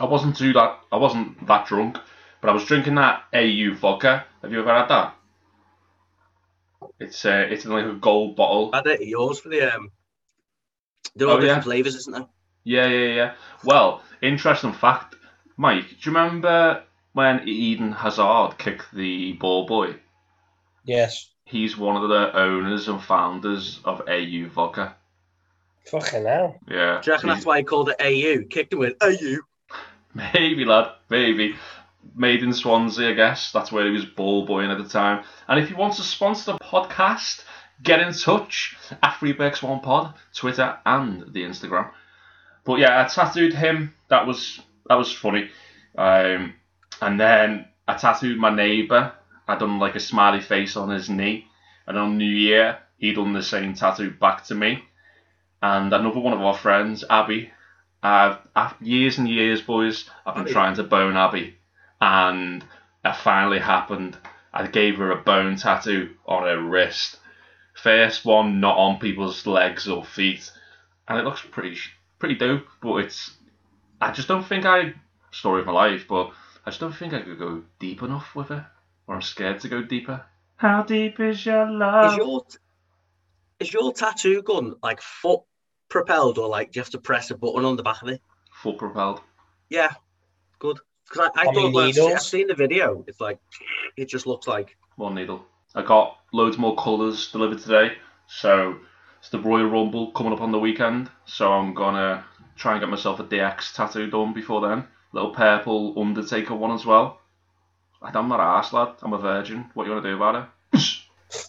I 0.00 0.06
wasn't 0.06 0.36
too 0.36 0.52
that 0.54 0.78
I 0.90 0.96
wasn't 0.96 1.46
that 1.46 1.66
drunk, 1.66 1.98
but 2.40 2.48
I 2.50 2.54
was 2.54 2.64
drinking 2.64 2.94
that 2.96 3.24
AU 3.34 3.74
vodka. 3.74 4.24
Have 4.40 4.50
you 4.50 4.60
ever 4.60 4.72
had 4.74 4.88
that? 4.88 5.14
It's 6.98 7.24
uh, 7.24 7.46
it's 7.50 7.64
in 7.66 7.70
like 7.70 7.84
a 7.84 7.94
gold 7.94 8.36
bottle. 8.36 8.70
I 8.72 8.80
bet 8.82 9.06
yours 9.06 9.38
for 9.40 9.50
the 9.50 9.74
um. 9.74 9.90
There 11.14 11.28
are 11.28 11.32
all 11.32 11.36
Oh, 11.36 11.40
different 11.40 11.58
yeah. 11.58 11.64
flavors, 11.64 11.94
isn't 11.96 12.12
there? 12.14 12.26
Yeah, 12.64 12.86
yeah, 12.86 13.14
yeah. 13.14 13.34
Well, 13.64 14.02
interesting 14.20 14.72
fact, 14.72 15.16
Mike. 15.56 15.88
Do 15.88 15.96
you 16.10 16.16
remember 16.16 16.82
when 17.12 17.46
Eden 17.48 17.92
Hazard 17.92 18.56
kicked 18.58 18.94
the 18.94 19.32
ball 19.34 19.66
boy? 19.66 19.96
Yes. 20.84 21.28
He's 21.44 21.76
one 21.76 22.02
of 22.02 22.08
the 22.08 22.36
owners 22.36 22.88
and 22.88 23.02
founders 23.02 23.80
of 23.84 24.02
AU 24.08 24.48
Vodka. 24.48 24.96
Fucking 25.90 26.24
hell. 26.24 26.58
Yeah. 26.68 27.00
Do 27.02 27.10
you 27.10 27.14
reckon 27.14 27.28
he's- 27.28 27.38
that's 27.38 27.46
why 27.46 27.58
he 27.58 27.64
called 27.64 27.90
it 27.90 27.96
AU? 28.00 28.44
Kicked 28.48 28.72
him 28.72 28.78
with 28.78 28.96
AU. 29.02 29.38
Maybe, 30.14 30.64
lad, 30.66 30.92
maybe. 31.08 31.56
Made 32.14 32.42
in 32.42 32.52
Swansea, 32.52 33.10
I 33.10 33.14
guess. 33.14 33.50
That's 33.52 33.72
where 33.72 33.86
he 33.86 33.92
was 33.92 34.04
ball 34.04 34.44
boying 34.44 34.70
at 34.70 34.76
the 34.76 34.86
time. 34.88 35.24
And 35.48 35.58
if 35.58 35.70
you 35.70 35.76
want 35.76 35.94
to 35.94 36.02
sponsor 36.02 36.52
the 36.52 36.58
podcast, 36.58 37.44
get 37.82 38.00
in 38.00 38.12
touch 38.12 38.76
at 39.02 39.14
ThreeBerks1Pod, 39.14 40.14
Twitter 40.34 40.76
and 40.84 41.32
the 41.32 41.42
Instagram. 41.44 41.90
But 42.64 42.78
yeah, 42.78 43.02
I 43.02 43.08
tattooed 43.08 43.54
him. 43.54 43.94
That 44.08 44.26
was 44.26 44.60
that 44.88 44.96
was 44.96 45.12
funny. 45.12 45.50
Um, 45.96 46.54
and 47.00 47.20
then 47.20 47.66
I 47.88 47.94
tattooed 47.94 48.38
my 48.38 48.54
neighbour. 48.54 49.12
I 49.48 49.56
done 49.56 49.78
like 49.78 49.96
a 49.96 50.00
smiley 50.00 50.40
face 50.40 50.76
on 50.76 50.90
his 50.90 51.10
knee. 51.10 51.46
And 51.86 51.98
on 51.98 52.16
New 52.16 52.24
Year, 52.24 52.78
he 52.98 53.12
done 53.12 53.32
the 53.32 53.42
same 53.42 53.74
tattoo 53.74 54.10
back 54.10 54.44
to 54.44 54.54
me. 54.54 54.84
And 55.60 55.92
another 55.92 56.20
one 56.20 56.32
of 56.32 56.40
our 56.40 56.56
friends, 56.56 57.04
Abby, 57.08 57.50
I've, 58.02 58.38
I've 58.54 58.74
years 58.80 59.18
and 59.18 59.28
years, 59.28 59.60
boys. 59.60 60.08
I've 60.26 60.34
been 60.34 60.44
Abby. 60.44 60.52
trying 60.52 60.76
to 60.76 60.82
bone 60.82 61.16
Abby, 61.16 61.56
and 62.00 62.64
it 63.04 63.16
finally 63.16 63.60
happened. 63.60 64.16
I 64.52 64.66
gave 64.66 64.96
her 64.96 65.10
a 65.10 65.22
bone 65.22 65.56
tattoo 65.56 66.14
on 66.26 66.44
her 66.44 66.60
wrist. 66.60 67.18
First 67.74 68.24
one, 68.24 68.60
not 68.60 68.76
on 68.76 68.98
people's 68.98 69.46
legs 69.46 69.88
or 69.88 70.04
feet, 70.04 70.50
and 71.08 71.18
it 71.18 71.24
looks 71.24 71.42
pretty 71.42 71.76
pretty 72.22 72.36
dope. 72.36 72.68
But 72.80 72.94
it's, 72.98 73.32
I 74.00 74.12
just 74.12 74.28
don't 74.28 74.46
think 74.46 74.64
I 74.64 74.94
story 75.32 75.60
of 75.60 75.66
my 75.66 75.72
life, 75.72 76.06
but 76.08 76.30
I 76.64 76.70
just 76.70 76.78
don't 76.78 76.94
think 76.94 77.12
I 77.12 77.20
could 77.20 77.36
go 77.36 77.64
deep 77.80 78.00
enough 78.00 78.36
with 78.36 78.52
it, 78.52 78.62
or 79.08 79.16
I'm 79.16 79.22
scared 79.22 79.58
to 79.62 79.68
go 79.68 79.82
deeper. 79.82 80.24
How 80.54 80.84
deep 80.84 81.18
is 81.18 81.44
your 81.44 81.68
love? 81.68 82.12
Is 82.12 82.16
your 82.18 82.46
is 83.58 83.72
your 83.72 83.92
tattoo 83.92 84.40
gun 84.42 84.76
like 84.84 85.00
foot 85.02 85.40
propelled 85.88 86.38
or 86.38 86.48
like 86.48 86.70
do 86.70 86.78
you 86.78 86.82
have 86.82 86.90
to 86.90 87.00
press 87.00 87.32
a 87.32 87.36
button 87.36 87.64
on 87.64 87.74
the 87.74 87.82
back 87.82 88.02
of 88.02 88.08
it? 88.08 88.20
Full 88.62 88.74
propelled. 88.74 89.20
Yeah, 89.68 89.90
good. 90.60 90.78
Because 91.08 91.28
I, 91.34 91.40
I 91.40 91.44
How 91.46 91.50
many 91.50 91.62
thought 91.66 91.74
when 91.74 91.84
I 91.86 91.90
see- 91.90 92.12
I've 92.12 92.22
seen 92.22 92.46
the 92.46 92.54
video. 92.54 93.04
It's 93.08 93.20
like 93.20 93.40
it 93.96 94.08
just 94.08 94.28
looks 94.28 94.46
like 94.46 94.76
one 94.94 95.16
needle. 95.16 95.44
I 95.74 95.82
got 95.82 96.18
loads 96.32 96.56
more 96.56 96.76
colours 96.76 97.32
delivered 97.32 97.58
today. 97.58 97.96
So 98.28 98.76
it's 99.22 99.30
the 99.30 99.38
Royal 99.38 99.70
Rumble 99.70 100.10
coming 100.10 100.32
up 100.32 100.40
on 100.40 100.50
the 100.50 100.58
weekend. 100.58 101.08
So 101.26 101.52
I'm 101.52 101.74
gonna 101.74 102.24
try 102.56 102.72
and 102.72 102.80
get 102.80 102.90
myself 102.90 103.20
a 103.20 103.24
DX 103.24 103.72
tattoo 103.72 104.10
done 104.10 104.32
before 104.34 104.60
then. 104.68 104.84
Little 105.12 105.30
purple 105.30 105.94
Undertaker 105.96 106.56
one 106.56 106.72
as 106.72 106.84
well. 106.84 107.20
I'm 108.02 108.28
not 108.28 108.40
arsed, 108.40 108.72
lad. 108.72 108.96
I'm 109.02 109.12
a 109.12 109.18
virgin. 109.18 109.70
What 109.74 109.84
you 109.86 109.92
wanna 109.94 110.08
do 110.10 110.16
about 110.16 110.48
it? 110.72 110.82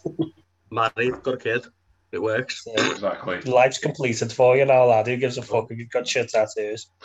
Married, 0.70 1.20
got 1.24 1.34
a 1.34 1.36
kid. 1.36 1.66
It 2.12 2.22
works. 2.22 2.64
Yeah. 2.76 2.92
Exactly. 2.92 3.40
Life's 3.40 3.78
completed 3.78 4.32
for 4.32 4.56
you 4.56 4.64
now, 4.64 4.84
lad. 4.84 5.08
Who 5.08 5.16
gives 5.16 5.36
a 5.36 5.42
fuck 5.42 5.68
if 5.72 5.78
you've 5.78 5.90
got 5.90 6.06
shit 6.06 6.28
tattoos? 6.30 6.86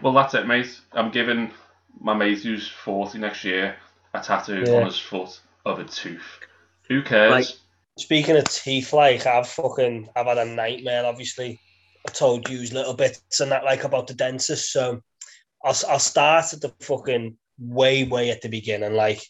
Well, 0.00 0.14
that's 0.14 0.34
it, 0.34 0.48
mate. 0.48 0.80
I'm 0.92 1.12
giving 1.12 1.52
my 2.00 2.12
mate 2.12 2.40
who's 2.42 2.66
40 2.66 3.18
next 3.18 3.44
year 3.44 3.76
a 4.12 4.20
tattoo 4.20 4.64
Yeah. 4.66 4.78
on 4.80 4.86
his 4.86 4.98
foot 4.98 5.38
of 5.64 5.78
a 5.78 5.84
tooth. 5.84 6.40
Who 6.88 7.02
cares? 7.02 7.30
Right. 7.30 7.58
Speaking 7.98 8.36
of 8.36 8.44
teeth, 8.44 8.92
like 8.92 9.26
I've 9.26 9.48
fucking 9.48 10.08
I've 10.16 10.26
had 10.26 10.38
a 10.38 10.44
nightmare. 10.46 11.04
Obviously, 11.04 11.60
I 12.06 12.10
told 12.10 12.48
you 12.48 12.60
little 12.72 12.94
bits 12.94 13.40
and 13.40 13.52
that 13.52 13.64
like 13.64 13.84
about 13.84 14.06
the 14.06 14.14
dentist. 14.14 14.72
So 14.72 15.02
I'll 15.64 15.76
I'll 15.88 15.98
start 15.98 16.52
at 16.52 16.60
the 16.62 16.72
fucking 16.80 17.36
way 17.58 18.04
way 18.04 18.30
at 18.30 18.40
the 18.40 18.48
beginning. 18.48 18.94
Like 18.94 19.22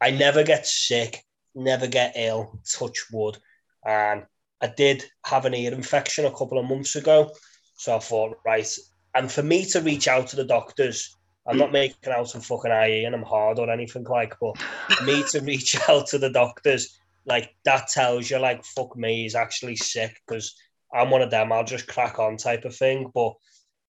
I 0.00 0.10
never 0.10 0.44
get 0.44 0.66
sick, 0.66 1.24
never 1.54 1.86
get 1.86 2.12
ill. 2.16 2.60
Touch 2.70 3.06
wood. 3.10 3.38
And 3.86 4.24
I 4.60 4.66
did 4.66 5.04
have 5.24 5.46
an 5.46 5.54
ear 5.54 5.72
infection 5.72 6.26
a 6.26 6.30
couple 6.30 6.58
of 6.58 6.68
months 6.68 6.96
ago. 6.96 7.30
So 7.76 7.96
I 7.96 8.00
thought, 8.00 8.38
right. 8.44 8.68
And 9.14 9.30
for 9.30 9.42
me 9.42 9.64
to 9.66 9.80
reach 9.80 10.08
out 10.08 10.28
to 10.28 10.36
the 10.36 10.44
doctors, 10.44 11.16
I'm 11.46 11.58
not 11.58 11.72
making 11.72 12.12
out 12.12 12.28
some 12.28 12.40
fucking 12.40 12.70
IE 12.70 13.04
and 13.04 13.14
I'm 13.14 13.22
hard 13.22 13.58
or 13.58 13.70
anything 13.70 14.04
like, 14.04 14.34
but 14.40 14.56
me 15.04 15.22
to 15.30 15.40
reach 15.40 15.76
out 15.88 16.06
to 16.08 16.18
the 16.18 16.30
doctors 16.30 16.98
like 17.26 17.54
that 17.64 17.88
tells 17.88 18.30
you 18.30 18.38
like 18.38 18.64
fuck 18.64 18.96
me 18.96 19.22
he's 19.22 19.34
actually 19.34 19.76
sick 19.76 20.14
because 20.26 20.54
i'm 20.94 21.10
one 21.10 21.22
of 21.22 21.30
them 21.30 21.52
i'll 21.52 21.64
just 21.64 21.86
crack 21.86 22.18
on 22.18 22.36
type 22.36 22.64
of 22.64 22.76
thing. 22.76 23.10
But 23.14 23.34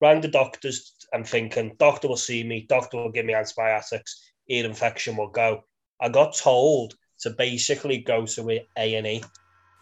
rang 0.01 0.21
the 0.21 0.27
doctors 0.27 0.93
i'm 1.13 1.23
thinking 1.23 1.75
doctor 1.79 2.07
will 2.07 2.17
see 2.17 2.43
me 2.43 2.65
doctor 2.67 2.97
will 2.97 3.11
give 3.11 3.25
me 3.25 3.33
antibiotics 3.33 4.31
ear 4.49 4.65
infection 4.65 5.17
will 5.17 5.29
go. 5.29 5.63
I 6.01 6.09
got 6.09 6.35
told 6.35 6.93
to 7.21 7.29
basically 7.31 7.99
go 7.99 8.25
to 8.25 8.59
a&e 8.77 9.23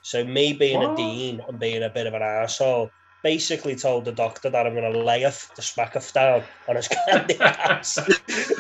so 0.03 0.23
me 0.23 0.53
being 0.53 0.79
What? 0.79 0.91
a 0.91 0.95
dean 0.95 1.41
and 1.47 1.59
being 1.59 1.81
a 1.83 1.89
bit 1.89 2.07
of 2.07 2.13
an 2.13 2.21
asshole, 2.21 2.91
basically 3.23 3.75
told 3.75 4.03
the 4.03 4.11
doctor 4.11 4.49
that 4.49 4.67
i'm 4.67 4.75
going 4.75 4.91
to 4.91 4.99
lay 4.99 5.23
off 5.23 5.49
the 5.55 5.61
smack 5.61 5.95
of 5.95 6.11
down 6.11 6.43
on 6.67 6.75
his 6.75 6.87
candy 7.07 7.39
ass 7.39 7.97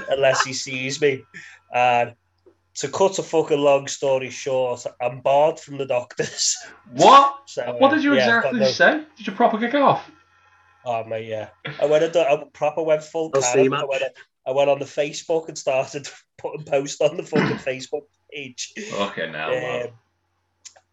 unless 0.09 0.43
he 0.45 0.53
sees 0.53 1.01
me. 1.01 1.23
And 1.73 2.15
to 2.75 2.87
cut 2.89 3.19
a 3.19 3.23
fucking 3.23 3.59
long 3.59 3.87
story 3.87 4.29
short, 4.29 4.85
I'm 5.01 5.21
barred 5.21 5.59
from 5.59 5.77
the 5.77 5.85
doctors. 5.85 6.57
what? 6.93 7.41
So, 7.45 7.75
What 7.77 7.91
uh, 7.91 7.95
did 7.95 8.03
you 8.03 8.15
yeah, 8.15 8.37
exactly 8.37 8.59
no- 8.59 8.67
say? 8.67 9.03
Did 9.17 9.27
you 9.27 9.33
proper 9.33 9.57
kick 9.59 9.75
off? 9.75 10.09
Oh 10.85 11.03
mate, 11.05 11.27
yeah. 11.27 11.49
I 11.81 11.85
went 11.85 12.03
and 12.03 12.17
I 12.17 12.43
proper 12.51 12.83
went 12.83 13.03
full 13.03 13.31
I'll 13.35 13.41
see, 13.41 13.53
Karen. 13.69 13.73
I 13.73 13.85
went, 13.85 14.03
I 14.45 14.51
went 14.51 14.69
on 14.69 14.79
the 14.79 14.85
Facebook 14.85 15.47
and 15.47 15.57
started 15.57 16.09
putting 16.37 16.65
posts 16.65 16.99
on 16.99 17.15
the 17.15 17.23
fucking 17.23 17.57
Facebook 17.57 18.03
page. 18.31 18.73
Okay, 18.93 19.31
now. 19.31 19.49
lad. 19.51 19.85
Um, 19.85 19.91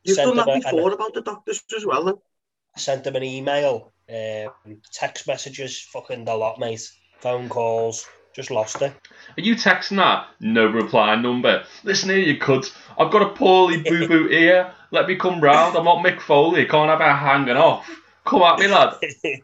You've 0.05 0.15
sent 0.17 0.29
done 0.29 0.37
that 0.37 0.47
them 0.47 0.57
a- 0.57 0.61
before 0.77 0.93
about 0.93 1.15
the 1.15 1.23
doctors 1.23 1.63
as 1.77 1.85
well, 1.85 2.05
then? 2.05 2.15
I 2.77 2.79
sent 2.79 3.03
them 3.05 3.17
an 3.17 3.25
email, 3.25 3.93
um, 4.09 4.53
text 4.93 5.27
messages, 5.27 5.81
fucking 5.93 6.27
a 6.29 6.37
lot, 6.37 6.61
mate. 6.61 6.89
Phone 7.19 7.49
calls, 7.49 8.07
just 8.35 8.51
lost 8.51 8.81
it. 8.83 8.93
Are 9.37 9.41
you 9.41 9.55
texting 9.55 9.97
that? 9.97 10.29
No 10.41 10.67
reply 10.67 11.15
number. 11.17 11.65
Listen 11.85 12.11
here, 12.11 12.19
you 12.19 12.39
cunt. 12.39 12.75
I've 12.99 13.11
got 13.11 13.23
a 13.23 13.35
poorly 13.35 13.83
boo 13.89 14.09
boo 14.09 14.29
ear. 14.29 14.73
Let 14.91 15.07
me 15.09 15.17
come 15.17 15.41
round. 15.41 15.77
I'm 15.77 15.85
not 15.85 16.05
Mick 16.05 16.21
Foley. 16.21 16.65
Can't 16.67 16.91
have 16.91 17.01
it 17.01 17.17
hanging 17.17 17.57
off. 17.57 17.89
Come 18.25 18.43
at 18.43 18.59
me, 18.59 18.67
lad. 18.69 18.95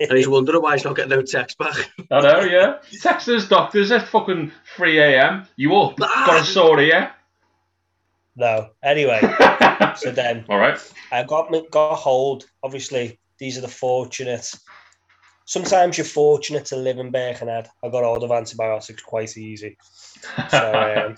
And 0.00 0.16
he's 0.16 0.28
wondering 0.28 0.62
why 0.62 0.76
he's 0.76 0.84
not 0.84 0.96
getting 0.96 1.10
no 1.10 1.20
text 1.20 1.58
back. 1.58 1.76
I 2.10 2.20
know, 2.22 2.40
yeah. 2.40 2.78
Text 3.02 3.26
those 3.26 3.46
doctors 3.46 3.90
at 3.90 4.08
fucking 4.08 4.50
3 4.74 4.98
a.m. 4.98 5.46
You 5.56 5.76
up? 5.76 5.98
Got 5.98 6.40
a 6.40 6.44
sore 6.44 6.80
ear? 6.80 7.12
no. 8.34 8.70
Anyway, 8.82 9.20
so 9.96 10.10
then 10.10 10.46
All 10.48 10.58
right. 10.58 10.78
I 11.12 11.22
got 11.24 11.52
got 11.70 11.92
a 11.92 11.96
hold. 11.96 12.46
Obviously, 12.62 13.18
these 13.38 13.58
are 13.58 13.60
the 13.60 13.68
fortunate. 13.68 14.50
Sometimes 15.50 15.98
you're 15.98 16.04
fortunate 16.04 16.66
to 16.66 16.76
live 16.76 17.00
in 17.00 17.10
Birkenhead. 17.10 17.68
I 17.82 17.88
got 17.88 18.04
hold 18.04 18.22
of 18.22 18.30
antibiotics 18.30 19.02
quite 19.02 19.36
easy. 19.36 19.76
So 20.48 20.58
um, 21.08 21.16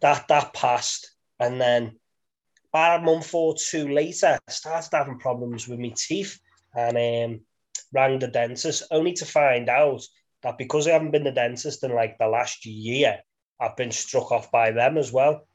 that 0.00 0.28
that 0.28 0.54
passed, 0.54 1.10
and 1.40 1.60
then 1.60 1.98
about 2.72 3.00
a 3.00 3.02
month 3.02 3.34
or 3.34 3.56
two 3.58 3.88
later, 3.88 4.38
I 4.46 4.52
started 4.52 4.90
having 4.92 5.18
problems 5.18 5.66
with 5.66 5.80
my 5.80 5.92
teeth, 5.96 6.38
and 6.76 6.96
um, 6.96 7.40
rang 7.92 8.20
the 8.20 8.28
dentist 8.28 8.84
only 8.92 9.14
to 9.14 9.24
find 9.24 9.68
out 9.68 10.02
that 10.44 10.56
because 10.56 10.86
I 10.86 10.92
haven't 10.92 11.10
been 11.10 11.24
the 11.24 11.32
dentist 11.32 11.82
in 11.82 11.92
like 11.92 12.18
the 12.18 12.28
last 12.28 12.66
year, 12.66 13.18
I've 13.60 13.76
been 13.76 13.90
struck 13.90 14.30
off 14.30 14.52
by 14.52 14.70
them 14.70 14.96
as 14.96 15.10
well. 15.10 15.48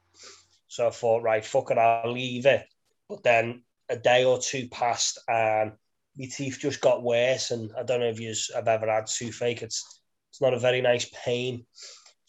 So 0.68 0.86
I 0.86 0.90
thought, 0.90 1.22
right, 1.22 1.42
fuck 1.42 1.70
it, 1.70 1.78
I'll 1.78 2.12
leave 2.12 2.44
it. 2.44 2.66
But 3.08 3.22
then 3.22 3.62
a 3.88 3.96
day 3.96 4.22
or 4.26 4.38
two 4.38 4.68
passed, 4.68 5.18
and 5.26 5.72
my 6.16 6.26
teeth 6.26 6.58
just 6.60 6.80
got 6.80 7.02
worse. 7.02 7.50
And 7.50 7.70
I 7.78 7.82
don't 7.82 8.00
know 8.00 8.06
if 8.06 8.20
you 8.20 8.34
have 8.54 8.68
ever 8.68 8.90
had 8.90 9.06
toothache. 9.06 9.62
It's 9.62 10.00
it's 10.30 10.40
not 10.40 10.54
a 10.54 10.58
very 10.58 10.80
nice 10.80 11.10
pain. 11.24 11.66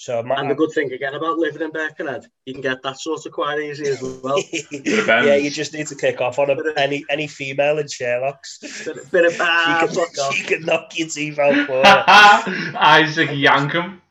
So 0.03 0.21
my, 0.21 0.35
And 0.35 0.51
the 0.51 0.55
good 0.55 0.71
thing 0.71 0.91
again 0.91 1.13
about 1.13 1.37
living 1.37 1.61
in 1.61 1.71
Birkenhead, 1.71 2.25
you 2.45 2.53
can 2.53 2.61
get 2.61 2.83
that 2.83 2.99
sort 2.99 3.25
of 3.25 3.31
quite 3.31 3.59
easy 3.59 3.87
as 3.87 4.01
well. 4.01 4.37
yeah, 4.71 5.35
you 5.35 5.49
just 5.49 5.73
need 5.73 5.87
to 5.87 5.95
kick 5.95 6.19
off 6.19 6.39
on 6.39 6.49
a, 6.49 6.57
any 6.75 7.05
any 7.09 7.27
female 7.27 7.77
in 7.77 7.87
Sherlock's. 7.87 8.57
bit, 8.83 9.11
bit 9.11 9.25
of 9.25 9.37
ah, 9.39 9.87
she, 9.89 9.95
can, 9.95 10.31
she 10.33 10.43
can 10.43 10.65
knock 10.65 10.97
your 10.97 11.07
teeth 11.07 11.39
out 11.39 11.65
for 11.67 11.77
you. 11.77 11.83
Isaac 12.77 13.29
Yankem. 13.29 14.01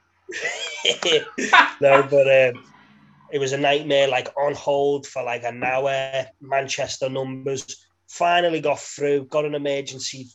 no, 1.83 2.03
but 2.05 2.27
um, 2.27 2.65
it 3.31 3.39
was 3.39 3.53
a 3.53 3.59
nightmare. 3.59 4.09
Like 4.09 4.29
on 4.39 4.55
hold 4.55 5.07
for 5.07 5.23
like 5.23 5.45
an 5.45 5.63
hour. 5.63 6.25
Manchester 6.41 7.11
numbers. 7.11 7.85
Finally 8.13 8.61
got 8.61 8.79
through. 8.79 9.25
Got 9.27 9.47
an 9.47 9.55
emergency 9.55 10.29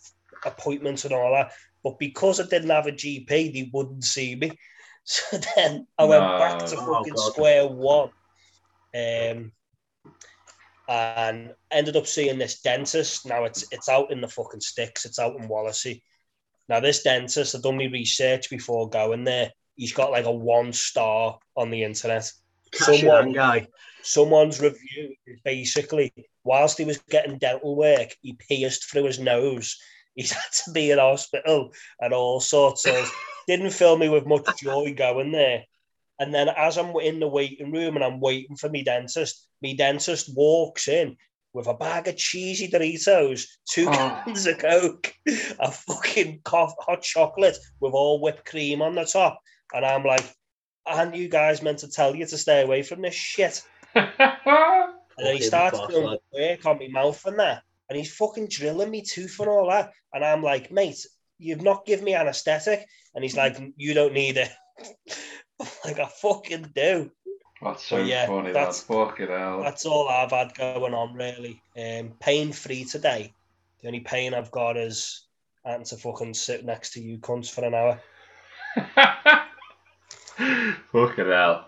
appointment 0.44 1.06
and 1.06 1.14
all 1.14 1.32
that. 1.34 1.52
But 1.84 2.00
because 2.00 2.40
I 2.40 2.46
didn't 2.48 2.72
have 2.72 2.88
a 2.88 2.92
GP, 2.92 3.28
they 3.28 3.70
wouldn't 3.74 4.04
see 4.04 4.36
me. 4.36 4.52
So 5.10 5.38
then 5.56 5.88
I 5.98 6.04
went 6.04 6.22
back 6.22 6.66
to 6.66 6.76
No. 6.76 6.82
Oh, 6.82 6.94
fucking 6.96 7.16
square 7.16 7.66
one. 7.66 8.10
Um, 8.94 9.54
and 10.90 11.54
ended 11.72 11.96
up 11.96 12.08
seeing 12.08 12.38
this 12.38 12.60
dentist. 12.60 13.26
Now 13.26 13.46
it's 13.46 13.64
it's 13.72 13.88
out 13.88 14.12
in 14.12 14.20
the 14.20 14.28
fucking 14.28 14.60
sticks. 14.60 15.06
It's 15.06 15.18
out 15.18 15.38
in 15.38 15.48
Wallasey. 15.48 16.02
Now 16.68 16.82
this 16.82 17.04
dentist, 17.04 17.56
I've 17.56 17.62
done 17.62 17.78
my 17.78 17.86
research 17.86 18.50
before 18.50 18.90
going 18.90 19.24
there. 19.24 19.54
He's 19.78 19.94
got 19.94 20.12
like 20.12 20.26
a 20.26 20.32
one 20.32 20.74
star 20.74 21.40
on 21.56 21.70
the 21.70 21.84
internet. 21.84 22.30
Cash 22.74 23.00
Someone- 23.00 23.32
guy. 23.32 23.68
Someone's 24.02 24.60
review 24.60 25.16
is 25.26 25.40
basically 25.46 26.14
whilst 26.48 26.78
he 26.78 26.86
was 26.86 26.98
getting 27.10 27.38
dental 27.38 27.76
work, 27.76 28.16
he 28.22 28.34
pierced 28.34 28.90
through 28.90 29.04
his 29.04 29.20
nose. 29.20 29.78
He's 30.16 30.32
had 30.32 30.52
to 30.66 30.72
be 30.72 30.90
in 30.90 30.98
hospital 30.98 31.74
and 32.00 32.14
all 32.14 32.40
sorts 32.40 32.88
of. 32.88 33.12
Didn't 33.48 33.70
fill 33.72 33.98
me 33.98 34.10
with 34.10 34.26
much 34.26 34.48
joy 34.60 34.94
going 34.98 35.32
there. 35.32 35.64
And 36.20 36.34
then 36.34 36.50
as 36.50 36.78
I'm 36.78 36.96
in 36.98 37.20
the 37.20 37.28
waiting 37.28 37.72
room 37.72 37.96
and 37.96 38.04
I'm 38.04 38.20
waiting 38.20 38.56
for 38.56 38.68
me 38.68 38.84
dentist, 38.84 39.48
me 39.62 39.76
dentist 39.76 40.36
walks 40.36 40.88
in 40.88 41.16
with 41.54 41.68
a 41.68 41.74
bag 41.76 42.08
of 42.08 42.18
cheesy 42.18 42.68
Doritos, 42.68 43.46
two 43.70 43.86
Oh. 43.88 43.92
cans 44.26 44.48
of 44.48 44.58
Coke, 44.58 45.14
a 45.60 45.72
fucking 45.72 46.42
cough, 46.44 46.74
hot 46.80 47.04
chocolate 47.04 47.58
with 47.80 47.94
all 47.94 48.20
whipped 48.20 48.46
cream 48.46 48.82
on 48.82 48.96
the 48.96 49.06
top. 49.06 49.40
And 49.74 49.86
I'm 49.86 50.04
like, 50.04 50.26
aren't 50.86 51.16
you 51.16 51.30
guys 51.30 51.62
meant 51.62 51.80
to 51.80 51.90
tell 51.90 52.16
you 52.16 52.26
to 52.26 52.38
stay 52.38 52.62
away 52.64 52.82
from 52.82 53.02
this 53.04 53.14
shit? 53.16 53.62
And 55.18 55.26
then 55.28 55.36
he 55.36 55.42
starts 55.42 55.78
boss, 55.78 55.90
doing 55.90 56.18
work 56.34 56.66
on 56.66 56.80
my 56.80 56.88
mouth 56.90 57.26
and 57.26 57.40
that. 57.40 57.64
And 57.90 57.98
he's 57.98 58.14
fucking 58.16 58.48
drilling 58.50 58.92
me 58.92 59.02
tooth 59.02 59.40
and 59.40 59.50
all 59.50 59.70
that. 59.70 59.94
And 60.14 60.24
I'm 60.24 60.44
like, 60.44 60.72
mate, 60.72 61.06
you've 61.40 61.62
not 61.62 61.86
given 61.86 62.06
me 62.06 62.14
anesthetic. 62.16 62.86
And 63.16 63.24
he's 63.24 63.36
like, 63.38 63.58
you 63.78 63.94
don't 63.94 64.14
need 64.14 64.38
it. 64.38 64.52
Like, 65.84 65.98
I 66.00 66.06
fucking 66.06 66.72
do. 66.76 67.10
That's 67.64 67.84
so 67.84 67.98
Yeah, 67.98 68.28
funny, 68.28 68.52
that's- 68.52 68.84
Fucking 68.84 69.28
hell. 69.28 69.64
That's 69.64 69.88
all 69.88 70.08
I've 70.08 70.30
had 70.30 70.54
going 70.54 70.94
on, 70.94 71.16
really. 71.16 71.60
Um, 71.76 72.14
pain 72.20 72.52
free 72.52 72.84
today. 72.86 73.34
The 73.82 73.88
only 73.88 74.02
pain 74.02 74.36
I've 74.36 74.52
got 74.52 74.78
is 74.78 75.26
having 75.66 75.88
to 75.88 75.96
fucking 75.98 76.36
sit 76.36 76.64
next 76.64 76.94
to 76.94 77.02
you 77.02 77.18
cunts 77.18 77.50
for 77.50 77.66
an 77.66 77.74
hour. 77.74 78.00
Fucking 80.92 81.26
hell. 81.26 81.66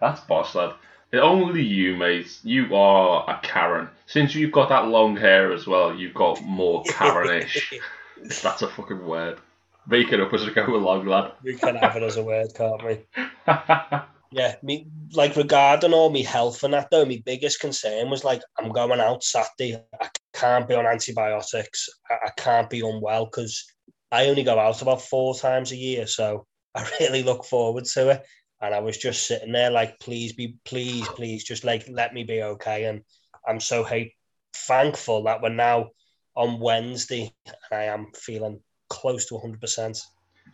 That's 0.00 0.20
boss, 0.22 0.54
lad. 0.54 0.72
Only 1.12 1.62
you, 1.62 1.96
mate. 1.96 2.38
You 2.42 2.74
are 2.74 3.28
a 3.28 3.40
Karen. 3.42 3.88
Since 4.06 4.34
you've 4.34 4.52
got 4.52 4.68
that 4.68 4.88
long 4.88 5.16
hair 5.16 5.52
as 5.52 5.66
well, 5.66 5.94
you've 5.94 6.14
got 6.14 6.42
more 6.42 6.82
Karenish. 6.84 7.74
That's 8.42 8.62
a 8.62 8.68
fucking 8.68 9.06
word. 9.06 9.38
Make 9.86 10.12
it 10.12 10.20
up 10.20 10.34
as 10.34 10.44
we 10.44 10.52
go 10.52 10.66
along, 10.66 11.06
lad. 11.06 11.32
we 11.42 11.54
can 11.54 11.76
have 11.76 11.96
it 11.96 12.02
as 12.02 12.16
a 12.16 12.22
word, 12.22 12.52
can't 12.54 12.84
we? 12.84 13.06
Yeah, 14.30 14.56
me 14.62 14.86
like 15.14 15.36
regarding 15.36 15.94
all 15.94 16.10
my 16.10 16.20
health 16.20 16.62
and 16.62 16.74
that 16.74 16.88
though, 16.90 17.06
my 17.06 17.22
biggest 17.24 17.60
concern 17.60 18.10
was 18.10 18.24
like 18.24 18.42
I'm 18.58 18.72
going 18.72 19.00
out 19.00 19.24
Saturday. 19.24 19.82
I 20.00 20.08
can't 20.34 20.68
be 20.68 20.74
on 20.74 20.86
antibiotics. 20.86 21.88
I, 22.10 22.26
I 22.26 22.30
can't 22.36 22.68
be 22.68 22.80
unwell 22.80 23.24
because 23.24 23.64
I 24.12 24.26
only 24.26 24.42
go 24.42 24.58
out 24.58 24.82
about 24.82 25.00
four 25.00 25.34
times 25.34 25.72
a 25.72 25.76
year. 25.76 26.06
So 26.06 26.46
I 26.74 26.86
really 27.00 27.22
look 27.22 27.44
forward 27.44 27.86
to 27.86 28.10
it. 28.10 28.26
And 28.60 28.74
I 28.74 28.80
was 28.80 28.96
just 28.98 29.26
sitting 29.26 29.52
there 29.52 29.70
like, 29.70 30.00
please 30.00 30.32
be, 30.32 30.58
please, 30.64 31.06
please, 31.08 31.44
just 31.44 31.64
like 31.64 31.86
let 31.88 32.12
me 32.12 32.24
be 32.24 32.42
okay. 32.42 32.84
And 32.84 33.02
I'm 33.46 33.60
so 33.60 33.84
hate 33.84 34.12
thankful 34.52 35.24
that 35.24 35.42
we're 35.42 35.50
now 35.50 35.90
on 36.34 36.60
Wednesday, 36.60 37.32
and 37.46 37.80
I 37.80 37.84
am 37.84 38.08
feeling 38.14 38.60
close 38.88 39.26
to 39.26 39.34
100. 39.34 39.60
percent 39.60 39.98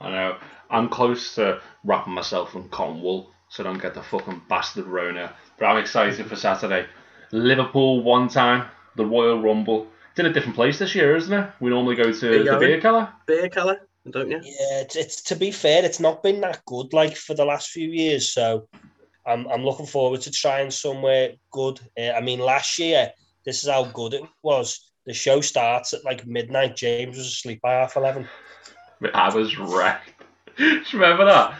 I 0.00 0.11
know. 0.11 0.36
I'm 0.70 0.88
close 0.88 1.34
to 1.36 1.61
wrapping 1.84 2.14
myself 2.14 2.55
in 2.55 2.68
cotton 2.68 3.00
wool 3.00 3.30
so 3.48 3.62
I 3.62 3.66
don't 3.66 3.80
get 3.80 3.94
the 3.94 4.02
fucking 4.02 4.42
bastard 4.48 4.86
Rona. 4.86 5.32
But 5.59 5.66
I'm 5.66 5.78
excited 5.78 6.26
for 6.26 6.36
Saturday. 6.36 6.86
Liverpool 7.30 8.02
one 8.02 8.28
time, 8.28 8.68
the 8.96 9.07
Royal 9.07 9.40
Rumble. 9.40 9.86
It's 10.11 10.20
in 10.20 10.26
a 10.26 10.32
different 10.32 10.57
place 10.57 10.78
this 10.78 10.94
year, 10.94 11.16
isn't 11.16 11.32
it? 11.32 11.50
We 11.61 11.70
normally 11.70 11.96
go 11.96 12.12
to 12.12 12.44
the 12.44 12.50
Bierkeller. 12.50 13.11
Beer 13.26 13.48
colour, 13.48 13.86
don't 14.11 14.30
you? 14.30 14.40
Yeah, 14.42 14.80
it's, 14.80 14.96
it's 14.96 15.22
to 15.22 15.36
be 15.36 15.50
fair, 15.50 15.84
it's 15.84 16.00
not 16.00 16.22
been 16.22 16.40
that 16.42 16.64
good 16.66 16.92
like 16.92 17.16
for 17.16 17.34
the 17.34 17.44
last 17.44 17.70
few 17.70 17.88
years. 17.88 18.32
So 18.32 18.68
I'm 19.26 19.46
I'm 19.48 19.64
looking 19.64 19.86
forward 19.86 20.20
to 20.22 20.30
trying 20.30 20.70
somewhere 20.70 21.32
good. 21.50 21.80
Uh, 21.98 22.11
I 22.11 22.20
mean, 22.20 22.40
last 22.40 22.78
year 22.78 23.11
this 23.44 23.62
is 23.62 23.70
how 23.70 23.84
good 23.84 24.14
it 24.14 24.22
was. 24.42 24.90
The 25.07 25.14
show 25.14 25.40
starts 25.40 25.92
at 25.92 26.05
like 26.05 26.26
midnight. 26.26 26.76
James 26.76 27.16
was 27.16 27.26
asleep 27.26 27.61
by 27.62 27.72
half 27.72 27.96
eleven. 27.96 28.28
I 29.12 29.34
was 29.34 29.59
wrecked. 29.59 30.12
Do 30.57 30.64
you 30.64 30.82
remember 30.94 31.24
that? 31.26 31.55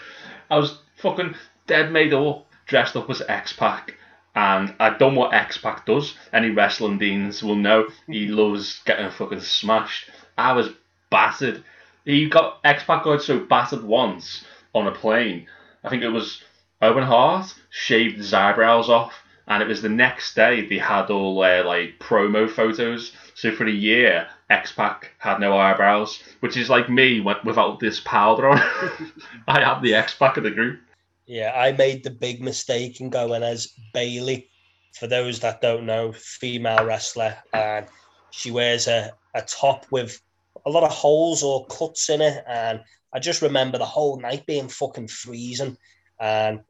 I 0.51 0.59
was 0.59 0.78
fucking 0.97 1.34
dead 1.66 1.92
made 1.92 2.14
up, 2.14 2.47
dressed 2.66 2.97
up 2.97 3.11
as 3.11 3.22
X 3.28 3.53
Pac, 3.53 3.95
and 4.34 4.74
I'd 4.78 4.99
done 4.99 5.14
what 5.14 5.34
X 5.34 5.59
Pac 5.59 5.86
does. 5.86 6.14
Any 6.32 6.51
wrestling 6.51 6.99
deans 6.99 7.42
will 7.42 7.57
know 7.57 7.88
he 8.07 8.28
loves 8.28 8.82
getting 8.84 9.11
fucking 9.11 9.40
smashed. 9.40 10.11
I 10.38 10.53
was 10.53 10.70
battered. 11.11 11.64
He 12.05 12.28
got 12.28 12.61
X 12.64 12.84
Pac 12.84 13.05
got 13.05 13.22
so 13.22 13.40
battered 13.40 13.82
once 13.82 14.44
on 14.74 14.86
a 14.86 14.92
plane. 14.92 15.46
I 15.82 15.88
think 15.88 16.02
it 16.02 16.09
was 16.09 16.42
Owen 16.82 17.05
Hart 17.05 17.55
shaved 17.70 18.18
his 18.18 18.34
eyebrows 18.34 18.90
off, 18.90 19.14
and 19.46 19.62
it 19.62 19.68
was 19.68 19.80
the 19.80 19.88
next 19.88 20.34
day 20.34 20.66
they 20.66 20.78
had 20.78 21.11
all 21.11 21.40
their 21.40 21.64
like 21.64 21.98
promo 21.98 22.50
photos. 22.50 23.12
So 23.34 23.52
for 23.52 23.66
a 23.66 23.70
year, 23.70 24.28
X 24.50 24.72
Pac 24.72 25.12
had 25.18 25.40
no 25.40 25.57
eyebrows, 25.57 26.22
which 26.40 26.57
is 26.57 26.68
like 26.68 26.90
me 26.90 27.18
wi- 27.18 27.40
without 27.44 27.80
this 27.80 28.00
powder 28.00 28.48
on. 28.50 28.59
I 29.48 29.62
am 29.62 29.82
the 29.82 29.94
X 29.94 30.14
Pac 30.14 30.36
of 30.36 30.44
the 30.44 30.50
group. 30.50 30.80
Yeah, 31.26 31.52
I 31.57 31.72
made 31.72 32.05
the 32.05 32.11
big 32.11 32.42
mistake 32.42 33.00
in 33.00 33.09
going 33.09 33.42
as 33.42 33.72
Bayley. 33.94 34.48
For 34.92 35.07
those 35.07 35.40
that 35.40 35.61
don't 35.61 35.86
know, 35.86 36.12
female 36.12 36.84
wrestler, 36.84 37.36
and 37.52 37.86
she 38.30 38.52
wears 38.52 38.86
a, 38.86 39.12
a 39.34 39.42
top 39.42 39.86
with 39.90 40.20
a 40.67 40.71
lot 40.71 40.85
of 40.85 40.91
holes 40.91 41.43
or 41.43 41.67
cuts 41.67 42.11
in 42.11 42.21
it. 42.21 42.43
And 42.47 42.81
I 43.12 43.19
just 43.19 43.43
remember 43.43 43.79
the 43.79 43.85
whole 43.85 44.21
night 44.21 44.47
being 44.47 44.69
fucking 44.69 45.09
freezing. 45.09 45.77
And 46.21 46.61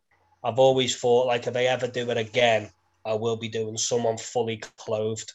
I've 0.43 0.59
always 0.59 0.97
thought, 0.97 1.27
like, 1.27 1.47
if 1.47 1.57
I 1.57 1.65
ever 1.65 1.87
do 1.87 2.11
it 2.11 2.19
again, 2.19 2.71
I 3.05 3.15
will 3.15 3.37
be 3.37 3.49
doing 3.49 3.77
someone 3.77 4.19
fully 4.19 4.63
clothed. 4.79 5.33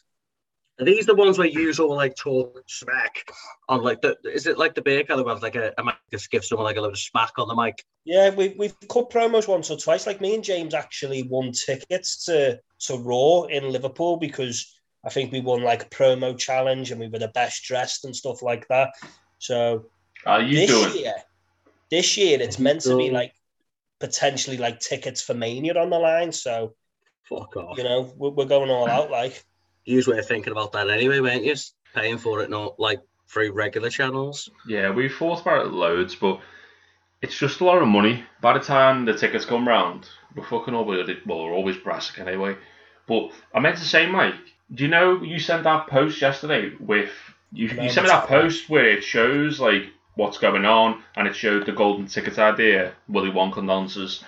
Are 0.80 0.84
these 0.84 1.04
the 1.04 1.14
ones 1.14 1.36
where 1.36 1.46
you 1.46 1.72
all 1.78 1.94
like 1.94 2.16
talk 2.16 2.58
smack 2.66 3.30
on 3.68 3.82
like 3.82 4.00
the? 4.00 4.16
Is 4.24 4.46
it 4.46 4.56
like 4.56 4.74
the 4.74 4.80
Bierkeller 4.80 5.24
where 5.24 5.34
like 5.36 5.54
a, 5.54 5.74
a 5.76 5.84
mic 5.84 5.96
just 6.10 6.30
give 6.30 6.42
someone 6.42 6.64
like 6.64 6.78
a 6.78 6.80
little 6.80 6.96
smack 6.96 7.32
on 7.36 7.48
the 7.48 7.54
mic? 7.54 7.84
Yeah, 8.04 8.30
we, 8.34 8.54
we've 8.58 8.74
cut 8.88 9.10
promos 9.10 9.46
once 9.46 9.70
or 9.70 9.76
twice. 9.76 10.06
Like 10.06 10.22
me 10.22 10.34
and 10.34 10.42
James 10.42 10.72
actually 10.72 11.24
won 11.24 11.52
tickets 11.52 12.24
to, 12.24 12.58
to 12.86 12.96
Raw 12.96 13.42
in 13.42 13.70
Liverpool 13.70 14.16
because 14.16 14.74
I 15.04 15.08
think 15.10 15.32
we 15.32 15.40
won 15.40 15.62
like 15.62 15.82
a 15.84 15.88
promo 15.88 16.36
challenge 16.36 16.90
and 16.90 17.00
we 17.00 17.08
were 17.08 17.18
the 17.18 17.28
best 17.28 17.64
dressed 17.64 18.04
and 18.04 18.14
stuff 18.14 18.42
like 18.42 18.68
that. 18.68 18.90
So 19.38 19.86
Are 20.26 20.42
you 20.42 20.54
this 20.56 20.70
doing? 20.70 20.96
year, 21.04 21.14
this 21.90 22.16
year 22.16 22.38
it's 22.40 22.58
You 22.58 22.64
meant 22.64 22.82
to 22.82 22.96
be 22.96 23.10
like 23.10 23.32
potentially 23.98 24.56
like 24.58 24.80
tickets 24.80 25.22
for 25.22 25.34
Mania 25.34 25.74
on 25.78 25.90
the 25.90 25.98
line. 25.98 26.32
So 26.32 26.74
Fuck 27.22 27.56
off. 27.56 27.78
you 27.78 27.84
know 27.84 28.12
we're, 28.16 28.30
we're 28.30 28.44
going 28.44 28.70
all 28.70 28.88
out. 28.88 29.10
Like 29.10 29.44
You 29.84 30.02
were 30.06 30.22
thinking 30.22 30.52
about 30.52 30.72
that 30.72 30.90
anyway, 30.90 31.20
weren't 31.20 31.44
you? 31.44 31.54
Paying 31.94 32.18
for 32.18 32.40
it, 32.42 32.50
not 32.50 32.78
like 32.78 33.00
through 33.28 33.52
regular 33.52 33.90
channels. 33.90 34.48
Yeah, 34.66 34.90
we've 34.90 35.14
thought 35.14 35.40
about 35.42 35.66
it 35.66 35.72
loads, 35.72 36.14
but 36.14 36.40
it's 37.22 37.36
just 37.36 37.60
a 37.60 37.64
lot 37.64 37.82
of 37.82 37.88
money. 37.88 38.24
By 38.40 38.54
the 38.54 38.64
time 38.64 39.04
the 39.04 39.14
tickets 39.14 39.44
come 39.44 39.66
round, 39.66 40.08
we're 40.34 40.44
fucking 40.44 40.74
always 40.74 41.06
well, 41.26 41.44
we're 41.44 41.52
always 41.52 41.76
brassic 41.76 42.18
anyway. 42.18 42.56
But 43.06 43.30
I 43.54 43.60
meant 43.60 43.76
to 43.78 43.84
say, 43.84 44.06
Mike, 44.06 44.34
do 44.74 44.84
you 44.84 44.90
know 44.90 45.22
you 45.22 45.38
sent 45.38 45.64
that 45.64 45.86
post 45.88 46.20
yesterday 46.20 46.72
with 46.78 47.10
you, 47.52 47.68
you 47.68 47.90
sent 47.90 48.06
me 48.06 48.12
that 48.12 48.28
post 48.28 48.68
where 48.68 48.88
it 48.88 49.02
shows 49.02 49.58
like 49.58 49.84
what's 50.14 50.38
going 50.38 50.64
on 50.64 51.02
and 51.16 51.26
it 51.26 51.34
showed 51.34 51.66
the 51.66 51.72
golden 51.72 52.06
ticket 52.06 52.38
idea, 52.38 52.92
Willy 53.08 53.30
Wonka 53.30 53.64
nonsense. 53.64 54.22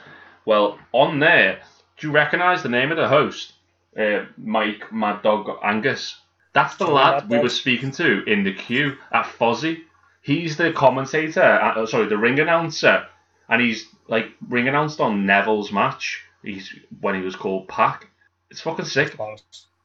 Well, 0.44 0.78
on 0.92 1.20
there, 1.20 1.60
do 1.98 2.08
you 2.08 2.12
recognise 2.12 2.62
the 2.62 2.68
name 2.68 2.90
of 2.90 2.96
the 2.96 3.08
host? 3.08 3.52
Uh, 3.96 4.24
Mike 4.36 4.92
Mad 4.92 5.22
Dog 5.22 5.58
Angus. 5.62 6.18
That's 6.52 6.76
the 6.76 6.86
lad 6.86 7.28
we 7.28 7.38
were 7.38 7.48
speaking 7.48 7.92
to 7.92 8.24
in 8.24 8.44
the 8.44 8.52
queue 8.52 8.96
at 9.12 9.26
Fozzy. 9.26 9.82
He's 10.22 10.56
the 10.56 10.72
commentator, 10.72 11.42
uh, 11.42 11.86
sorry, 11.86 12.06
the 12.06 12.18
ring 12.18 12.40
announcer, 12.40 13.06
and 13.48 13.60
he's 13.60 13.86
like 14.08 14.26
ring 14.48 14.68
announced 14.68 15.00
on 15.00 15.26
Neville's 15.26 15.72
match. 15.72 16.22
He's 16.42 16.74
when 17.00 17.14
he 17.14 17.22
was 17.22 17.36
called 17.36 17.68
PAC. 17.68 18.08
It's 18.50 18.60
fucking 18.60 18.84
sick. 18.84 19.16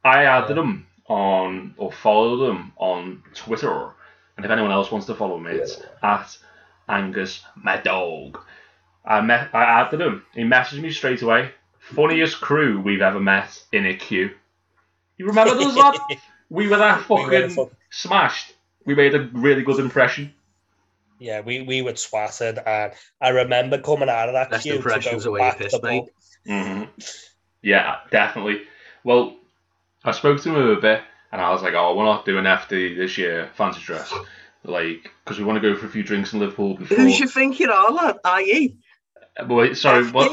I 0.08 0.24
added 0.24 0.56
Yeah. 0.56 0.62
him 0.62 0.86
on 1.06 1.74
or 1.76 1.92
followed 1.92 2.50
him 2.50 2.72
on 2.76 3.22
Twitter, 3.34 3.90
and 4.36 4.44
if 4.44 4.50
anyone 4.50 4.72
else 4.72 4.90
wants 4.90 5.06
to 5.06 5.14
follow 5.14 5.38
me, 5.38 5.52
it's 5.52 5.80
at 6.02 6.36
Angus 6.88 7.42
my 7.56 7.76
dog. 7.76 8.38
I 9.04 9.20
met, 9.20 9.54
I 9.54 9.62
added 9.80 10.00
him. 10.00 10.24
He 10.34 10.42
messaged 10.42 10.80
me 10.80 10.90
straight 10.90 11.22
away. 11.22 11.50
Funniest 11.78 12.40
crew 12.40 12.80
we've 12.80 13.00
ever 13.02 13.20
met 13.20 13.62
in 13.72 13.86
a 13.86 13.94
queue. 13.94 14.30
You 15.16 15.26
remember 15.26 15.54
those 15.54 15.76
lads? 15.76 15.98
We 16.50 16.66
were 16.66 16.78
that 16.78 17.06
We 17.10 17.16
were 17.16 17.24
fucking 17.30 17.50
fuck- 17.50 17.72
smashed. 17.90 18.54
We 18.86 18.94
made 18.94 19.14
a 19.14 19.28
really 19.34 19.62
good 19.62 19.78
impression. 19.80 20.32
Yeah, 21.18 21.40
we, 21.42 21.60
we 21.60 21.82
were 21.82 21.92
twatted, 21.92 22.62
and 22.66 22.92
I 23.20 23.28
remember 23.30 23.76
coming 23.78 24.08
out 24.08 24.28
of 24.30 24.32
that 24.34 24.48
Best 24.50 24.62
queue 24.62 24.72
to 24.72 24.78
impressions 24.78 25.24
go 25.26 25.34
are 25.34 25.38
back 25.40 25.58
piss, 25.58 25.72
the 25.72 25.82
mate. 25.82 26.04
pub. 26.46 26.64
hmm 26.64 26.82
Yeah, 27.60 27.96
definitely. 28.10 28.62
Well, 29.04 29.36
I 30.04 30.12
spoke 30.12 30.40
to 30.42 30.54
him 30.54 30.56
a 30.56 30.80
bit, 30.80 31.02
and 31.32 31.40
I 31.40 31.50
was 31.50 31.62
like, 31.62 31.74
"Oh, 31.74 31.94
we're 31.96 32.04
not 32.04 32.24
doing 32.24 32.44
FD 32.44 32.96
this 32.96 33.18
year, 33.18 33.50
fancy 33.54 33.80
dress, 33.80 34.12
like, 34.64 35.10
because 35.24 35.38
we 35.38 35.44
want 35.44 35.60
to 35.60 35.68
go 35.72 35.78
for 35.78 35.86
a 35.86 35.88
few 35.88 36.02
drinks 36.02 36.32
in 36.32 36.40
Liverpool 36.40 36.76
before." 36.76 36.96
Who's 36.96 37.18
you 37.18 37.28
think 37.28 37.58
you 37.60 37.70
are, 37.70 37.90
lad? 37.90 38.18
IE? 38.40 38.76
Uh, 39.38 39.46
Wait, 39.46 39.76
sorry, 39.76 40.04
what? 40.10 40.32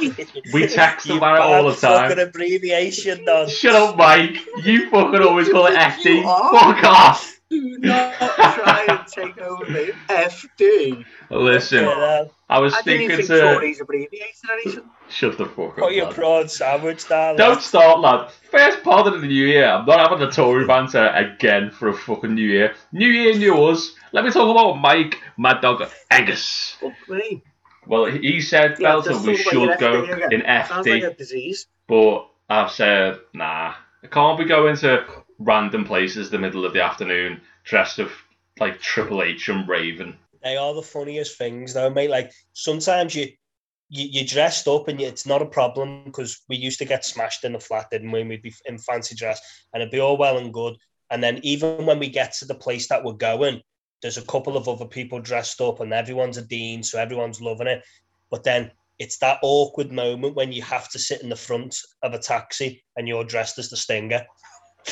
We 0.54 0.68
text 0.68 1.08
You 1.08 1.18
about 1.18 1.36
it 1.36 1.42
all 1.42 1.64
the 1.70 1.80
bad 1.80 2.10
fucking 2.10 2.20
abbreviation, 2.28 3.26
Don. 3.26 3.48
Shut 3.50 3.76
up, 3.76 3.98
Mike. 3.98 4.38
You 4.64 4.90
fucking 4.90 5.22
always 5.22 5.50
call 5.50 5.68
it 5.68 5.76
FD. 5.76 6.24
Fuck 6.24 6.84
off. 6.84 7.35
Do 7.50 7.78
not 7.80 8.14
try 8.16 8.86
and 8.90 9.08
take 9.08 9.38
over 9.38 9.66
me. 9.70 9.92
FD. 10.10 11.06
Listen, 11.30 11.84
Yeah, 11.86 12.26
I 12.50 12.60
was 12.60 12.74
I 12.74 12.82
didn't 12.82 13.02
even 13.04 13.18
speaking 13.18 13.28
think 13.28 13.42
to. 13.42 13.54
Tories 13.56 13.82
abbreviated 13.82 14.36
anything. 14.52 14.90
Shut 15.10 15.38
the 15.38 15.46
fuck 15.46 15.70
up. 15.70 15.76
put 15.78 15.94
your 15.94 16.12
prawn 16.12 16.48
sandwich 16.50 17.08
down. 17.08 17.36
Don't 17.36 17.62
start, 17.62 18.00
lad. 18.00 18.32
First 18.50 18.82
pod 18.84 19.08
of 19.08 19.22
the 19.22 19.28
new 19.28 19.46
year. 19.46 19.68
I'm 19.68 19.86
not 19.86 20.00
having 20.00 20.20
the 20.26 20.32
Tory 20.34 20.66
banter 20.66 21.08
again 21.10 21.70
for 21.70 21.90
a 21.90 21.94
fucking 21.94 22.34
new 22.34 22.48
year. 22.48 22.74
New 22.92 23.08
year, 23.08 23.36
new 23.38 23.64
us. 23.66 23.94
Let 24.12 24.26
me 24.26 24.32
talk 24.32 24.50
about 24.50 24.80
Mike, 24.80 25.20
Mad 25.38 25.62
Dog 25.62 25.88
Angus. 26.10 26.78
Well, 27.88 28.06
he 28.06 28.42
said, 28.42 28.78
Yeah, 28.80 28.90
Belton, 28.94 29.22
we 29.24 29.38
talk 29.38 29.54
about 29.54 29.54
your 29.54 29.72
should 29.74 29.80
go 29.80 30.04
FD 30.04 30.32
in 30.34 30.40
like 30.42 30.68
FD, 30.68 31.18
disease. 31.18 31.68
but 31.88 32.28
I've 32.50 32.72
said, 32.72 33.20
nah. 33.34 33.76
I 34.04 34.08
can't 34.08 34.38
be 34.40 34.46
going 34.46 34.76
to 34.78 35.06
random 35.40 35.86
places 35.86 36.30
the 36.30 36.40
middle 36.40 36.66
of 36.66 36.74
the 36.74 36.84
afternoon 36.84 37.42
dressed 37.64 38.00
of 38.00 38.12
like 38.60 38.80
Triple 38.80 39.22
H 39.22 39.50
and 39.50 39.68
Raven. 39.68 40.18
They 40.44 40.58
are 40.58 40.74
the 40.74 40.82
funniest 40.82 41.38
things, 41.38 41.74
though, 41.74 41.90
mate. 41.90 42.10
Like 42.10 42.32
sometimes 42.54 43.16
you 43.16 43.28
you 43.90 44.06
you 44.06 44.28
dressed 44.28 44.68
up 44.68 44.88
and 44.88 45.00
it's 45.00 45.26
not 45.26 45.42
a 45.42 45.48
problem 45.48 46.04
because 46.06 46.42
we 46.50 46.56
used 46.56 46.80
to 46.80 46.86
get 46.86 47.06
smashed 47.06 47.44
in 47.44 47.54
the 47.54 47.60
flat, 47.60 47.90
didn't 47.92 48.12
we? 48.12 48.24
We'd 48.24 48.42
be 48.42 48.54
in 48.66 48.78
fancy 48.78 49.16
dress 49.16 49.42
and 49.74 49.82
it'd 49.82 49.92
be 49.92 50.00
all 50.00 50.18
well 50.18 50.38
and 50.38 50.54
good. 50.54 50.76
And 51.12 51.24
then 51.24 51.40
even 51.44 51.86
when 51.86 52.00
we 52.00 52.10
get 52.10 52.34
to 52.34 52.46
the 52.46 52.56
place 52.56 52.88
that 52.88 53.04
we're 53.04 53.14
going, 53.14 53.62
there's 54.02 54.18
a 54.18 54.26
couple 54.26 54.58
of 54.58 54.68
other 54.68 54.86
people 54.86 55.20
dressed 55.20 55.62
up 55.62 55.80
and 55.80 55.94
everyone's 55.94 56.38
a 56.38 56.42
dean, 56.42 56.84
so 56.84 57.00
everyone's 57.00 57.42
loving 57.42 57.68
it. 57.68 57.84
But 58.32 58.44
then 58.44 58.72
it's 58.98 59.18
that 59.20 59.40
awkward 59.42 59.92
moment 59.92 60.36
when 60.36 60.52
you 60.52 60.62
have 60.64 60.90
to 60.90 61.00
sit 61.00 61.22
in 61.22 61.30
the 61.30 61.36
front 61.36 61.78
of 62.02 62.14
a 62.14 62.20
taxi 62.20 62.84
and 62.96 63.08
you're 63.08 63.24
dressed 63.24 63.60
as 63.60 63.70
the 63.70 63.78
stinger. 63.78 64.26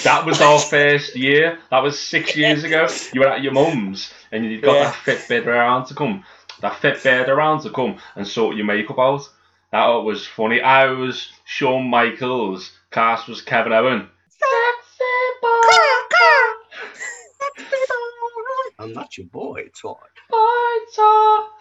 That 0.04 0.26
was 0.26 0.42
our 0.42 0.60
first 0.76 1.16
year. 1.16 1.60
That 1.70 1.84
was 1.84 2.00
six 2.00 2.36
years 2.36 2.64
ago. 2.64 2.88
You 3.14 3.22
were 3.22 3.30
at 3.30 3.44
your 3.44 3.54
mum's 3.54 4.12
and 4.32 4.46
you 4.46 4.62
got 4.62 4.74
Yeah. 4.76 4.84
that 4.84 4.94
Fitbit 5.06 5.46
around 5.46 5.86
to 5.88 5.94
come. 5.94 6.24
That 6.62 6.74
Fitbit 6.74 7.28
around 7.28 7.62
to 7.62 7.70
come 7.70 7.98
and 8.16 8.28
sort 8.28 8.56
your 8.56 8.66
makeup 8.66 9.00
out. 9.00 9.30
That 9.72 9.86
was 9.88 10.26
funny. 10.28 10.62
I 10.62 10.88
was 10.88 11.32
Shawn 11.46 11.88
Michaels. 11.90 12.72
Cass 12.92 13.28
was 13.28 13.42
Kevin 13.42 13.74
Owen. 13.74 14.08
I'm 18.80 18.94
not 18.94 19.18
your 19.18 19.28
boy, 19.28 19.70
Todd. 19.80 19.98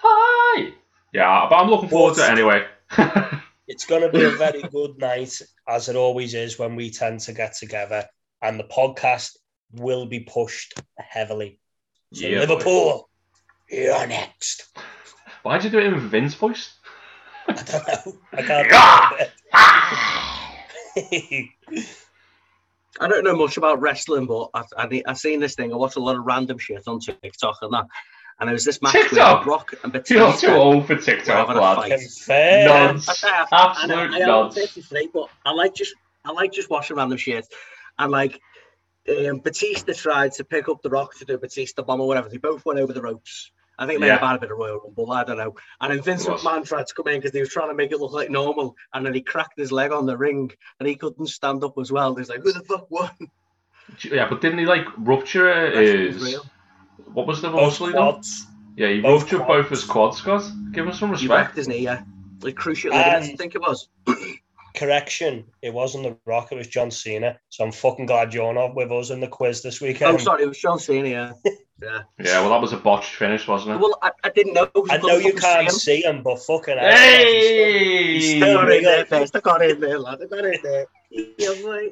Hi. 0.04 0.72
Yeah, 1.12 1.46
but 1.48 1.56
I'm 1.56 1.68
looking 1.68 1.88
forward 1.88 2.16
to 2.16 2.24
it 2.24 2.30
anyway. 2.30 2.66
It's 3.68 3.86
going 3.86 4.02
to 4.02 4.10
be 4.10 4.24
a 4.24 4.30
very 4.30 4.60
good 4.60 4.98
night, 4.98 5.40
as 5.68 5.88
it 5.88 5.94
always 5.96 6.34
is 6.34 6.58
when 6.58 6.74
we 6.76 6.90
tend 6.90 7.20
to 7.20 7.32
get 7.32 7.54
together, 7.54 8.04
and 8.42 8.58
the 8.60 8.64
podcast 8.64 9.36
will 9.72 10.06
be 10.06 10.20
pushed 10.20 10.74
heavily. 10.98 11.58
So 12.12 12.26
Yeah, 12.26 12.44
boy. 12.44 12.52
Liverpool, 12.54 13.08
you're 13.70 14.06
next. 14.06 14.68
Why'd 15.42 15.64
you 15.64 15.70
do 15.70 15.78
it 15.78 15.84
in 15.86 15.98
Vince 16.08 16.34
voice? 16.34 16.74
I 17.48 17.52
don't 17.54 17.88
know. 18.06 18.18
I 18.32 18.42
can't. 18.42 19.30
I 23.00 23.08
don't 23.08 23.24
know 23.24 23.34
much 23.34 23.56
about 23.56 23.80
wrestling, 23.80 24.26
but 24.26 24.50
I 24.54 24.62
I 24.76 25.02
I 25.06 25.12
seen 25.14 25.40
this 25.40 25.54
thing. 25.54 25.72
I 25.72 25.76
watch 25.76 25.96
a 25.96 26.00
lot 26.00 26.16
of 26.16 26.24
random 26.24 26.58
shit 26.58 26.82
on 26.86 27.00
TikTok 27.00 27.58
and 27.62 27.72
that. 27.72 27.86
And 28.38 28.48
there 28.48 28.52
was 28.54 28.64
this 28.64 28.82
match 28.82 28.92
TikTok? 28.92 29.40
with 29.40 29.48
Rock 29.48 29.74
and 29.82 29.92
You're 30.10 30.28
Batista. 30.28 30.46
too 30.48 30.52
old 30.52 30.86
for 30.86 30.94
We're 30.94 31.00
TikTok, 31.00 31.48
having 31.48 31.56
a 31.56 31.60
lad. 31.60 31.76
fight. 31.76 31.90
Confirm. 32.00 32.64
Nonce. 32.66 33.08
I 33.08 33.14
say 33.14 33.28
I- 33.28 33.46
Absolute 33.52 33.96
I 33.96 34.08
know, 34.08 34.14
I 34.14 34.18
am 34.18 34.26
nonce. 34.28 34.54
33, 34.54 35.10
but 35.14 35.28
I 35.46 35.52
like 35.52 35.74
just 35.74 35.94
I 36.24 36.32
like 36.32 36.52
just 36.52 36.68
watching 36.70 36.96
random 36.96 37.18
shit. 37.18 37.46
And 38.02 38.10
like 38.12 38.40
um, 39.08 39.38
Batista 39.38 39.92
tried 39.92 40.32
to 40.32 40.44
pick 40.44 40.68
up 40.68 40.82
the 40.82 40.90
rock 40.90 41.14
to 41.18 41.24
do 41.24 41.38
Batista 41.38 41.82
bomb 41.82 42.00
or 42.00 42.06
whatever. 42.08 42.28
They 42.28 42.36
both 42.38 42.64
went 42.64 42.78
over 42.80 42.92
the 42.92 43.02
ropes. 43.02 43.50
I 43.78 43.86
think 43.86 44.00
they 44.00 44.06
Yeah. 44.08 44.18
had 44.18 44.36
a 44.36 44.38
bit 44.38 44.50
of 44.50 44.58
Royal 44.58 44.80
Rumble. 44.80 45.10
I 45.12 45.24
don't 45.24 45.38
know. 45.38 45.54
And 45.80 45.92
then 45.92 46.02
Vince 46.02 46.26
It 46.26 46.30
was. 46.32 46.42
McMahon 46.42 46.66
tried 46.66 46.86
to 46.86 46.94
come 46.94 47.08
in 47.08 47.18
because 47.20 47.32
he 47.32 47.40
was 47.40 47.48
trying 47.48 47.68
to 47.68 47.74
make 47.74 47.90
it 47.90 47.98
look 47.98 48.12
like 48.12 48.30
normal. 48.30 48.76
And 48.92 49.04
then 49.04 49.14
he 49.14 49.22
cracked 49.22 49.58
his 49.58 49.72
leg 49.72 49.92
on 49.92 50.06
the 50.06 50.16
ring 50.16 50.50
and 50.78 50.88
he 50.88 50.94
couldn't 50.94 51.26
stand 51.28 51.64
up 51.64 51.74
as 51.80 51.90
well. 51.90 52.14
He's 52.14 52.28
like, 52.28 52.42
"Who 52.42 52.52
the 52.52 52.60
fuck 52.64 52.90
won?" 52.90 53.10
Yeah, 54.04 54.28
but 54.28 54.40
didn't 54.40 54.58
he 54.58 54.66
like 54.66 54.86
rupture 54.98 55.70
his? 55.70 56.36
What 57.12 57.26
was 57.26 57.40
the 57.42 57.48
Both 57.50 57.62
muscle 57.62 57.86
he 57.88 57.92
done? 57.92 58.12
quads. 58.12 58.46
Yeah, 58.76 58.88
he 58.88 59.00
both 59.00 59.22
ruptured 59.22 59.40
quads. 59.40 59.62
both 59.62 59.70
his 59.70 59.84
quads, 59.84 60.16
Scott. 60.18 60.44
Give 60.72 60.86
us 60.88 60.98
some 61.00 61.10
respect. 61.10 61.22
He 61.22 61.28
respect. 61.28 61.46
wrecked 61.48 61.56
his 61.56 61.68
knee. 61.68 61.78
Yeah, 61.80 62.02
like 62.42 62.54
cruciate 62.54 62.90
ligaments. 62.92 63.28
I 63.30 63.36
think 63.36 63.54
it 63.54 63.60
was. 63.60 63.88
Correction, 64.74 65.44
it 65.60 65.72
wasn't 65.74 66.04
The 66.04 66.16
Rock, 66.24 66.52
it 66.52 66.56
was 66.56 66.66
John 66.68 66.90
Cena. 66.90 67.38
So 67.50 67.64
I'm 67.64 67.72
fucking 67.72 68.06
glad 68.06 68.32
you're 68.32 68.54
not 68.54 68.74
with 68.74 68.90
us 68.90 69.10
in 69.10 69.20
the 69.20 69.28
quiz 69.28 69.62
this 69.62 69.80
weekend. 69.80 70.14
Oh, 70.14 70.18
sorry, 70.18 70.44
it 70.44 70.48
was 70.48 70.58
John 70.58 70.78
Cena. 70.78 71.08
Yeah. 71.08 71.32
yeah. 71.44 71.52
Yeah, 72.18 72.40
well, 72.42 72.50
that 72.50 72.60
was 72.60 72.72
a 72.72 72.76
botched 72.76 73.16
finish, 73.16 73.48
wasn't 73.48 73.74
it? 73.74 73.80
Well, 73.80 73.98
I, 74.02 74.12
I 74.22 74.28
didn't 74.30 74.54
know. 74.54 74.70
I 74.88 74.98
know 74.98 75.16
you 75.16 75.32
can't 75.32 75.68
see 75.68 76.02
him, 76.04 76.22
but 76.22 76.38
fucking 76.40 76.78
hell, 76.78 76.88
Hey! 76.96 78.14
he's 78.14 78.36
Still 78.36 78.60
still- 78.60 78.70
in 78.70 78.82
there 78.84 79.04
first. 79.04 79.34
I 79.34 79.40
got 79.40 79.62
in 79.62 79.80
there, 79.80 79.98
lad. 79.98 80.20
I 80.22 80.26
got 80.26 80.44
in 80.44 80.60
there. 80.62 80.86
Yeah, 81.38 81.60
right. 81.66 81.90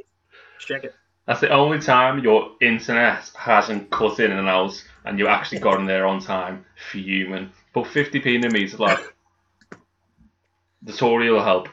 Check 0.60 0.84
it. 0.84 0.94
That's 1.26 1.40
the 1.40 1.50
only 1.50 1.80
time 1.80 2.20
your 2.22 2.52
internet 2.60 3.30
hasn't 3.36 3.90
cut 3.90 4.20
in 4.20 4.30
and 4.30 4.48
out, 4.48 4.82
and 5.04 5.18
you 5.18 5.26
actually 5.26 5.58
got 5.58 5.80
in 5.80 5.86
there 5.86 6.06
on 6.06 6.20
time. 6.20 6.64
Fuming. 6.92 7.50
But 7.74 7.84
50p 7.84 8.26
in 8.26 8.44
a 8.44 8.50
meter, 8.50 8.76
like, 8.76 9.00
The 10.82 10.92
Tory 10.92 11.30
will 11.30 11.42
help. 11.42 11.68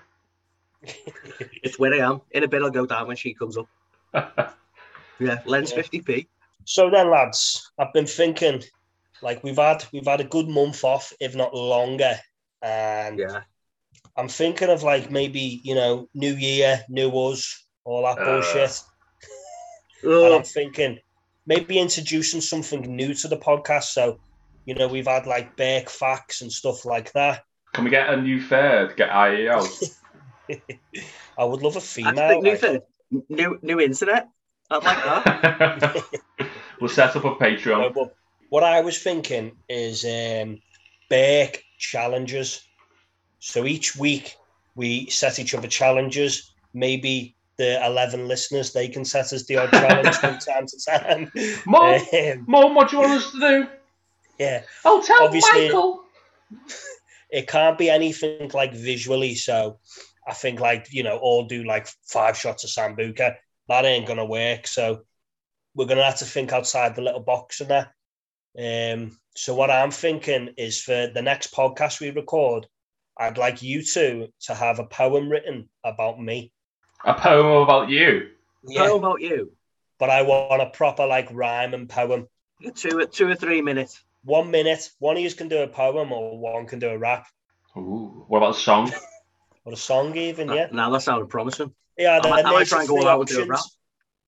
It's 1.63 1.77
where 1.79 1.93
I 1.93 1.97
am. 1.97 2.21
In 2.31 2.43
a 2.43 2.47
bit, 2.47 2.61
I'll 2.61 2.69
go 2.69 2.85
down 2.85 3.07
when 3.07 3.17
she 3.17 3.33
comes 3.33 3.57
up. 3.57 3.67
Yeah, 5.19 5.39
lens 5.45 5.73
50p. 5.73 6.27
So 6.65 6.91
then, 6.91 7.09
lads, 7.09 7.71
I've 7.79 7.91
been 7.91 8.05
thinking, 8.05 8.61
like 9.23 9.43
we've 9.43 9.57
had 9.57 9.83
we've 9.91 10.05
had 10.05 10.21
a 10.21 10.25
good 10.25 10.47
month 10.47 10.83
off, 10.83 11.11
if 11.19 11.35
not 11.35 11.55
longer, 11.55 12.19
and 12.61 13.17
Yeah. 13.17 13.41
I'm 14.15 14.27
thinking 14.27 14.69
of 14.69 14.83
like 14.83 15.09
maybe 15.09 15.59
you 15.63 15.73
know 15.73 16.07
New 16.13 16.35
Year, 16.35 16.83
New 16.87 17.09
Us, 17.09 17.65
all 17.83 18.03
that 18.03 18.19
Uh. 18.19 18.25
bullshit. 18.25 18.79
and 20.03 20.33
I'm 20.35 20.43
thinking 20.43 20.99
maybe 21.47 21.79
introducing 21.79 22.41
something 22.41 22.81
new 22.95 23.15
to 23.15 23.27
the 23.27 23.37
podcast. 23.37 23.85
So, 23.85 24.19
you 24.65 24.75
know, 24.75 24.87
we've 24.87 25.07
had 25.07 25.25
like 25.25 25.55
Burke 25.57 25.89
facts 25.89 26.41
and 26.41 26.51
stuff 26.51 26.85
like 26.85 27.11
that. 27.13 27.43
Can 27.73 27.85
we 27.85 27.89
get 27.89 28.09
a 28.13 28.17
new 28.21 28.39
fair 28.39 28.87
to 28.87 28.93
get 28.93 29.09
IE 29.09 29.49
out? 29.49 29.67
I 31.37 31.43
would 31.43 31.61
love 31.61 31.75
a 31.75 31.81
female. 31.81 32.41
new 32.41 32.51
like- 32.51 32.59
thing. 32.59 32.81
New, 33.29 33.57
new 33.61 33.79
internet. 33.79 34.27
I'd 34.69 34.83
like 34.83 35.03
that. 35.23 36.03
we'll 36.81 36.89
set 36.89 37.15
up 37.15 37.23
a 37.23 37.27
No, 37.29 37.35
Patreon. 37.35 37.93
but 37.93 38.13
what 38.49 38.63
I 38.65 38.81
was 38.81 39.01
thinking 39.01 39.53
is 39.69 40.03
um, 40.03 40.59
Burke 41.09 41.63
challenges. 41.77 42.67
So 43.39 43.65
each 43.65 43.95
week 43.95 44.35
we 44.75 45.09
set 45.09 45.39
each 45.39 45.53
other 45.55 45.69
challenges. 45.69 46.53
Maybe 46.73 47.35
the 47.57 47.81
11 47.85 48.27
listeners, 48.27 48.73
they 48.73 48.89
can 48.89 49.05
set 49.05 49.31
us 49.31 49.45
the 49.45 49.55
odd 49.57 49.71
challenge 49.71 50.15
from 50.17 50.37
time 50.39 50.65
to 50.67 50.77
time. 50.85 51.31
Mom, 51.65 52.01
Um, 52.13 52.43
Mom, 52.45 52.75
what 52.75 52.89
do 52.89 52.97
you 52.97 53.01
want 53.03 53.13
us 53.13 53.31
to 53.31 53.39
do? 53.39 53.67
yeah, 54.37 54.63
Oh, 54.83 55.01
tell 55.01 55.23
Obviously- 55.23 55.67
Michael. 55.67 56.03
it 57.31 57.47
can't 57.47 57.77
be 57.77 57.89
anything 57.89 58.51
like 58.53 58.73
visually. 58.73 59.35
So 59.35 59.79
I 60.27 60.33
think 60.33 60.59
like, 60.59 60.87
you 60.91 61.03
know, 61.03 61.17
all 61.17 61.45
do 61.45 61.63
like 61.63 61.87
five 62.05 62.37
shots 62.37 62.63
of 62.63 62.69
Sambuca. 62.69 63.35
That 63.69 63.85
ain't 63.85 64.07
going 64.07 64.19
to 64.19 64.25
work. 64.25 64.67
So 64.67 65.03
we're 65.73 65.85
going 65.85 65.97
to 65.97 66.03
have 66.03 66.19
to 66.19 66.25
think 66.25 66.51
outside 66.51 66.95
the 66.95 67.01
little 67.01 67.21
box 67.21 67.61
and 67.61 67.69
that. 67.69 67.91
Um, 68.59 69.17
so 69.35 69.55
what 69.55 69.71
I'm 69.71 69.91
thinking 69.91 70.53
is 70.57 70.81
for 70.81 71.07
the 71.13 71.21
next 71.21 71.53
podcast 71.53 72.01
we 72.01 72.09
record, 72.09 72.67
I'd 73.17 73.37
like 73.37 73.61
you 73.61 73.83
two 73.83 74.27
to 74.41 74.53
have 74.53 74.79
a 74.79 74.85
poem 74.85 75.29
written 75.29 75.69
about 75.83 76.19
me. 76.19 76.51
A 77.05 77.13
poem 77.13 77.63
about 77.63 77.89
you. 77.89 78.29
How 78.75 78.97
about 78.97 79.21
you? 79.21 79.53
But 79.99 80.09
I 80.09 80.23
want 80.23 80.61
a 80.61 80.69
proper 80.69 81.05
like 81.05 81.29
rhyme 81.31 81.73
and 81.73 81.87
poem. 81.87 82.27
Two, 82.75 83.05
two 83.07 83.27
or 83.27 83.35
three 83.35 83.61
minutes. 83.61 84.03
One 84.23 84.51
minute. 84.51 84.89
One 84.99 85.17
of 85.17 85.23
you 85.23 85.31
can 85.31 85.47
do 85.47 85.59
a 85.59 85.67
poem 85.67 86.11
or 86.11 86.37
one 86.37 86.65
can 86.67 86.79
do 86.79 86.89
a 86.89 86.97
rap 86.97 87.27
Ooh, 87.77 88.25
what 88.27 88.39
about 88.39 88.55
a 88.55 88.59
song? 88.59 88.91
or 89.67 89.73
a 89.73 89.75
song 89.75 90.15
even, 90.15 90.47
yeah. 90.47 90.67
Now 90.71 90.89
that 90.91 91.01
sounded 91.01 91.27
promising. 91.27 91.73
Yeah, 91.97 92.21
I 92.23 92.29
might- 92.29 92.35
then 92.37 92.45
I 92.45 92.51
might 92.51 92.57
there's 92.59 92.69
try 92.69 92.77
your 92.77 92.81
and 92.83 92.89
go 92.89 92.95
three 93.01 93.05
out 93.09 93.19
and 93.19 93.27
do 93.27 93.35
a 93.35 93.41
options. 93.41 93.49
rap. 93.49 93.65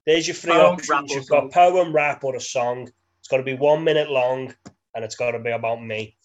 There's 0.06 0.28
your 0.28 0.36
three 0.36 0.52
Poem, 0.52 0.74
options. 0.74 1.16
You've 1.16 1.28
got 1.30 1.52
poem, 1.52 1.94
rap, 1.94 2.24
or 2.26 2.36
a 2.36 2.42
song. 2.42 2.92
It's 3.20 3.30
got 3.30 3.38
to 3.38 3.44
be 3.44 3.54
one 3.54 3.86
minute 3.86 4.10
long, 4.10 4.54
and 4.94 5.06
it's 5.06 5.16
got 5.16 5.32
to 5.32 5.40
be 5.40 5.52
about 5.52 5.82
me. 5.82 6.18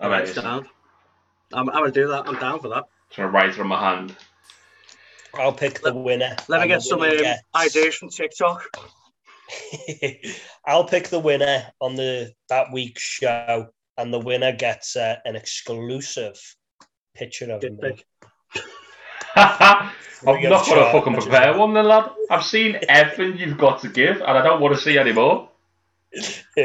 I 0.00 0.08
Right, 0.08 0.18
bet 0.18 0.28
it's 0.28 0.30
it's 0.36 0.42
down. 0.42 0.68
I'm, 1.52 1.68
I'm 1.68 1.76
gonna 1.76 1.92
do 1.92 2.08
that. 2.08 2.26
I'm 2.26 2.34
down 2.40 2.58
for 2.58 2.68
that. 2.70 2.84
gonna 3.16 3.28
write 3.28 3.50
it 3.50 3.60
on 3.60 3.68
my 3.68 3.78
hand. 3.78 4.16
I'll 5.34 5.52
pick 5.52 5.80
the 5.80 5.94
winner. 5.94 6.34
Let 6.48 6.62
me 6.62 6.66
get 6.68 6.82
some 6.82 6.98
winner 7.00 7.24
um, 7.30 7.36
ideas 7.54 7.94
from 7.94 8.08
TikTok. 8.08 8.64
I'll 10.66 10.84
pick 10.84 11.08
the 11.08 11.20
winner 11.20 11.70
on 11.80 11.94
the 11.94 12.32
that 12.48 12.72
week's 12.72 13.02
show, 13.02 13.68
and 13.96 14.12
the 14.12 14.18
winner 14.18 14.50
gets 14.52 14.96
uh, 14.96 15.16
an 15.24 15.36
exclusive 15.36 16.40
picture 17.14 17.50
of 17.52 17.60
Dick 17.60 17.80
me. 17.80 18.02
I'm 19.36 20.42
not 20.42 20.62
of 20.62 20.66
gonna 20.68 20.92
fucking 20.92 21.14
prepare 21.14 21.56
one 21.56 21.74
then, 21.74 21.86
lad. 21.86 22.10
I've 22.30 22.44
seen 22.44 22.78
everything 22.88 23.38
you've 23.38 23.58
got 23.58 23.80
to 23.82 23.88
give, 23.88 24.16
and 24.16 24.24
I 24.38 24.42
don't 24.42 24.60
want 24.60 24.74
to 24.74 24.80
see 24.80 24.98
any 24.98 25.12
more. 25.12 25.48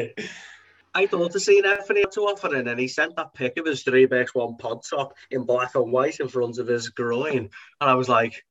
I 0.96 1.06
thought 1.06 1.32
to 1.34 1.40
see 1.40 1.62
Anthony 1.64 2.04
to 2.14 2.22
offer 2.22 2.56
and 2.56 2.68
then 2.68 2.78
he 2.80 2.88
sent 2.88 3.16
that 3.16 3.34
pic 3.36 3.58
of 3.58 3.66
his 3.68 3.84
3x1 3.84 4.58
pod 4.58 4.82
top 4.90 5.14
in 5.30 5.44
black 5.44 5.76
and 5.76 5.92
white 5.92 6.20
in 6.20 6.28
front 6.28 6.58
of 6.58 6.68
his 6.68 6.90
groin. 6.90 7.38
And 7.38 7.50
I 7.90 7.94
was 7.94 8.10
like, 8.10 8.44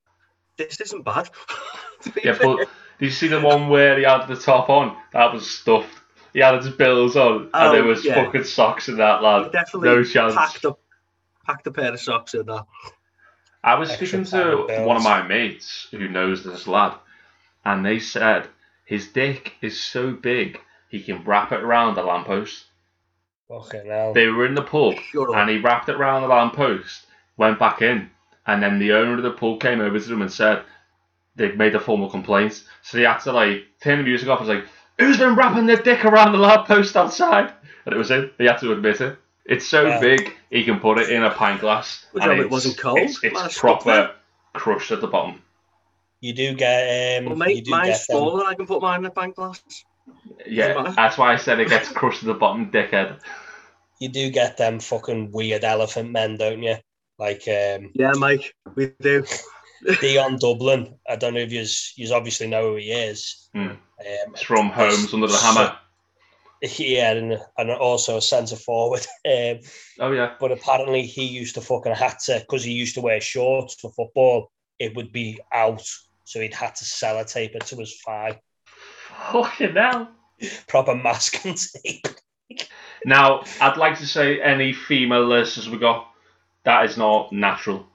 this 0.56 0.80
isn't 0.80 1.04
bad. 1.04 1.30
Yeah, 2.22 2.34
fair. 2.34 2.46
but 2.58 2.58
did 3.00 3.06
you 3.06 3.10
see 3.10 3.26
the 3.26 3.40
one 3.40 3.68
where 3.68 3.98
he 3.98 4.04
had 4.04 4.26
the 4.28 4.36
top 4.36 4.70
on? 4.70 4.96
That 5.12 5.32
was 5.32 5.50
stuffed. 5.50 5.92
He 6.32 6.38
had 6.38 6.54
his 6.62 6.68
bills 6.72 7.16
on, 7.16 7.42
and 7.42 7.50
Oh, 7.54 7.72
there 7.72 7.82
was 7.82 8.04
yeah. 8.04 8.24
fucking 8.24 8.44
socks 8.44 8.88
in 8.88 8.98
that, 8.98 9.18
He 9.18 9.26
lad. 9.26 9.50
definitely 9.50 9.88
No 9.88 10.04
chance. 10.04 10.32
packed 10.32 10.64
up 10.64 10.78
packed 11.48 11.66
a 11.66 11.70
pair 11.70 11.94
of 11.94 12.00
socks 12.00 12.34
in 12.34 12.44
that. 12.46 12.66
I 13.64 13.74
was 13.76 13.90
Extra 13.90 14.06
speaking 14.06 14.24
to 14.26 14.84
one 14.84 14.96
of 14.96 15.02
my 15.02 15.22
mates 15.22 15.88
who 15.90 16.08
knows 16.08 16.44
this 16.44 16.68
lad, 16.68 16.94
and 17.64 17.84
they 17.84 17.98
said 17.98 18.46
his 18.84 19.08
dick 19.08 19.54
is 19.62 19.80
so 19.80 20.12
big 20.12 20.60
he 20.90 21.02
can 21.02 21.24
wrap 21.24 21.50
it 21.52 21.60
around 21.60 21.94
the 21.94 22.02
lamppost. 22.02 22.66
Fucking 23.48 23.86
hell. 23.86 24.12
They 24.12 24.26
were 24.26 24.44
in 24.44 24.54
the 24.54 24.62
pub, 24.62 24.94
and 25.14 25.50
he 25.50 25.58
wrapped 25.58 25.88
it 25.88 25.96
around 25.96 26.22
the 26.22 26.28
lamppost, 26.28 27.06
went 27.38 27.58
back 27.58 27.80
in, 27.80 28.10
and 28.46 28.62
then 28.62 28.78
the 28.78 28.92
owner 28.92 29.16
of 29.16 29.22
the 29.22 29.30
pub 29.30 29.60
came 29.60 29.80
over 29.80 29.98
to 29.98 30.08
them 30.08 30.22
and 30.22 30.30
said 30.30 30.62
they'd 31.34 31.56
made 31.56 31.74
a 31.74 31.80
formal 31.80 32.10
complaint. 32.10 32.62
So 32.82 32.98
he 32.98 33.04
had 33.04 33.18
to 33.20 33.32
like 33.32 33.64
turn 33.80 33.98
the 33.98 34.04
music 34.04 34.28
off 34.28 34.40
and 34.40 34.48
was 34.48 34.56
like, 34.58 34.66
"Who's 34.98 35.16
been 35.16 35.34
wrapping 35.34 35.66
their 35.66 35.82
dick 35.82 36.04
around 36.04 36.32
the 36.32 36.38
lamppost 36.38 36.94
outside?" 36.94 37.52
And 37.86 37.94
it 37.94 37.98
was 37.98 38.10
him. 38.10 38.30
He 38.36 38.44
had 38.44 38.58
to 38.58 38.72
admit 38.72 39.00
it. 39.00 39.18
It's 39.48 39.66
so 39.66 39.86
Yeah. 39.86 40.00
big 40.00 40.34
he 40.50 40.62
can 40.62 40.78
put 40.78 40.98
it 40.98 41.10
in 41.10 41.24
a 41.24 41.30
pint 41.30 41.60
glass. 41.60 42.04
Good 42.12 42.22
and 42.22 42.30
job 42.30 42.36
it 42.38 42.40
it's- 42.40 42.52
wasn't 42.52 42.78
cold. 42.78 42.98
It's, 42.98 43.22
Man, 43.22 43.32
it's 43.34 43.44
it's 43.46 43.58
proper 43.58 44.14
crushed 44.54 44.90
at 44.92 45.00
the 45.00 45.06
bottom. 45.08 45.42
You 46.20 46.32
do 46.34 46.54
get 46.54 47.18
um. 47.20 47.24
Well, 47.26 47.34
you 47.34 47.38
mate, 47.56 47.64
do 47.64 47.70
mine's 47.70 47.88
get 47.88 48.06
them. 48.08 48.16
smaller. 48.18 48.44
I 48.46 48.54
can 48.54 48.66
put 48.66 48.82
mine 48.82 49.00
in 49.00 49.06
a 49.06 49.10
pint 49.10 49.34
glass. 49.36 49.62
Yeah, 50.46 50.92
that's 50.96 51.16
why 51.18 51.32
I 51.32 51.36
said 51.36 51.60
it 51.60 51.68
gets 51.68 51.88
crushed 51.90 52.22
at 52.22 52.26
the 52.26 52.34
bottom, 52.34 52.70
dickhead. 52.70 53.20
You 54.00 54.08
do 54.08 54.30
get 54.30 54.56
them 54.56 54.80
fucking 54.80 55.32
weird 55.32 55.64
elephant 55.64 56.10
men, 56.12 56.36
don't 56.36 56.62
you? 56.62 56.76
Like 57.18 57.42
um, 57.48 57.90
Yeah, 57.94 58.12
Mike, 58.16 58.54
we 58.74 58.92
do. 59.00 59.24
Dion 60.00 60.38
Dublin. 60.38 60.94
I 61.08 61.16
don't 61.16 61.34
know 61.34 61.40
if 61.40 61.52
you 61.52 61.64
you 61.96 62.12
obviously 62.14 62.46
know 62.48 62.70
who 62.70 62.76
he 62.76 62.90
is. 62.90 63.48
Hmm. 63.54 63.60
Um, 63.68 63.78
It's 63.98 64.42
from 64.42 64.70
Homes 64.70 65.12
Under 65.14 65.26
the 65.28 65.36
Hammer. 65.38 65.76
Yeah, 66.62 67.12
and, 67.12 67.38
and 67.56 67.70
also 67.70 68.16
a 68.16 68.22
centre 68.22 68.56
forward. 68.56 69.06
Um, 69.26 69.58
Oh 70.00 70.12
yeah. 70.12 70.34
but 70.40 70.52
apparently 70.52 71.02
he 71.02 71.24
used 71.24 71.54
to 71.56 71.60
fucking 71.60 71.94
had 71.94 72.18
to 72.26 72.40
because 72.40 72.64
he 72.64 72.72
used 72.72 72.94
to 72.94 73.00
wear 73.00 73.20
shorts 73.20 73.74
for 73.74 73.92
football. 73.92 74.50
It 74.78 74.96
would 74.96 75.12
be 75.12 75.40
out, 75.52 75.86
so 76.24 76.40
he'd 76.40 76.54
had 76.54 76.74
to 76.76 76.84
sellotape 76.84 77.54
it 77.54 77.66
to 77.66 77.76
his 77.76 78.00
thigh. 78.04 78.40
Fucking 79.32 79.74
hell. 79.74 80.08
Proper 80.66 80.94
masking 80.94 81.56
tape. 81.84 82.06
Now, 83.04 83.44
I'd 83.60 83.76
like 83.76 83.98
to 83.98 84.06
say 84.06 84.40
any 84.40 84.72
female 84.72 85.24
listeners 85.26 85.68
we 85.68 85.78
got, 85.78 86.08
that 86.64 86.84
is 86.84 86.96
not 86.96 87.32
natural. 87.32 87.86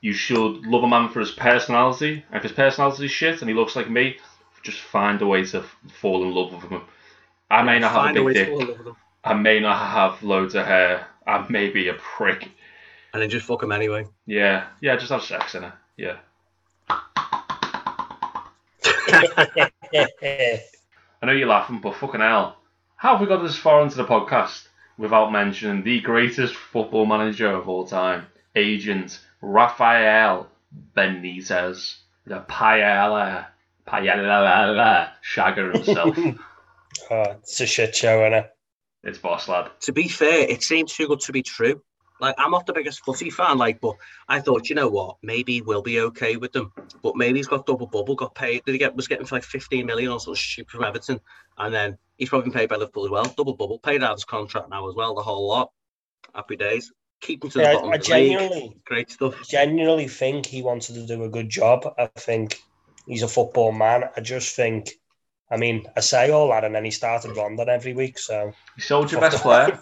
You 0.00 0.12
should 0.12 0.66
love 0.66 0.82
a 0.82 0.88
man 0.88 1.10
for 1.10 1.20
his 1.20 1.30
personality. 1.30 2.24
If 2.32 2.42
his 2.42 2.52
personality 2.52 3.04
is 3.04 3.10
shit 3.12 3.40
and 3.40 3.48
he 3.48 3.54
looks 3.54 3.76
like 3.76 3.88
me, 3.88 4.16
just 4.64 4.80
find 4.80 5.22
a 5.22 5.26
way 5.26 5.44
to 5.46 5.62
fall 6.00 6.24
in 6.24 6.32
love 6.32 6.52
with 6.52 6.70
him. 6.70 6.82
I 7.50 7.62
may 7.62 7.78
not 7.78 7.92
have 7.92 8.16
a 8.16 8.24
big 8.24 8.34
dick. 8.34 8.48
fall 8.48 8.60
in 8.60 8.68
love 8.68 8.76
with 8.78 8.86
them. 8.86 8.96
I 9.24 9.34
may 9.34 9.60
not 9.60 9.78
have 9.90 10.22
loads 10.22 10.54
of 10.54 10.66
hair. 10.66 11.06
I 11.26 11.46
may 11.48 11.70
be 11.70 11.88
a 11.88 11.94
prick. 11.94 12.48
And 13.12 13.22
then 13.22 13.30
just 13.30 13.46
fuck 13.46 13.60
them 13.60 13.72
anyway. 13.72 14.06
Yeah, 14.26 14.66
yeah, 14.80 14.96
just 14.96 15.10
have 15.10 15.22
sex 15.22 15.54
in 15.54 15.64
it. 15.64 15.72
Yeah. 15.96 16.16
I 21.20 21.26
know 21.26 21.32
you're 21.32 21.48
laughing, 21.48 21.80
but 21.80 21.96
fucking 21.96 22.20
hell. 22.20 22.58
How 22.96 23.12
have 23.12 23.20
we 23.20 23.26
got 23.26 23.42
this 23.42 23.56
far 23.56 23.82
into 23.82 23.96
the 23.96 24.04
podcast 24.04 24.68
without 24.98 25.32
mentioning 25.32 25.82
the 25.82 26.00
greatest 26.00 26.54
football 26.54 27.06
manager 27.06 27.50
of 27.50 27.68
all 27.68 27.86
time, 27.86 28.26
agent 28.54 29.20
Rafael 29.40 30.48
Benitez, 30.96 31.96
the 32.26 32.40
Paella, 32.40 33.46
Paella 33.86 35.10
Shagger 35.22 35.72
himself. 35.74 36.18
oh, 37.10 37.32
it's 37.40 37.60
a 37.60 37.66
shit 37.66 37.94
show, 37.96 38.18
innit? 38.20 38.48
it's 39.04 39.18
boss 39.18 39.48
lad. 39.48 39.70
To 39.82 39.92
be 39.92 40.08
fair, 40.08 40.48
it 40.48 40.62
seems 40.62 40.92
too 40.94 41.06
good 41.08 41.20
to 41.20 41.32
be 41.32 41.42
true. 41.42 41.82
Like 42.20 42.34
I'm 42.36 42.50
not 42.50 42.66
the 42.66 42.72
biggest 42.72 43.04
footy 43.04 43.30
fan, 43.30 43.58
like, 43.58 43.80
but 43.80 43.94
I 44.28 44.40
thought, 44.40 44.68
you 44.68 44.74
know 44.74 44.88
what, 44.88 45.18
maybe 45.22 45.60
we'll 45.62 45.82
be 45.82 46.00
okay 46.00 46.36
with 46.36 46.52
them. 46.52 46.72
But 47.02 47.14
maybe 47.16 47.38
he's 47.38 47.46
got 47.46 47.64
double 47.66 47.86
bubble, 47.86 48.16
got 48.16 48.34
paid. 48.34 48.64
Did 48.64 48.72
he 48.72 48.78
get 48.78 48.96
was 48.96 49.06
getting 49.06 49.24
for 49.26 49.36
like 49.36 49.44
15 49.44 49.86
million 49.86 50.10
or 50.10 50.18
something 50.18 50.34
stupid 50.36 50.70
from 50.70 50.84
Everton, 50.84 51.20
and 51.58 51.72
then 51.72 51.96
he's 52.16 52.28
probably 52.28 52.50
been 52.50 52.58
paid 52.58 52.68
by 52.68 52.76
Liverpool 52.76 53.04
as 53.04 53.10
well. 53.10 53.24
Double 53.24 53.54
bubble, 53.54 53.78
paid 53.78 54.02
out 54.02 54.14
his 54.16 54.24
contract 54.24 54.68
now 54.68 54.88
as 54.88 54.96
well, 54.96 55.14
the 55.14 55.22
whole 55.22 55.46
lot. 55.48 55.70
Happy 56.34 56.56
days. 56.56 56.92
Keep 57.20 57.44
him 57.44 57.50
to 57.50 57.58
the 57.58 57.64
Yeah, 57.64 57.72
bottom 57.74 57.92
I 57.92 57.96
of 57.96 58.02
the 58.04 58.14
league. 58.14 58.38
genuinely, 58.38 58.76
Great 58.84 59.10
stuff. 59.12 59.48
genuinely 59.48 60.08
think 60.08 60.46
he 60.46 60.62
wanted 60.62 60.94
to 60.94 61.06
do 61.06 61.22
a 61.22 61.28
good 61.28 61.48
job. 61.48 61.86
I 61.98 62.06
think 62.16 62.60
he's 63.06 63.22
a 63.22 63.28
football 63.28 63.70
man. 63.72 64.04
I 64.16 64.20
just 64.20 64.56
think, 64.56 64.90
I 65.50 65.56
mean, 65.56 65.86
I 65.96 66.00
say 66.00 66.30
all 66.30 66.48
that, 66.50 66.64
and 66.64 66.74
then 66.74 66.84
he 66.84 66.90
started 66.90 67.36
Rondon 67.36 67.68
every 67.68 67.94
week. 67.94 68.18
So, 68.18 68.52
You 68.76 68.82
sold 68.82 69.10
your 69.10 69.20
best 69.26 69.42
player. 69.42 69.78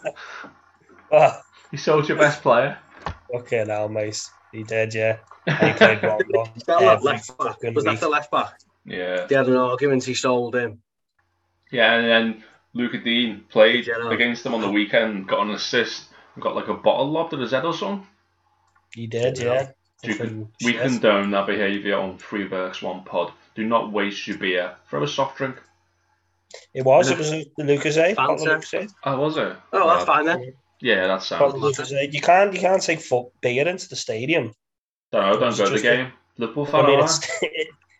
oh, 1.10 1.40
You 1.72 1.78
sold 1.78 2.08
your 2.08 2.18
best 2.18 2.42
player. 2.42 2.78
okay, 3.34 3.64
now, 3.66 3.88
mate, 3.88 4.20
he 4.52 4.62
did, 4.62 4.94
yeah. 4.94 5.18
He 5.46 5.72
played 5.72 6.02
Rondon 6.02 6.30
Is 6.56 6.62
that 6.64 6.80
that 6.80 7.02
left 7.02 7.36
back? 7.38 7.46
fucking 7.48 7.74
Was 7.74 7.84
that 7.84 8.00
the 8.00 8.08
left 8.08 8.30
back? 8.30 8.58
Yeah. 8.84 9.26
They 9.26 9.34
had 9.34 9.48
an 9.48 9.56
argument. 9.56 10.04
He 10.04 10.14
sold 10.14 10.54
him. 10.54 10.80
Yeah, 11.72 11.94
and 11.94 12.06
then 12.06 12.44
Lucas 12.72 13.02
Digne 13.02 13.40
played 13.48 13.86
Yeah, 13.86 13.94
no. 13.98 14.10
against 14.10 14.44
them 14.44 14.54
on 14.54 14.60
the 14.60 14.70
weekend, 14.70 15.26
got 15.26 15.40
an 15.46 15.50
assist, 15.50 16.08
and 16.34 16.42
got 16.42 16.54
like 16.54 16.68
a 16.68 16.74
bottle 16.74 17.10
lobbed 17.10 17.34
at 17.34 17.40
his 17.40 17.50
head 17.50 17.64
or 17.64 17.74
something. 17.74 18.06
He 18.94 19.06
did, 19.08 19.38
Yeah. 19.38 19.44
yeah. 19.52 19.70
You 20.04 20.14
can, 20.14 20.48
we 20.64 20.74
condone 20.74 21.30
that 21.32 21.46
behaviour 21.48 21.96
on 21.98 22.18
Three 22.18 22.44
Berks 22.44 22.82
One 22.82 23.02
Pod. 23.02 23.32
Do 23.56 23.64
not 23.66 23.90
waste 23.90 24.26
your 24.26 24.38
beer. 24.38 24.76
Throw 24.88 25.02
a 25.02 25.08
soft 25.08 25.38
drink. 25.38 25.56
It 26.74 26.84
was. 26.84 27.10
It 27.10 27.18
was 27.18 27.30
the 27.30 27.46
Lucozade. 27.58 28.14
Fanta. 28.14 28.44
Lucas 28.44 28.94
Oh, 29.04 29.18
was 29.18 29.36
it? 29.38 29.56
Oh, 29.72 29.88
that's 29.88 30.04
fine 30.04 30.26
then. 30.26 30.52
Yeah, 30.80 31.06
that 31.06 31.22
sounds. 31.22 31.54
Lucozade. 31.54 32.12
You 32.12 32.20
can't. 32.20 32.52
You 32.52 32.60
can't 32.60 32.82
take 32.82 33.00
foot 33.00 33.28
beer 33.40 33.66
into 33.66 33.88
the 33.88 33.96
stadium. 33.96 34.52
Don't 35.10 35.40
don't 35.40 35.48
It's 35.48 35.58
go 35.58 35.64
to 35.64 35.70
the 35.70 35.76
just 35.76 35.84
game. 35.84 36.12
Liverpool 36.36 36.66
fan, 36.66 36.84
I 36.84 36.88
mean, 36.88 37.00
it's 37.00 37.20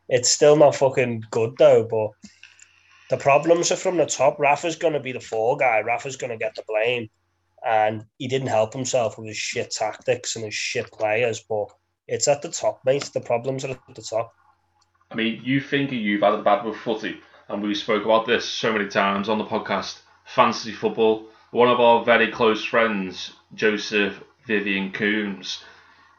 it's 0.09 0.31
still 0.31 0.57
not 0.57 0.77
fucking 0.77 1.25
good 1.31 1.55
though. 1.59 1.85
But 1.85 2.11
the 3.09 3.17
problems 3.17 3.73
are 3.73 3.77
from 3.77 3.97
the 3.97 4.07
top. 4.07 4.39
Rafa's 4.39 4.77
going 4.77 4.93
to 4.93 5.01
be 5.01 5.13
the 5.13 5.21
fall 5.21 5.57
guy. 5.57 5.81
Rafa's 5.81 6.17
going 6.17 6.31
to 6.31 6.37
get 6.37 6.55
the 6.55 6.65
blame, 6.69 7.09
and 7.67 8.05
he 8.19 8.29
didn't 8.29 8.49
help 8.49 8.75
himself 8.75 9.17
with 9.17 9.29
his 9.29 9.39
shit 9.39 9.71
tactics 9.71 10.37
and 10.37 10.45
his 10.45 10.55
shit 10.55 10.93
players. 10.93 11.41
But 11.41 11.69
it's 12.09 12.29
at 12.29 12.43
the 12.43 12.51
top, 12.51 12.83
mate. 12.85 13.11
The 13.15 13.21
problems 13.21 13.65
are 13.65 13.71
at 13.71 13.95
the 13.95 14.03
top. 14.03 14.35
I 15.11 15.15
mean, 15.15 15.41
you 15.45 15.61
think 15.61 15.93
you've 15.93 16.23
had 16.23 16.35
a 16.35 16.43
bad 16.43 16.65
with 16.65 16.77
footy, 16.77 17.21
and 17.49 17.63
we 17.63 17.75
spoke 17.75 18.05
about 18.05 18.27
this 18.27 18.45
so 18.45 18.73
many 18.73 18.89
times 18.89 19.29
on 19.29 19.39
the 19.39 19.45
podcast. 19.45 20.01
Fantasy 20.25 20.73
football. 20.73 21.29
One 21.53 21.69
of 21.69 21.81
our 21.81 22.05
very 22.05 22.31
close 22.33 22.65
friends, 22.65 23.33
Joseph 23.55 24.21
Vivian 24.47 24.91
Coombs, 24.93 25.63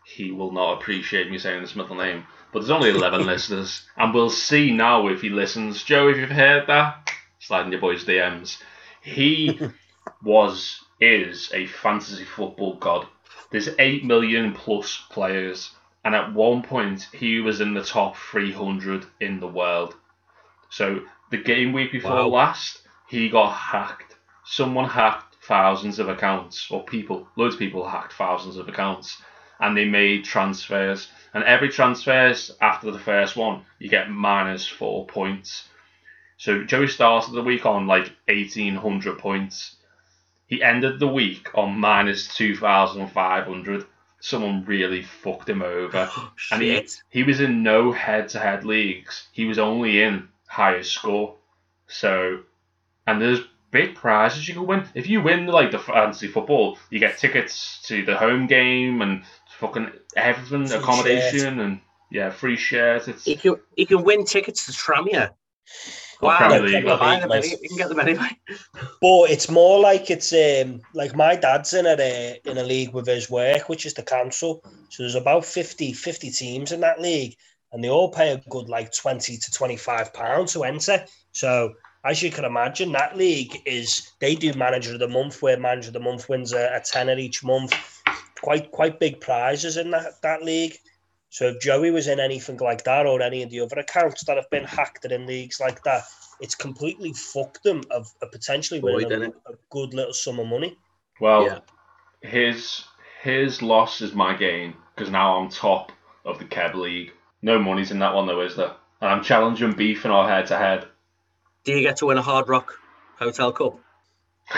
he 0.05 0.31
will 0.31 0.51
not 0.53 0.73
appreciate 0.79 1.29
me 1.29 1.37
saying 1.37 1.61
this 1.61 1.75
middle 1.75 1.95
name, 1.95 2.25
but 2.51 2.59
there's 2.59 2.71
only 2.71 2.89
11 2.89 3.25
listeners, 3.25 3.85
and 3.97 4.13
we'll 4.13 4.29
see 4.29 4.71
now 4.71 5.07
if 5.07 5.21
he 5.21 5.29
listens. 5.29 5.83
Joe, 5.83 6.07
if 6.07 6.17
you've 6.17 6.29
heard 6.29 6.67
that, 6.67 7.11
sliding 7.39 7.73
your 7.73 7.81
boys' 7.81 8.05
DMs. 8.05 8.61
He 9.01 9.59
was, 10.23 10.83
is 11.01 11.51
a 11.53 11.65
fantasy 11.67 12.23
football 12.23 12.75
god. 12.75 13.05
There's 13.51 13.69
8 13.77 14.05
million 14.05 14.53
plus 14.53 14.97
players, 15.09 15.71
and 16.07 16.15
at 16.15 16.33
one 16.33 16.61
point 16.61 17.05
he 17.11 17.41
was 17.41 17.59
in 17.59 17.73
the 17.73 17.83
top 17.83 18.15
300 18.15 19.05
in 19.19 19.41
the 19.41 19.47
world. 19.47 19.93
So 20.69 21.01
the 21.31 21.37
game 21.37 21.73
week 21.73 21.91
before 21.91 22.11
Wow. 22.11 22.27
last, 22.27 22.87
he 23.07 23.27
got 23.27 23.51
hacked. 23.51 24.15
Someone 24.45 24.87
hacked 24.87 25.35
thousands 25.43 25.99
of 25.99 26.07
accounts, 26.07 26.71
or 26.71 26.85
people, 26.85 27.27
loads 27.35 27.55
of 27.55 27.59
people 27.59 27.85
hacked 27.85 28.13
thousands 28.13 28.55
of 28.55 28.69
accounts, 28.69 29.21
and 29.59 29.75
they 29.75 29.83
made 29.83 30.23
transfers. 30.23 31.11
And 31.33 31.43
every 31.43 31.67
transfers 31.67 32.55
after 32.61 32.89
the 32.89 32.99
first 32.99 33.35
one, 33.35 33.65
you 33.77 33.89
get 33.89 34.09
minus 34.09 34.65
four 34.65 35.05
points. 35.07 35.67
So 36.37 36.63
Joey 36.63 36.87
started 36.87 37.33
the 37.33 37.43
week 37.43 37.65
on 37.65 37.85
like 37.85 38.13
1800 38.29 39.17
points. 39.17 39.75
He 40.45 40.63
ended 40.63 40.99
the 41.01 41.09
week 41.09 41.49
on 41.53 41.77
minus 41.77 42.33
2500. 42.33 43.85
Someone 44.19 44.65
really 44.65 45.03
fucked 45.03 45.49
him 45.49 45.61
over. 45.61 46.09
Oh, 46.17 46.31
and 46.51 46.61
he, 46.61 46.87
he 47.09 47.23
was 47.23 47.39
in 47.39 47.63
no 47.63 47.91
head 47.91 48.29
to 48.29 48.39
head 48.39 48.63
leagues. 48.63 49.27
He 49.31 49.45
was 49.45 49.59
only 49.59 50.01
in 50.01 50.27
highest 50.47 50.91
score. 50.91 51.35
So, 51.87 52.39
and 53.05 53.21
there's 53.21 53.41
big 53.71 53.95
prizes 53.95 54.47
you 54.47 54.55
can 54.55 54.65
win. 54.65 54.85
If 54.95 55.07
you 55.07 55.21
win 55.21 55.47
like 55.47 55.71
the 55.71 55.79
fantasy 55.79 56.27
football, 56.27 56.77
you 56.89 56.99
get 56.99 57.17
tickets 57.17 57.81
to 57.87 58.05
the 58.05 58.17
home 58.17 58.47
game 58.47 59.01
and 59.01 59.23
fucking 59.59 59.91
everything, 60.15 60.67
Free 60.67 60.77
accommodation 60.77 61.59
and 61.59 61.81
yeah, 62.09 62.29
free 62.29 62.57
shares. 62.57 63.07
It's 63.07 63.25
He 63.25 63.35
can, 63.35 63.55
he 63.75 63.85
can 63.85 64.03
win 64.03 64.25
tickets 64.25 64.65
to 64.65 64.71
Tranmere. 64.71 65.31
Or 66.21 66.29
Wow, 66.29 66.37
Premier 66.37 66.67
you 66.67 66.85
can 66.85 66.99
buy 66.99 67.19
them 67.19 67.29
League, 67.29 67.57
you 67.61 67.69
can 67.69 67.77
get 67.77 67.89
them 67.89 67.99
anyway. 67.99 68.29
But 69.01 69.29
it's 69.29 69.49
more 69.49 69.79
like 69.79 70.09
it's 70.09 70.33
um 70.33 70.81
like 70.93 71.15
my 71.15 71.35
dad's 71.35 71.73
in 71.73 71.85
a 71.85 72.39
in 72.45 72.57
a 72.57 72.63
league 72.63 72.93
with 72.93 73.07
his 73.07 73.29
work, 73.29 73.69
which 73.69 73.85
is 73.85 73.93
the 73.93 74.03
council. 74.03 74.63
So 74.89 75.03
there's 75.03 75.15
about 75.15 75.45
50, 75.45 75.93
50 75.93 76.31
teams 76.31 76.71
in 76.71 76.79
that 76.81 77.01
league, 77.01 77.35
and 77.71 77.83
they 77.83 77.89
all 77.89 78.09
pay 78.09 78.31
a 78.31 78.41
good 78.49 78.69
like 78.69 78.93
twenty 78.93 79.37
to 79.37 79.51
twenty 79.51 79.77
five 79.77 80.13
pounds 80.13 80.53
to 80.53 80.63
enter. 80.63 81.05
So 81.33 81.73
as 82.03 82.23
you 82.23 82.31
can 82.31 82.45
imagine, 82.45 82.91
that 82.93 83.17
league 83.17 83.61
is 83.65 84.13
they 84.19 84.33
do 84.33 84.53
manager 84.53 84.93
of 84.93 84.99
the 84.99 85.07
month, 85.07 85.41
where 85.41 85.59
manager 85.59 85.89
of 85.89 85.93
the 85.93 85.99
month 85.99 86.29
wins 86.29 86.53
a, 86.53 86.69
a 86.73 86.79
tenner 86.79 87.17
each 87.17 87.43
month. 87.43 87.73
Quite 88.41 88.71
quite 88.71 88.99
big 88.99 89.19
prizes 89.19 89.77
in 89.77 89.91
that 89.91 90.21
that 90.23 90.41
league. 90.41 90.77
So 91.29 91.47
if 91.49 91.59
Joey 91.61 91.91
was 91.91 92.07
in 92.07 92.19
anything 92.19 92.57
like 92.57 92.83
that, 92.85 93.05
or 93.05 93.21
any 93.21 93.43
of 93.43 93.49
the 93.49 93.59
other 93.61 93.79
accounts 93.79 94.23
that 94.25 94.37
have 94.37 94.49
been 94.49 94.63
hacked 94.63 95.05
in 95.05 95.25
leagues 95.25 95.59
like 95.59 95.83
that, 95.83 96.03
it's 96.39 96.55
completely 96.55 97.13
fucked 97.13 97.63
them 97.63 97.81
of, 97.91 98.07
of 98.21 98.31
potentially 98.31 98.79
winning 98.81 99.09
Void, 99.09 99.33
a, 99.45 99.51
a 99.51 99.55
good 99.69 99.93
little 99.93 100.13
sum 100.13 100.39
of 100.39 100.47
money. 100.47 100.77
well, 101.19 101.43
Yeah. 101.45 101.59
his 102.21 102.85
his 103.21 103.61
loss 103.61 104.01
is 104.01 104.13
my 104.13 104.35
gain 104.35 104.75
because 104.95 105.09
now 105.11 105.37
I'm 105.37 105.49
top 105.49 105.91
of 106.25 106.39
the 106.39 106.45
Keb 106.45 106.75
League. 106.75 107.13
No 107.41 107.59
money's 107.59 107.91
in 107.91 107.99
that 107.99 108.13
one 108.13 108.27
though, 108.27 108.41
is 108.41 108.55
there? 108.55 108.75
And 109.01 109.09
I'm 109.11 109.23
challenging 109.23 109.73
Beef 109.73 110.05
in 110.05 110.11
our 110.11 110.27
head 110.27 110.47
to 110.47 110.57
head. 110.57 110.87
Do 111.65 111.73
you 111.73 111.81
get 111.81 111.97
to 111.97 112.07
win 112.07 112.17
a 112.17 112.21
Hard 112.23 112.47
Rock 112.49 112.73
Hotel 113.19 113.51
Cup? 113.51 113.79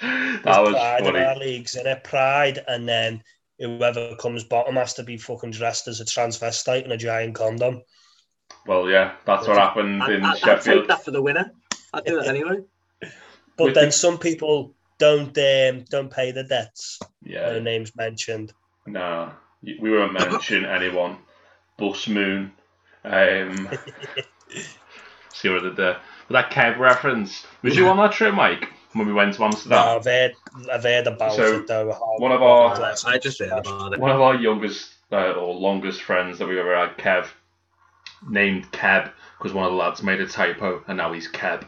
That 0.00 0.42
There's 0.44 0.58
was 0.60 0.74
pride 0.74 1.06
in 1.06 1.14
funny. 1.14 1.24
our 1.24 1.36
leagues, 1.36 1.74
and 1.76 1.86
it 1.86 2.04
pride, 2.04 2.58
and 2.66 2.88
then 2.88 3.22
whoever 3.60 4.16
comes 4.16 4.42
bottom 4.42 4.76
has 4.76 4.94
to 4.94 5.02
be 5.02 5.16
fucking 5.16 5.50
dressed 5.50 5.86
as 5.86 6.00
a 6.00 6.04
transvestite 6.04 6.84
in 6.84 6.92
a 6.92 6.96
giant 6.96 7.34
condom. 7.34 7.82
Well, 8.66 8.88
yeah, 8.90 9.14
that's 9.24 9.46
what 9.46 9.58
happened 9.58 10.02
I, 10.02 10.14
in 10.14 10.24
I, 10.24 10.30
I'd 10.30 10.34
take 10.34 10.44
Sheffield. 10.44 10.88
that 10.88 11.04
for 11.04 11.10
the 11.12 11.22
winner. 11.22 11.52
I'd 11.92 12.04
do 12.04 12.16
that 12.16 12.28
anyway. 12.28 12.58
But 13.56 13.74
then 13.74 13.92
some 13.92 14.18
people 14.18 14.74
don't 14.98 15.36
um, 15.36 15.84
don't 15.90 16.10
pay 16.10 16.32
the 16.32 16.44
debts. 16.44 16.98
Yeah, 17.22 17.50
Their 17.50 17.60
names 17.60 17.94
mentioned. 17.94 18.52
no, 18.86 19.32
we 19.62 19.90
won't 19.90 20.14
mention 20.14 20.64
anyone. 20.64 21.18
Bus 21.78 22.08
Moon. 22.08 22.52
Um, 23.04 23.68
see 25.32 25.48
what 25.48 25.60
I 25.60 25.62
did 25.62 25.76
there. 25.76 26.00
that 26.30 26.50
Kev 26.50 26.78
reference. 26.78 27.46
Was 27.62 27.76
you 27.76 27.86
on 27.88 27.96
that 27.98 28.12
trip, 28.12 28.34
Mike? 28.34 28.68
When 28.92 29.06
we 29.06 29.12
went 29.12 29.34
to 29.34 29.40
No, 29.40 29.46
Amsterdam? 29.46 29.96
I've 29.98 30.04
heard, 30.04 30.32
I've 30.72 30.82
heard 30.82 31.06
about 31.06 31.32
So, 31.34 31.58
it 31.58 31.66
though. 31.68 31.92
how- 31.92 32.16
one 32.18 32.32
of 32.32 32.42
our- 32.42 32.74
I 33.06 33.18
just 33.18 33.38
heard 33.38 33.52
about 33.52 33.92
it. 33.92 34.00
One 34.00 34.10
of 34.10 34.20
our 34.20 34.34
youngest 34.34 34.90
uh, 35.12 35.32
or 35.32 35.54
longest 35.54 36.02
friends 36.02 36.38
that 36.38 36.46
we've 36.48 36.58
ever 36.58 36.76
had, 36.76 36.96
Kev, 36.98 37.26
named 38.28 38.70
Keb 38.72 39.10
because 39.38 39.52
one 39.52 39.64
of 39.64 39.70
the 39.72 39.76
lads 39.76 40.02
made 40.02 40.20
a 40.20 40.26
typo 40.26 40.82
and 40.88 40.98
now 40.98 41.12
he's 41.12 41.30
Keb. 41.30 41.64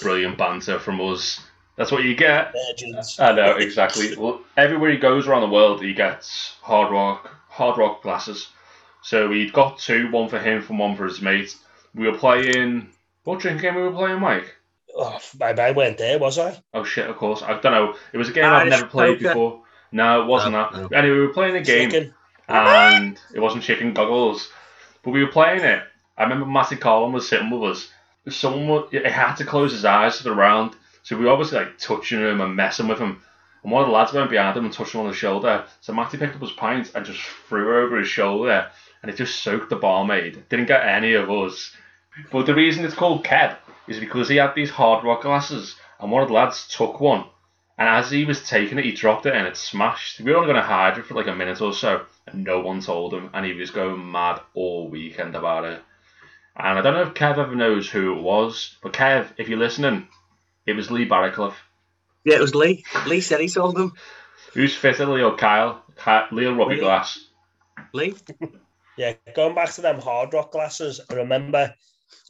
Brilliant 0.00 0.38
banter 0.38 0.78
from 0.78 1.00
us. 1.00 1.40
That's 1.76 1.90
what 1.92 2.04
you 2.04 2.14
get. 2.14 2.54
Legends. 2.68 3.18
I 3.20 3.32
know 3.32 3.56
exactly. 3.56 4.14
Well, 4.16 4.40
everywhere 4.56 4.90
he 4.90 4.96
goes 4.98 5.26
around 5.28 5.42
the 5.42 5.48
world, 5.48 5.82
he 5.82 5.94
gets 5.94 6.56
hard 6.62 6.90
rock, 6.92 7.30
hard 7.48 7.78
rock 7.78 8.02
glasses. 8.02 8.48
So 9.02 9.30
he 9.30 9.48
got 9.48 9.78
two, 9.78 10.10
one 10.10 10.28
for 10.28 10.38
him, 10.38 10.64
and 10.68 10.78
one 10.78 10.96
for 10.96 11.04
his 11.06 11.22
mate. 11.22 11.54
We 11.94 12.06
were 12.10 12.16
playing. 12.18 12.90
What 13.24 13.40
drinking 13.40 13.62
game 13.62 13.74
we 13.76 13.82
were 13.82 13.92
playing, 13.92 14.20
Mike? 14.20 14.54
Oh, 14.96 15.18
I, 15.40 15.50
I 15.52 15.70
went 15.72 15.98
there, 15.98 16.18
was 16.18 16.38
I? 16.38 16.60
Oh 16.74 16.84
shit! 16.84 17.08
Of 17.08 17.16
course, 17.16 17.42
I 17.42 17.58
don't 17.60 17.72
know. 17.72 17.94
It 18.12 18.18
was 18.18 18.28
a 18.28 18.32
game 18.32 18.44
I've 18.44 18.68
never 18.68 18.86
played 18.86 19.18
poker. 19.18 19.28
before. 19.28 19.62
No, 19.92 20.22
it 20.22 20.26
wasn't 20.26 20.52
No, 20.52 20.68
that. 20.72 20.90
no. 20.90 20.96
Anyway, 20.96 21.14
we 21.16 21.26
were 21.26 21.32
playing 21.32 21.56
a 21.56 21.62
game 21.62 21.90
Chicken. 21.90 22.14
and 22.48 23.18
it 23.34 23.40
wasn't 23.40 23.62
chicken 23.64 23.92
goggles, 23.94 24.50
but 25.02 25.10
we 25.12 25.22
were 25.24 25.30
playing 25.30 25.60
it. 25.64 25.82
I 26.16 26.22
remember 26.24 26.46
Matty 26.46 26.76
Collin 26.76 27.12
was 27.12 27.28
sitting 27.28 27.50
with 27.50 27.70
us. 27.70 27.90
Someone 28.28 28.68
wa- 28.68 28.86
he 28.90 28.98
had 28.98 29.34
to 29.36 29.44
close 29.44 29.72
his 29.72 29.84
eyes 29.84 30.18
for 30.18 30.24
the 30.24 30.34
round, 30.34 30.74
so 31.02 31.16
we 31.16 31.24
were 31.24 31.30
obviously 31.32 31.58
like 31.58 31.78
touching 31.78 32.20
him 32.20 32.40
and 32.40 32.54
messing 32.54 32.88
with 32.88 32.98
him. 32.98 33.22
And 33.62 33.72
one 33.72 33.82
of 33.82 33.88
the 33.88 33.94
lads 33.94 34.12
went 34.12 34.30
behind 34.30 34.56
him 34.56 34.64
and 34.64 34.72
touched 34.72 34.94
him 34.94 35.00
on 35.02 35.08
the 35.08 35.12
shoulder. 35.14 35.64
So 35.80 35.92
Matty 35.92 36.18
picked 36.18 36.34
up 36.34 36.40
his 36.40 36.52
pint 36.52 36.92
and 36.94 37.04
just 37.06 37.20
threw 37.48 37.78
it 37.82 37.84
over 37.86 37.98
his 37.98 38.08
shoulder, 38.08 38.70
and 39.02 39.10
it 39.10 39.16
just 39.16 39.42
soaked 39.42 39.70
the 39.70 39.76
barmaid. 39.76 40.44
Didn't 40.48 40.66
get 40.66 40.86
any 40.86 41.14
of 41.14 41.30
us. 41.30 41.74
But 42.30 42.46
the 42.46 42.54
reason 42.54 42.84
it's 42.84 42.94
called 42.94 43.24
Keb 43.24 43.56
is 43.90 44.00
because 44.00 44.28
he 44.28 44.36
had 44.36 44.54
these 44.54 44.70
hard 44.70 45.04
rock 45.04 45.22
glasses, 45.22 45.76
and 45.98 46.10
one 46.10 46.22
of 46.22 46.28
the 46.28 46.34
lads 46.34 46.68
took 46.68 47.00
one. 47.00 47.24
And 47.76 47.88
as 47.88 48.10
he 48.10 48.24
was 48.24 48.48
taking 48.48 48.78
it, 48.78 48.84
he 48.84 48.92
dropped 48.92 49.26
it 49.26 49.34
and 49.34 49.46
it 49.46 49.56
smashed. 49.56 50.20
We 50.20 50.30
were 50.30 50.36
only 50.36 50.52
going 50.52 50.62
to 50.62 50.68
hide 50.68 50.98
it 50.98 51.06
for 51.06 51.14
like 51.14 51.28
a 51.28 51.34
minute 51.34 51.60
or 51.60 51.72
so, 51.72 52.04
and 52.26 52.44
no 52.44 52.60
one 52.60 52.80
told 52.80 53.14
him. 53.14 53.30
And 53.32 53.44
he 53.44 53.54
was 53.54 53.70
going 53.70 54.10
mad 54.12 54.40
all 54.54 54.88
weekend 54.88 55.34
about 55.34 55.64
it. 55.64 55.82
And 56.56 56.78
I 56.78 56.82
don't 56.82 56.94
know 56.94 57.02
if 57.02 57.14
Kev 57.14 57.38
ever 57.38 57.54
knows 57.54 57.88
who 57.88 58.18
it 58.18 58.22
was, 58.22 58.76
but 58.82 58.92
Kev, 58.92 59.28
if 59.38 59.48
you're 59.48 59.58
listening, 59.58 60.08
it 60.66 60.74
was 60.74 60.90
Lee 60.90 61.08
Barraclough. 61.08 61.54
Yeah, 62.24 62.36
it 62.36 62.40
was 62.40 62.54
Lee. 62.54 62.84
Lee 63.06 63.22
said 63.22 63.40
he 63.40 63.48
told 63.48 63.76
them. 63.76 63.94
Who's 64.52 64.76
fitter, 64.76 65.06
Lee 65.06 65.22
or 65.22 65.36
Kyle? 65.36 65.82
Ky- 65.96 66.34
Lee 66.34 66.46
or 66.46 66.54
Robbie 66.54 66.74
Lee. 66.74 66.80
Glass? 66.80 67.18
Lee. 67.92 68.14
Yeah, 68.96 69.14
going 69.34 69.54
back 69.54 69.72
to 69.74 69.80
them 69.80 69.98
hard 69.98 70.34
rock 70.34 70.52
glasses, 70.52 71.00
I 71.08 71.14
remember 71.14 71.74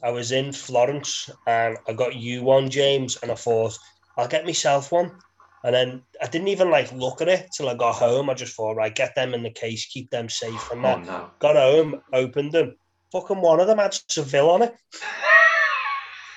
I 0.03 0.11
was 0.11 0.31
in 0.31 0.51
Florence 0.51 1.29
and 1.47 1.77
I 1.87 1.93
got 1.93 2.15
you 2.15 2.43
one, 2.43 2.69
James, 2.69 3.17
and 3.21 3.31
I 3.31 3.35
thought 3.35 3.77
I'll 4.17 4.27
get 4.27 4.45
myself 4.45 4.91
one. 4.91 5.11
And 5.63 5.75
then 5.75 6.01
I 6.21 6.27
didn't 6.27 6.47
even 6.47 6.71
like 6.71 6.91
look 6.91 7.21
at 7.21 7.27
it 7.27 7.47
till 7.55 7.69
I 7.69 7.75
got 7.75 7.95
home. 7.95 8.29
I 8.29 8.33
just 8.33 8.55
thought, 8.55 8.75
right, 8.75 8.93
get 8.93 9.13
them 9.15 9.33
in 9.33 9.43
the 9.43 9.51
case, 9.51 9.85
keep 9.85 10.09
them 10.09 10.27
safe 10.27 10.71
and 10.71 10.79
Oh 10.79 10.83
that. 10.89 11.05
no. 11.05 11.29
Got 11.39 11.55
home, 11.55 12.01
opened 12.13 12.51
them. 12.51 12.75
Fucking 13.11 13.41
one 13.41 13.59
of 13.59 13.67
them 13.67 13.77
had 13.77 13.93
Seville 13.93 14.49
on 14.49 14.61
it. 14.63 14.75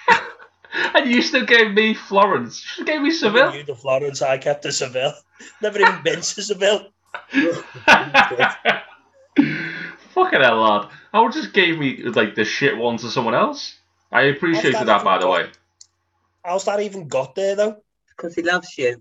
and 0.95 1.11
you 1.11 1.23
still 1.23 1.47
gave 1.47 1.73
me 1.73 1.95
Florence. 1.95 2.63
You 2.77 2.85
have 2.85 2.95
gave 2.95 3.03
me 3.03 3.11
Seville. 3.13 3.55
You 3.55 3.65
the 3.65 3.77
Florence, 3.77 4.21
I 4.23 4.39
kept 4.39 4.63
the 4.63 4.73
Seville. 4.73 5.15
Never 5.63 5.81
even 5.81 6.03
been 6.03 6.17
to 6.17 6.23
Seville. 6.43 6.89
Fucking 10.15 10.41
hell, 10.41 10.61
lad. 10.63 10.89
I 11.13 11.21
would 11.21 11.33
just 11.33 11.53
gave 11.53 11.79
me 11.79 12.03
like 12.05 12.35
the 12.35 12.45
shit 12.45 12.77
one 12.77 12.97
to 12.99 13.11
someone 13.11 13.35
else. 13.35 13.77
I 14.13 14.23
appreciated 14.23 14.75
How's 14.75 14.87
that, 14.87 14.99
that 14.99 15.05
by 15.05 15.19
the 15.19 15.29
way. 15.29 15.49
How's 16.45 16.65
that 16.67 16.81
even 16.81 17.09
got 17.09 17.35
there 17.35 17.57
though? 17.57 17.83
Because 18.11 18.35
he 18.35 18.43
loves 18.43 18.79
you. 18.79 19.01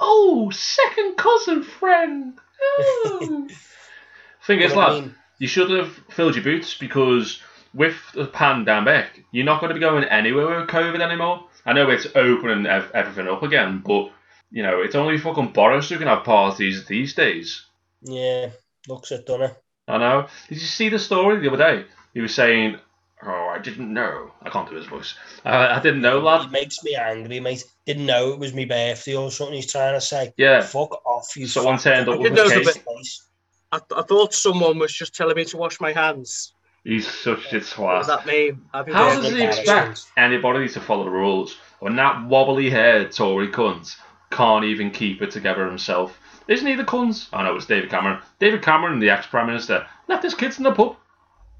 Oh, 0.00 0.50
second 0.50 1.16
cousin 1.16 1.62
friend. 1.62 2.38
Oh. 2.62 3.48
Thing 4.46 4.60
is, 4.60 4.74
But 4.74 4.80
I 4.80 4.92
lad, 4.92 5.02
mean, 5.02 5.14
you 5.38 5.48
should 5.48 5.70
have 5.70 5.92
filled 6.10 6.34
your 6.34 6.44
boots 6.44 6.74
because 6.76 7.40
with 7.72 7.96
the 8.14 8.26
pandemic, 8.26 9.24
you're 9.30 9.44
not 9.44 9.60
going 9.60 9.70
to 9.70 9.74
be 9.74 9.80
going 9.80 10.04
anywhere 10.04 10.60
with 10.60 10.68
COVID 10.68 11.00
anymore. 11.00 11.46
I 11.64 11.72
know 11.72 11.88
it's 11.90 12.06
opening 12.14 12.66
ev- 12.66 12.90
everything 12.94 13.28
up 13.28 13.42
again, 13.42 13.82
but 13.84 14.10
you 14.50 14.62
know 14.62 14.82
it's 14.82 14.94
only 14.94 15.18
fucking 15.18 15.52
Boris 15.52 15.88
who 15.88 15.98
can 15.98 16.08
have 16.08 16.24
parties 16.24 16.84
these 16.86 17.14
days. 17.14 17.64
yeah, 18.02 18.50
looks 18.88 19.10
it, 19.12 19.26
done 19.26 19.42
it. 19.42 19.56
I 19.88 19.98
know. 19.98 20.26
Did 20.48 20.58
you 20.60 20.66
see 20.66 20.88
the 20.88 20.98
story 20.98 21.40
the 21.40 21.52
other 21.52 21.58
day? 21.82 21.86
He 22.14 22.20
was 22.20 22.34
saying, 22.34 22.78
"Oh, 23.22 23.48
I 23.54 23.58
didn't 23.58 23.92
know. 23.92 24.30
I 24.42 24.50
can't 24.50 24.68
do 24.68 24.76
his 24.76 24.86
voice. 24.86 25.14
Uh, 25.44 25.68
I 25.76 25.80
didn't 25.80 26.00
know, 26.00 26.18
It 26.18 26.22
lad. 26.24 26.52
makes 26.52 26.82
me 26.82 26.94
angry, 26.94 27.40
mate. 27.40 27.64
Didn't 27.86 28.06
know 28.06 28.32
it 28.32 28.38
was 28.38 28.54
my 28.54 28.64
birthday 28.64 29.14
or 29.14 29.30
something. 29.30 29.56
He's 29.56 29.70
trying 29.70 29.94
to 29.94 30.00
say, 30.00 30.32
Yeah. 30.36 30.62
"Fuck 30.62 31.04
off, 31.06 31.36
you." 31.36 31.46
Someone 31.46 31.78
fat 31.78 31.96
turned 32.06 32.08
up 32.08 32.18
with 32.20 32.32
a 32.32 32.42
piece 32.44 32.52
case. 32.52 32.76
of 32.76 32.84
place." 32.84 33.26
I, 33.72 33.80
I 33.96 34.02
thought 34.02 34.32
someone 34.32 34.78
was 34.78 34.92
just 34.92 35.14
telling 35.14 35.36
me 35.36 35.44
to 35.46 35.56
wash 35.56 35.80
my 35.80 35.92
hands. 35.92 36.52
He's 36.84 37.06
such 37.10 37.52
a 37.52 37.56
What 37.56 37.60
does 37.60 37.72
twat." 37.72 38.06
that 38.06 38.26
mean? 38.26 38.60
How 38.72 38.82
does 38.84 39.24
he 39.24 39.30
the 39.32 39.48
expect 39.48 40.04
anybody 40.16 40.68
to 40.68 40.80
follow 40.80 41.04
the 41.04 41.10
rules 41.10 41.56
when 41.80 41.96
that 41.96 42.24
wobbly-haired 42.26 43.10
Tory 43.12 43.48
cunt 43.48 43.96
can't 44.30 44.64
even 44.64 44.90
keep 44.90 45.20
it 45.22 45.30
together 45.30 45.66
himself? 45.66 46.18
Isn't 46.46 46.66
he 46.66 46.74
the 46.74 46.84
cunt? 46.84 47.28
Oh 47.32 47.42
no, 47.42 47.56
it's 47.56 47.66
David 47.66 47.90
Cameron. 47.90 48.20
David 48.38 48.62
Cameron, 48.62 49.00
the 49.00 49.10
ex-prime 49.10 49.46
minister, 49.46 49.86
left 50.08 50.22
his 50.22 50.34
kids 50.34 50.58
in 50.58 50.64
the 50.64 50.72
pub. 50.72 50.96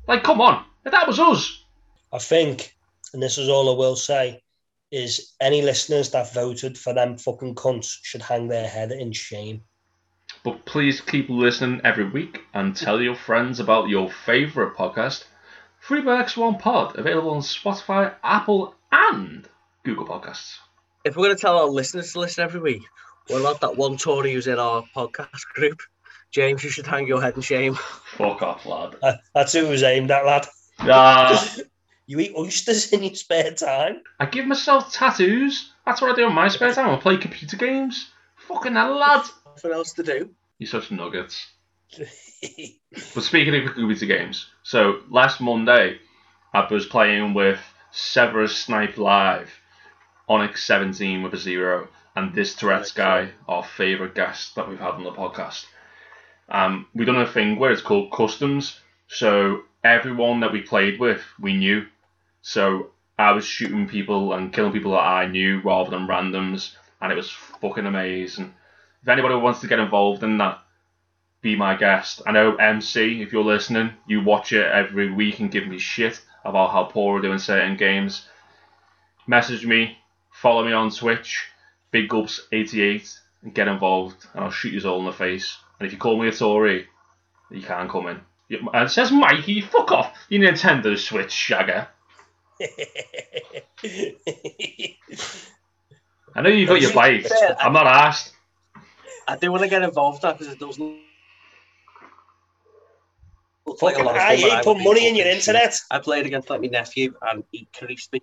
Like, 0.06 0.22
come 0.22 0.40
on, 0.40 0.64
if 0.84 0.92
that 0.92 1.06
was 1.06 1.18
us. 1.18 1.64
I 2.12 2.18
think, 2.18 2.76
and 3.12 3.22
this 3.22 3.38
is 3.38 3.48
all 3.48 3.74
I 3.74 3.78
will 3.78 3.96
say, 3.96 4.42
is 4.90 5.32
any 5.40 5.62
listeners 5.62 6.10
that 6.10 6.32
voted 6.34 6.78
for 6.78 6.92
them 6.92 7.16
fucking 7.16 7.54
cunts 7.54 7.96
should 8.02 8.22
hang 8.22 8.48
their 8.48 8.68
head 8.68 8.92
in 8.92 9.12
shame. 9.12 9.62
But 10.44 10.66
please 10.66 11.00
keep 11.00 11.30
listening 11.30 11.80
every 11.84 12.08
week 12.08 12.42
and 12.52 12.76
tell 12.76 13.00
your 13.00 13.16
friends 13.16 13.60
about 13.60 13.88
your 13.88 14.10
favourite 14.10 14.76
podcast, 14.76 15.24
Three 15.82 16.02
Berks 16.02 16.36
One 16.36 16.58
Pod, 16.58 16.98
available 16.98 17.30
on 17.30 17.40
Spotify, 17.40 18.14
Apple, 18.22 18.74
and 18.92 19.48
Google 19.84 20.06
Podcasts. 20.06 20.56
If 21.04 21.16
we're 21.16 21.26
going 21.26 21.36
to 21.36 21.40
tell 21.40 21.58
our 21.58 21.66
listeners 21.66 22.12
to 22.12 22.20
listen 22.20 22.44
every 22.44 22.60
week, 22.60 22.82
what 23.28 23.40
about 23.40 23.60
that 23.60 23.76
one 23.76 23.96
Tory 23.96 24.32
who's 24.32 24.46
in 24.46 24.58
our 24.58 24.84
podcast 24.94 25.44
group? 25.54 25.80
James, 26.30 26.64
you 26.64 26.70
should 26.70 26.86
hang 26.86 27.06
your 27.06 27.22
head 27.22 27.36
in 27.36 27.42
shame. 27.42 27.74
Fuck 27.74 28.42
off, 28.42 28.66
lad. 28.66 28.96
Uh, 29.02 29.14
that's 29.34 29.52
who 29.52 29.68
was 29.68 29.82
aimed 29.82 30.10
at, 30.10 30.26
lad. 30.26 30.46
Ah, 30.80 31.56
You 32.06 32.18
eat 32.20 32.34
oysters 32.36 32.92
in 32.92 33.02
your 33.02 33.14
spare 33.14 33.52
time. 33.52 34.02
I 34.20 34.26
give 34.26 34.46
myself 34.46 34.92
tattoos. 34.92 35.72
That's 35.86 36.02
what 36.02 36.12
I 36.12 36.14
do 36.14 36.26
in 36.26 36.34
my 36.34 36.48
spare 36.48 36.74
time. 36.74 36.90
I 36.90 36.96
play 36.96 37.16
computer 37.16 37.56
games. 37.56 38.10
Fucking 38.48 38.74
hell, 38.74 38.98
lad. 38.98 39.24
Nothing 39.46 39.72
else 39.72 39.92
to 39.94 40.02
do. 40.02 40.30
You're 40.58 40.68
such 40.68 40.90
nuggets. 40.90 41.46
But 43.14 43.24
speaking 43.24 43.54
of 43.56 43.74
computer 43.74 44.06
games, 44.06 44.48
so 44.62 45.00
last 45.10 45.40
Monday 45.40 45.98
I 46.52 46.66
was 46.70 46.86
playing 46.86 47.34
with 47.34 47.58
Severus 47.90 48.54
Snipe 48.56 48.98
Live, 48.98 49.50
Onyx 50.28 50.64
17 50.64 51.22
with 51.22 51.34
a 51.34 51.36
zero, 51.38 51.88
and 52.16 52.34
this 52.34 52.54
Tourette's 52.54 52.92
guy, 52.92 53.30
our 53.48 53.64
favourite 53.64 54.14
guest 54.14 54.54
that 54.54 54.68
we've 54.68 54.78
had 54.78 54.92
on 54.92 55.04
the 55.04 55.12
podcast. 55.12 55.66
Um, 56.48 56.86
we 56.94 57.04
done 57.04 57.20
a 57.20 57.26
thing 57.26 57.58
where 57.58 57.72
it's 57.72 57.82
called 57.82 58.12
customs. 58.12 58.78
So 59.08 59.62
everyone 59.82 60.40
that 60.40 60.52
we 60.52 60.60
played 60.60 61.00
with, 61.00 61.22
we 61.40 61.56
knew. 61.56 61.86
So 62.42 62.90
I 63.18 63.32
was 63.32 63.44
shooting 63.44 63.88
people 63.88 64.32
and 64.32 64.52
killing 64.52 64.72
people 64.72 64.92
that 64.92 64.98
I 64.98 65.26
knew 65.26 65.60
rather 65.62 65.90
than 65.90 66.06
randoms, 66.06 66.74
and 67.00 67.12
it 67.12 67.16
was 67.16 67.30
fucking 67.30 67.86
amazing. 67.86 68.54
If 69.02 69.08
anybody 69.08 69.34
wants 69.36 69.60
to 69.60 69.66
get 69.66 69.78
involved 69.78 70.22
in 70.22 70.38
that, 70.38 70.60
be 71.42 71.56
my 71.56 71.76
guest. 71.76 72.22
I 72.26 72.32
know 72.32 72.56
MC, 72.56 73.20
if 73.22 73.32
you're 73.32 73.44
listening, 73.44 73.92
you 74.06 74.22
watch 74.22 74.52
it 74.52 74.66
every 74.66 75.12
week 75.12 75.40
and 75.40 75.50
give 75.50 75.66
me 75.66 75.78
shit 75.78 76.20
about 76.44 76.70
how 76.70 76.84
poor 76.84 77.14
we're 77.14 77.22
doing 77.22 77.38
certain 77.38 77.76
games. 77.76 78.26
Message 79.26 79.66
me, 79.66 79.98
follow 80.30 80.64
me 80.64 80.72
on 80.72 80.90
Twitch, 80.90 81.48
Big 81.94 82.08
Gulps88, 82.08 83.20
and 83.44 83.54
get 83.54 83.68
involved, 83.68 84.26
and 84.34 84.42
I'll 84.42 84.50
shoot 84.50 84.72
you 84.72 84.90
all 84.90 84.98
in 84.98 85.04
the 85.06 85.12
face. 85.12 85.56
And 85.78 85.86
if 85.86 85.92
you 85.92 85.98
call 85.98 86.20
me 86.20 86.26
a 86.26 86.32
Tory, 86.32 86.88
you 87.52 87.62
can't 87.62 87.88
come 87.88 88.08
in. 88.08 88.16
And 88.50 88.66
it 88.66 88.74
uh, 88.74 88.88
says 88.88 89.12
Mikey, 89.12 89.60
fuck 89.60 89.92
off, 89.92 90.12
you 90.28 90.40
Nintendo 90.40 90.98
Switch 90.98 91.28
shagger. 91.30 91.86
I 96.34 96.42
know 96.42 96.50
you've 96.50 96.68
got 96.68 96.80
your 96.80 96.92
bike. 96.92 97.30
I'm 97.60 97.72
not 97.72 97.86
asked. 97.86 98.32
I 99.28 99.36
do 99.36 99.52
want 99.52 99.62
to 99.62 99.68
get 99.68 99.82
involved 99.82 100.24
in 100.24 100.28
that 100.28 100.36
because 100.36 100.52
it 100.52 100.58
doesn't. 100.58 100.98
look 103.66 103.82
like 103.82 103.98
a 103.98 104.02
lot 104.02 104.16
of 104.16 104.20
I 104.20 104.36
fun, 104.36 104.40
but 104.40 104.40
you 104.40 104.48
would 104.48 104.64
put 104.64 104.78
money 104.84 105.06
in 105.08 105.14
your 105.14 105.26
shit. 105.26 105.36
internet. 105.36 105.78
I 105.92 106.00
played 106.00 106.26
against 106.26 106.50
like 106.50 106.60
my 106.60 106.66
nephew 106.66 107.14
and 107.22 107.44
he 107.52 107.68
creased 107.72 108.12
me. 108.12 108.20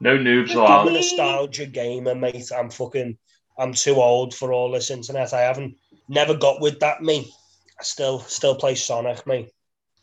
No 0.00 0.16
noobs 0.16 0.50
I'm 0.52 0.58
allowed. 0.58 0.88
a 0.88 0.92
nostalgia 0.92 1.66
gamer, 1.66 2.14
mate. 2.14 2.50
I'm 2.56 2.70
fucking. 2.70 3.18
I'm 3.58 3.74
too 3.74 3.96
old 3.96 4.34
for 4.34 4.52
all 4.52 4.70
this 4.70 4.90
internet. 4.90 5.34
I 5.34 5.40
haven't 5.42 5.76
never 6.08 6.34
got 6.34 6.60
with 6.60 6.80
that, 6.80 7.02
me. 7.02 7.30
I 7.78 7.82
still 7.82 8.20
still 8.20 8.54
play 8.54 8.74
Sonic, 8.74 9.26
mate. 9.26 9.50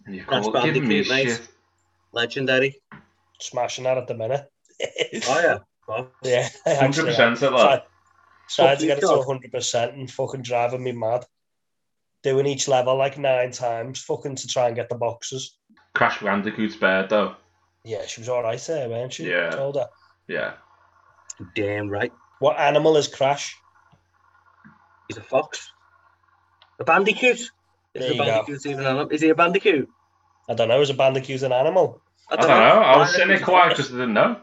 You're 0.07 0.25
That's 0.29 0.47
called- 0.47 0.53
me 0.65 0.71
Bandicoot, 0.71 1.09
mate. 1.09 1.27
shit. 1.27 1.47
Legendary. 2.13 2.75
Smashing 3.39 3.83
that 3.85 3.97
at 3.97 4.07
the 4.07 4.13
minute. 4.15 4.49
Oh 5.27 5.39
yeah. 5.41 5.57
Oh, 5.89 6.05
yeah, 6.21 6.49
Hundred 6.65 7.05
percent 7.05 7.41
am. 7.41 7.53
it 7.53 7.55
lad. 7.55 7.83
Tried 8.49 8.79
to 8.79 8.85
get 8.87 8.97
it 8.97 9.01
to 9.01 9.07
God. 9.07 9.25
100% 9.25 9.93
and 9.93 10.11
fucking 10.11 10.41
driving 10.41 10.83
me 10.83 10.91
mad. 10.91 11.23
Doing 12.23 12.45
each 12.45 12.67
level 12.67 12.97
like 12.97 13.17
nine 13.17 13.51
times, 13.51 14.01
fucking 14.01 14.35
to 14.35 14.47
try 14.49 14.67
and 14.67 14.75
get 14.75 14.89
the 14.89 14.95
boxes. 14.95 15.55
Crash 15.95 16.19
Bandicoot's 16.19 16.75
bad 16.75 17.07
though. 17.09 17.37
Yeah, 17.87 18.05
she 18.05 18.19
was 18.19 18.27
all 18.27 18.43
right 18.43 18.59
there, 18.59 18.89
weren't 18.89 19.13
she? 19.13 19.29
Yeah. 19.29 19.49
Told 19.51 19.75
her. 19.77 19.87
Yeah. 20.27 20.53
damn 21.55 21.87
right. 21.89 22.11
What 22.39 22.59
animal 22.59 22.97
is 22.97 23.07
Crash? 23.07 23.55
He's 25.07 25.15
a 25.17 25.21
fox. 25.21 25.71
A 26.79 26.83
bandicoot. 26.83 27.39
Is 27.39 27.51
There 27.93 28.11
a 28.11 28.13
you 28.13 28.17
go. 28.19 28.25
bandicoot 28.25 28.65
even 28.65 28.79
an 28.81 28.85
animal? 28.87 29.07
Is 29.09 29.21
he 29.21 29.29
a 29.29 29.35
bandicoot? 29.35 29.87
I 30.49 30.53
don't 30.53 30.67
know. 30.67 30.81
Is 30.81 30.89
a 30.89 30.93
bandicoot 30.95 31.41
an 31.43 31.53
animal? 31.53 32.01
I 32.29 32.35
don't 32.35 32.47
know. 32.49 32.53
I 32.55 32.97
was 32.97 33.07
I 33.07 33.11
sitting 33.13 33.29
reckon 33.29 33.45
there 33.45 33.45
quiet 33.45 33.69
because 33.69 33.87
I 33.93 33.95
didn't 33.95 34.13
know. 34.13 34.35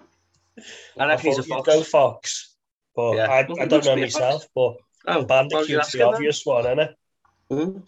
I 0.99 1.07
reckon 1.07 1.27
he's 1.27 1.39
a 1.39 1.43
thought 1.43 1.49
you'd 1.49 1.65
fox. 1.67 1.69
go 1.77 1.83
fox. 1.83 2.55
But 2.97 3.17
Yeah. 3.17 3.27
I, 3.31 3.47
Well, 3.47 3.61
I 3.61 3.67
don't 3.67 3.85
know 3.85 3.95
be 3.97 4.03
fox. 4.03 4.15
myself. 4.15 4.47
But 4.55 4.61
Oh, 5.07 5.19
well, 5.19 5.25
Bandicoot's 5.27 5.71
asking 5.71 5.99
the 6.01 6.05
then. 6.07 6.15
obvious 6.15 6.47
one, 6.47 6.65
isn't 6.65 6.79
it? 6.81 6.97
Hmm? 7.51 7.79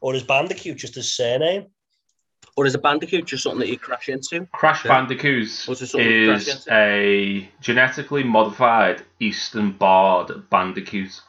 Or 0.00 0.14
is 0.16 0.24
Bandicoot 0.24 0.76
just 0.78 0.96
his 0.96 1.14
surname? 1.14 1.66
Or 2.56 2.64
is 2.64 2.74
a 2.74 2.78
bandicoot 2.78 3.26
just 3.26 3.42
something 3.42 3.60
that 3.60 3.68
you 3.68 3.78
crash 3.78 4.08
into? 4.08 4.46
Crash 4.52 4.84
Yeah. 4.84 4.92
Bandicoot 4.92 5.66
Was 5.68 5.82
it 5.82 5.88
something 5.88 6.08
you 6.10 6.26
crashed 6.28 6.48
is 6.48 6.54
into? 6.66 6.72
a 6.74 7.50
genetically 7.60 8.22
modified 8.24 9.02
eastern 9.20 9.72
barred 9.72 10.48
bandicoot 10.48 11.20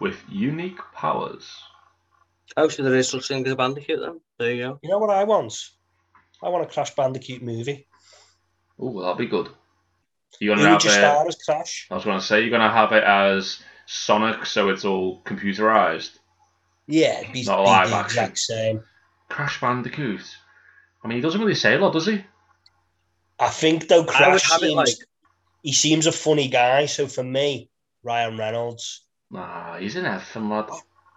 with 0.00 0.16
unique 0.28 0.78
powers. 0.94 1.50
Oh, 2.56 2.68
so 2.68 2.82
there 2.84 2.94
is 2.94 3.08
such 3.08 3.26
thing 3.28 3.44
as 3.44 3.52
a 3.52 3.56
bandicoot 3.56 4.00
then? 4.00 4.20
There 4.38 4.52
you 4.52 4.62
go. 4.62 4.78
You 4.82 4.90
know 4.90 4.98
what 4.98 5.10
I 5.10 5.24
want? 5.24 5.52
I 6.42 6.48
want 6.48 6.64
a 6.64 6.72
Crash 6.72 6.94
Bandicoot 6.94 7.42
movie. 7.42 7.86
Oh, 8.78 9.00
that'll 9.00 9.16
be 9.16 9.26
good. 9.26 9.48
You're 10.38 10.54
Who 10.54 10.62
gonna 10.62 10.74
would 10.74 10.84
you 10.84 10.90
have 10.90 10.98
it. 10.98 11.02
star 11.02 11.26
as 11.26 11.36
Crash? 11.44 11.88
I 11.90 11.94
was 11.96 12.04
gonna 12.04 12.20
say 12.20 12.40
you're 12.42 12.50
gonna 12.50 12.72
have 12.72 12.92
it 12.92 13.02
as 13.02 13.58
Sonic, 13.86 14.46
so 14.46 14.68
it's 14.68 14.84
all 14.84 15.20
computerized. 15.24 16.18
Yeah, 16.86 17.20
it'd 17.20 17.32
be, 17.32 17.42
Not 17.44 17.56
be 17.58 17.62
live 17.64 17.90
the 17.90 17.96
action. 17.96 18.04
exact 18.22 18.38
same. 18.38 18.84
Crash 19.28 19.60
Bandicoot. 19.60 20.22
I 21.02 21.08
mean, 21.08 21.16
he 21.18 21.22
doesn't 21.22 21.40
really 21.40 21.54
say 21.54 21.74
a 21.74 21.78
lot, 21.78 21.92
does 21.92 22.06
he? 22.06 22.24
I 23.38 23.48
think 23.50 23.88
though 23.88 24.04
Crash 24.04 24.42
seems 24.44 24.74
like 24.74 24.88
he 25.62 25.72
seems 25.72 26.06
a 26.06 26.12
funny 26.12 26.48
guy. 26.48 26.86
So 26.86 27.06
for 27.06 27.22
me, 27.22 27.70
Ryan 28.02 28.36
Reynolds, 28.38 29.04
Nah, 29.30 29.76
he's 29.78 29.94
in 29.96 30.06
everything, 30.06 30.48
lad. 30.48 30.70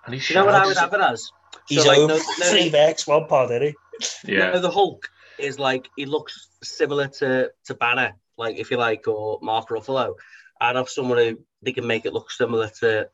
And 0.06 0.14
he's 0.14 0.30
you 0.30 0.36
know 0.36 0.46
what 0.46 0.56
I 0.56 0.66
would 0.66 0.76
shouts. 0.76 0.80
have 0.92 0.94
it 0.94 1.02
as? 1.02 1.32
he's 1.68 1.84
so, 1.84 1.88
like, 1.88 1.98
over 2.00 2.14
no, 2.14 2.20
no, 2.40 2.46
three 2.50 2.70
X 2.74 3.08
one 3.08 3.26
pod, 3.28 3.52
isn't 3.52 3.76
he? 4.24 4.34
Yeah. 4.34 4.52
no, 4.52 4.60
the 4.60 4.70
Hulk 4.72 5.10
is 5.38 5.58
like 5.60 5.90
he 5.96 6.06
looks 6.06 6.50
similar 6.64 7.08
to 7.08 7.52
to 7.66 7.74
Banner, 7.74 8.14
like 8.38 8.58
if 8.58 8.70
you 8.72 8.78
like, 8.78 9.08
or 9.08 9.40
Mark 9.42 9.70
Ruffalo. 9.70 10.14
I'd 10.60 10.76
have 10.76 10.90
someone 10.90 11.18
who 11.18 11.40
they 11.64 11.72
can 11.72 11.88
make 11.88 12.06
it 12.06 12.14
look 12.14 12.30
similar 12.30 12.70
to 12.82 13.10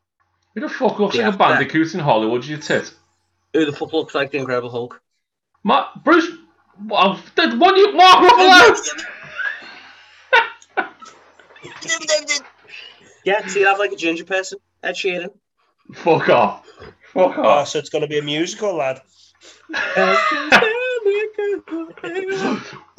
Who 0.56 0.62
the 0.62 0.68
fuck 0.70 1.00
looks 1.00 1.16
Yeah, 1.16 1.28
like 1.28 1.36
a 1.36 1.38
bandicoot 1.38 1.94
in 1.94 2.02
Hollywood, 2.02 2.44
you 2.46 2.58
tit? 2.58 2.94
who 3.54 3.66
the 3.66 3.72
fuck 3.72 3.94
looks 3.94 4.14
like 4.14 4.32
the 4.32 4.38
Incredible 4.38 4.70
Hulk. 4.70 5.02
Ma- 5.64 5.88
Bruce. 6.04 6.28
Well, 6.86 7.20
the 7.36 7.56
one 7.58 7.76
you 7.78 7.94
Mark 7.94 8.32
Ruffalo. 8.32 9.04
Yeah, 13.26 13.46
so 13.46 13.60
you'd 13.60 13.68
have 13.68 13.80
like 13.80 13.92
a 13.92 13.96
ginger 13.96 14.24
person, 14.24 14.58
Ed 14.84 14.94
Sheeran. 14.96 15.30
Fuck 15.94 16.30
off. 16.30 16.66
Fuck 17.14 17.38
Oh, 17.38 17.44
off. 17.44 17.68
so 17.68 17.78
it's 17.80 17.90
going 17.90 18.02
to 18.04 18.08
be 18.08 18.20
a 18.20 18.22
musical, 18.22 18.76
lad. 18.76 19.02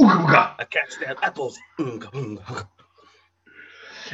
I 0.00 0.66
catch 0.70 0.98
the 1.00 1.16
apples. 1.22 1.58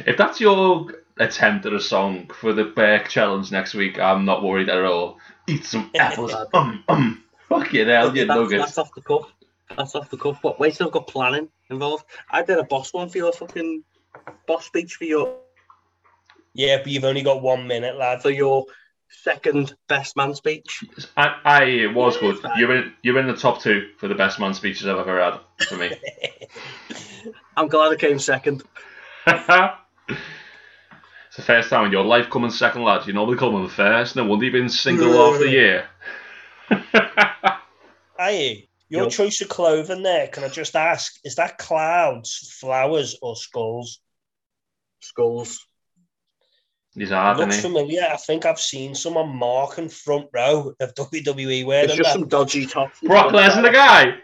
If 0.05 0.17
that's 0.17 0.39
your 0.39 0.87
attempt 1.19 1.65
at 1.65 1.73
a 1.73 1.79
song 1.79 2.29
for 2.39 2.53
the 2.53 2.65
Beck 2.65 3.09
Challenge 3.09 3.51
next 3.51 3.73
week, 3.73 3.99
I'm 3.99 4.23
not 4.25 4.43
worried 4.43 4.69
at 4.69 4.83
all. 4.83 5.17
Eat 5.47 5.65
some 5.65 5.91
apples. 5.99 6.33
um, 6.53 6.83
um. 6.87 7.21
Fucking 7.49 7.87
hell, 7.87 8.15
you 8.17 8.25
that's, 8.25 8.37
nuggets. 8.37 8.65
that's 8.65 8.77
off 8.79 8.89
the 8.95 9.01
cuff. 9.01 9.31
That's 9.77 9.95
off 9.95 10.09
the 10.09 10.17
cuff. 10.17 10.39
But 10.41 10.59
wait 10.59 10.75
till 10.75 10.87
I've 10.87 10.93
got 10.93 11.07
planning 11.07 11.49
involved. 11.69 12.05
I 12.29 12.43
did 12.43 12.57
a 12.57 12.63
boss 12.63 12.93
one 12.93 13.09
for 13.09 13.17
your 13.17 13.33
fucking 13.33 13.83
boss 14.47 14.65
speech 14.65 14.95
for 14.95 15.05
your 15.05 15.37
Yeah, 16.53 16.77
but 16.77 16.87
you've 16.87 17.03
only 17.03 17.23
got 17.23 17.41
one 17.41 17.67
minute, 17.67 17.97
lad. 17.97 18.21
for 18.21 18.29
your 18.29 18.65
second 19.09 19.75
best 19.87 20.15
man 20.15 20.33
speech. 20.35 20.83
I, 21.17 21.35
I, 21.43 21.63
it 21.63 21.93
was 21.93 22.17
good. 22.17 22.39
You're 22.57 22.75
in, 22.75 22.93
you're 23.01 23.19
in 23.19 23.27
the 23.27 23.35
top 23.35 23.61
two 23.61 23.89
for 23.97 24.07
the 24.07 24.15
best 24.15 24.39
man 24.39 24.53
speeches 24.53 24.87
I've 24.87 24.97
ever 24.97 25.21
had 25.21 25.39
for 25.67 25.77
me. 25.77 25.91
I'm 27.57 27.67
glad 27.67 27.93
I 27.93 27.95
came 27.95 28.19
second. 28.19 28.63
it's 29.27 30.17
the 31.35 31.41
first 31.41 31.69
time 31.69 31.85
in 31.85 31.91
your 31.91 32.03
life 32.03 32.29
coming 32.29 32.51
second, 32.51 32.83
lad. 32.83 33.07
You 33.07 33.13
normally 33.13 33.37
come 33.37 33.55
in 33.55 33.69
first. 33.69 34.15
No 34.15 34.25
wonder 34.25 34.45
you've 34.45 34.53
been 34.53 34.69
single 34.69 35.13
half 35.13 35.39
the 35.39 35.49
year. 35.49 35.87
Aye, 38.19 38.67
your 38.89 39.03
Yep. 39.03 39.11
choice 39.11 39.41
of 39.41 39.49
clothing 39.49 40.03
there, 40.03 40.27
can 40.27 40.43
I 40.43 40.49
just 40.49 40.75
ask, 40.75 41.19
is 41.23 41.35
that 41.35 41.57
clouds, 41.57 42.55
flowers, 42.59 43.17
or 43.21 43.35
skulls? 43.35 43.99
Skulls. 45.01 45.65
He's 46.93 47.11
It 47.11 47.37
looks 47.37 47.59
familiar. 47.61 48.07
I 48.09 48.15
think 48.15 48.45
I've 48.45 48.59
seen 48.59 48.95
someone 48.95 49.35
marking 49.35 49.89
front 49.89 50.27
row 50.33 50.73
of 50.79 50.93
WWE 50.95 51.65
wearing 51.65 51.85
It's 51.89 51.95
just 51.97 52.13
that. 52.13 52.19
some 52.19 52.27
dodgy 52.29 52.65
top. 52.65 52.91
Brock 53.03 53.33
Lesnar, 53.33 53.63
the 53.63 53.71
guy. 53.71 54.15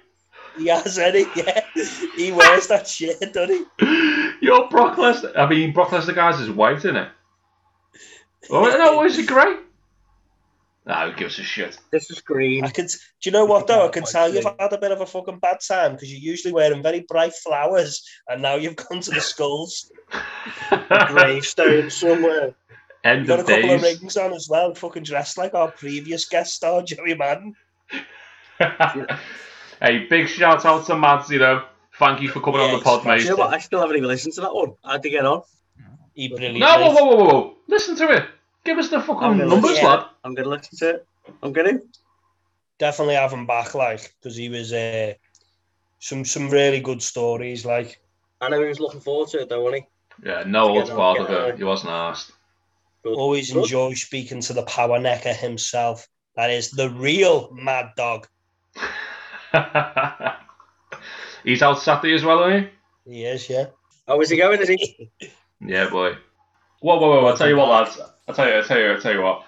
He 0.57 0.68
has 0.68 0.97
any, 0.97 1.26
yeah. 1.36 1.62
He 2.16 2.32
wears 2.32 2.68
that 2.68 2.88
shit, 2.88 3.20
doesn't 3.34 3.68
he? 3.80 4.32
You're 4.41 4.70
Brock 4.70 4.97
Lesnar. 4.97 5.38
I 5.38 5.47
mean, 5.49 5.74
Brock 5.74 5.89
Lesnar 5.89 6.16
guy's 6.16 6.39
is 6.39 6.49
white, 6.49 6.78
isn't 6.78 6.95
it? 6.95 7.09
Oh 8.49 8.64
no, 8.64 9.03
is 9.03 9.16
he 9.18 9.26
grey? 9.26 9.55
Nah, 10.86 11.10
who 11.10 11.16
gives 11.16 11.38
a 11.38 11.44
shit? 11.44 11.78
This 11.92 12.10
is 12.10 12.22
green. 12.22 12.66
I 12.66 12.70
could. 12.72 12.88
Do 12.88 13.30
you 13.30 13.32
know 13.32 13.46
what 13.46 13.68
though? 13.68 13.86
I 13.86 13.90
can 13.90 14.04
tell 14.04 14.34
you've 14.34 14.44
had 14.44 14.74
a 14.74 14.80
bit 14.80 14.92
of 14.92 15.02
a 15.02 15.06
fucking 15.06 15.38
bad 15.38 15.60
time 15.60 15.94
because 15.94 16.12
you're 16.12 16.32
usually 16.32 16.54
wearing 16.54 16.82
very 16.82 17.02
bright 17.02 17.34
flowers, 17.36 18.04
and 18.28 18.42
now 18.42 18.56
you've 18.56 18.76
gone 18.90 19.02
to 19.02 19.12
the 19.12 19.22
skulls. 19.22 19.92
Gravestone 20.90 21.92
somewhere. 21.92 22.46
You've 22.46 22.56
End 23.04 23.28
got 23.28 23.40
a 23.40 23.42
of 23.42 23.48
couple 23.48 23.72
of 23.72 23.82
rings 23.82 24.18
on 24.18 24.34
as 24.34 24.48
well, 24.50 24.74
fucking 24.74 25.04
dressed 25.04 25.38
like 25.38 25.54
our 25.54 25.72
previous 25.72 26.26
guest 26.26 26.56
star, 26.56 26.82
Joey 26.82 27.16
Madden. 27.16 27.56
hey, 28.60 30.06
big 30.10 30.28
shout 30.28 30.66
out 30.66 30.86
to 30.88 30.96
Mads, 30.96 31.30
you 31.30 31.40
know. 31.40 31.66
Thank 31.98 32.22
you 32.22 32.30
for 32.30 32.42
coming 32.42 32.62
on 32.62 32.72
the 32.72 32.84
pod, 32.84 33.06
mate. 33.06 33.22
You 33.22 33.30
know 33.30 33.36
what? 33.36 33.54
I 33.54 33.60
still 33.60 33.82
haven't 33.82 33.98
even 33.98 34.08
listened 34.08 34.34
to 34.36 34.42
that 34.42 34.54
one. 34.54 34.74
How'd 34.84 35.04
you 35.06 35.12
get 35.12 35.26
on? 35.26 35.44
He 36.14 36.28
brilliant. 36.28 36.60
No, 36.60 36.66
whoa, 36.66 36.94
whoa, 36.94 37.06
whoa, 37.06 37.16
whoa, 37.16 37.26
whoa. 37.26 37.54
Listen 37.68 37.96
to 37.98 38.10
it. 38.10 38.26
Give 38.64 38.78
us 38.78 38.90
the 38.90 39.00
fucking 39.00 39.24
oh, 39.24 39.32
I'm 39.32 39.38
gonna 39.38 39.50
numbers, 39.50 39.72
listen. 39.72 39.86
lad. 39.86 40.06
I'm 40.24 40.34
gonna 40.34 40.50
listen 40.50 40.78
to 40.80 40.90
it. 40.96 41.08
I'm 41.42 41.54
gonna. 41.54 41.80
Definitely 42.80 43.16
have 43.16 43.32
him 43.32 43.46
back, 43.46 43.76
like, 43.76 44.14
because 44.20 44.36
he 44.36 44.50
was 44.50 44.74
uh, 44.74 45.14
some 46.00 46.26
some 46.26 46.50
really 46.50 46.80
good 46.80 47.02
stories, 47.02 47.66
like. 47.66 48.02
I 48.40 48.50
know 48.50 48.60
he 48.62 48.68
was 48.68 48.80
looking 48.80 49.02
forward 49.02 49.30
to 49.30 49.42
it, 49.42 49.50
though, 49.50 49.62
wasn't 49.64 49.84
he? 49.84 50.28
Yeah, 50.28 50.44
no 50.48 50.74
Get 50.74 50.90
holds 50.90 50.90
barred 50.90 51.20
of 51.22 51.30
it. 51.30 51.58
He 51.58 51.64
wasn't 51.64 51.92
asked. 51.92 52.32
Good. 53.04 53.16
Always 53.16 53.52
Good. 53.52 53.64
enjoy 53.64 53.94
speaking 53.94 54.42
to 54.42 54.54
the 54.54 54.64
power 54.64 55.00
necker 55.00 55.34
himself. 55.34 56.08
That 56.36 56.50
is 56.50 56.72
the 56.72 56.90
real 56.90 57.52
mad 57.52 57.92
dog. 57.96 58.28
He's 61.44 61.62
out 61.62 61.82
Saturday 61.82 62.14
as 62.14 62.24
well, 62.24 62.44
isn't 62.50 62.70
He 63.06 63.12
He 63.14 63.26
is, 63.26 63.50
yeah. 63.50 63.68
How 64.08 64.20
is 64.22 64.30
he 64.30 64.38
going? 64.38 64.62
Is 64.62 64.70
he? 64.70 65.12
he? 65.20 65.32
Yeah, 65.64 65.92
boy. 65.92 66.18
Whoa, 66.80 66.98
whoa, 66.98 67.22
whoa! 67.22 67.28
I'll 67.28 67.38
tell 67.38 67.48
you 67.48 67.56
what, 67.56 67.70
lads. 67.70 68.00
I'll 68.28 68.34
tell 68.34 68.48
you, 68.48 68.56
I'll 68.56 68.64
tell 68.64 68.80
you, 68.80 68.94
I'll 68.94 69.00
tell 69.00 69.14
you 69.14 69.22
what. 69.22 69.46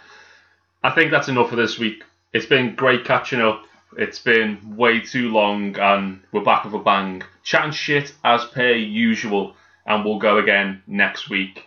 I 0.86 0.92
think 0.92 1.12
that's 1.12 1.30
enough 1.30 1.50
for 1.50 1.56
this 1.56 1.80
week. 1.80 2.04
It's 2.34 2.46
been 2.46 2.76
great 2.76 3.06
catching 3.06 3.40
up. 3.40 3.64
It's 3.98 4.20
been 4.20 4.76
way 4.76 5.00
too 5.00 5.32
long, 5.32 5.80
and 5.80 6.20
we're 6.34 6.44
back 6.44 6.66
with 6.66 6.74
a 6.74 6.80
bang. 6.80 7.24
Chatting 7.42 7.72
shit 7.72 8.14
as 8.26 8.44
per 8.44 8.74
usual, 8.74 9.56
and 9.86 10.04
we'll 10.04 10.20
go 10.20 10.40
again 10.40 10.84
next 10.86 11.30
week. 11.30 11.64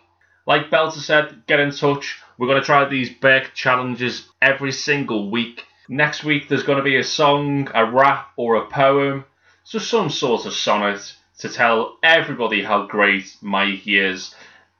Like 0.46 0.68
Belter 0.68 0.98
said, 0.98 1.46
get 1.46 1.60
in 1.60 1.70
touch. 1.70 2.20
We're 2.36 2.46
going 2.46 2.60
to 2.60 2.66
try 2.66 2.84
these 2.84 3.08
big 3.08 3.54
challenges 3.54 4.28
every 4.42 4.70
single 4.70 5.30
week. 5.30 5.64
Next 5.88 6.22
week, 6.22 6.50
there's 6.50 6.64
going 6.64 6.78
to 6.78 6.84
be 6.84 6.98
a 6.98 7.04
song, 7.04 7.70
a 7.72 7.90
rap, 7.90 8.32
or 8.36 8.56
a 8.56 8.66
poem. 8.66 9.24
So, 9.64 9.78
some 9.78 10.10
sort 10.10 10.44
of 10.44 10.52
sonnet 10.52 11.14
to 11.38 11.48
tell 11.48 11.96
everybody 12.02 12.62
how 12.62 12.86
great 12.86 13.34
Mikey 13.40 13.98
is. 13.98 14.34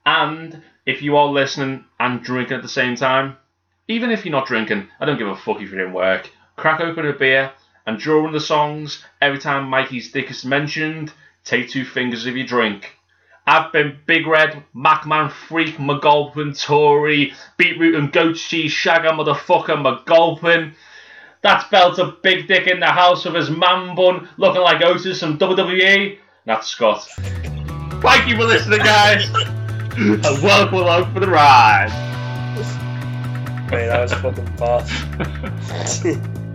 And 0.05 0.63
if 0.85 1.01
you 1.01 1.17
are 1.17 1.29
listening 1.29 1.87
and 1.99 2.23
drinking 2.23 2.59
at 2.59 2.63
the 2.63 2.69
same 2.69 2.97
time, 2.97 3.39
even 3.89 4.11
if 4.11 4.25
you're 4.25 4.33
not 4.33 4.47
drinking, 4.47 4.89
I 5.01 5.05
don't 5.05 5.19
give 5.19 5.29
a 5.29 5.37
fuck 5.37 5.61
if 5.61 5.71
you're 5.71 5.87
in 5.87 5.93
work. 5.93 6.31
Crack 6.57 6.81
open 6.81 7.07
a 7.07 7.13
beer 7.13 7.53
and 7.87 8.01
during 8.01 8.33
the 8.33 8.41
songs, 8.41 9.05
every 9.23 9.39
time 9.39 9.69
Mikey's 9.69 10.11
dick 10.11 10.31
is 10.31 10.45
mentioned, 10.45 11.13
take 11.45 11.71
two 11.71 11.85
fingers 11.85 12.27
of 12.27 12.37
your 12.37 12.47
drink. 12.47 12.97
I've 13.47 13.73
been 13.73 13.99
Big 14.07 14.27
Red, 14.27 14.65
Macman 14.75 15.31
Freak, 15.31 15.77
McGulpin, 15.77 16.61
Tory, 16.61 17.33
Beetroot 17.57 17.95
and 17.95 18.13
Goat 18.13 18.35
Cheese, 18.35 18.73
Shagger, 18.73 19.13
Motherfucker, 19.13 20.05
McGulpin. 20.05 20.75
That's 21.43 21.63
Belter 21.67 22.21
Big 22.23 22.49
Dick 22.49 22.67
in 22.67 22.81
the 22.81 22.87
house 22.87 23.25
with 23.25 23.37
his 23.37 23.51
man 23.51 23.95
bun 23.95 24.29
looking 24.37 24.63
like 24.63 24.83
Otis 24.83 25.21
from 25.21 25.39
WWE. 25.39 26.19
That's 26.45 26.67
Scott. 26.67 27.07
Thank 28.03 28.29
you 28.29 28.35
for 28.35 28.45
listening, 28.47 28.81
guys. 28.81 29.29
and 29.97 30.43
welcome 30.43 30.79
along 30.79 31.15
for 31.15 31.21
the 31.21 31.29
ride. 31.29 32.16
Mate, 33.71 33.87
that 33.87 34.01
was 34.01 34.13
fucking 34.15 34.45
boss. 34.57 36.05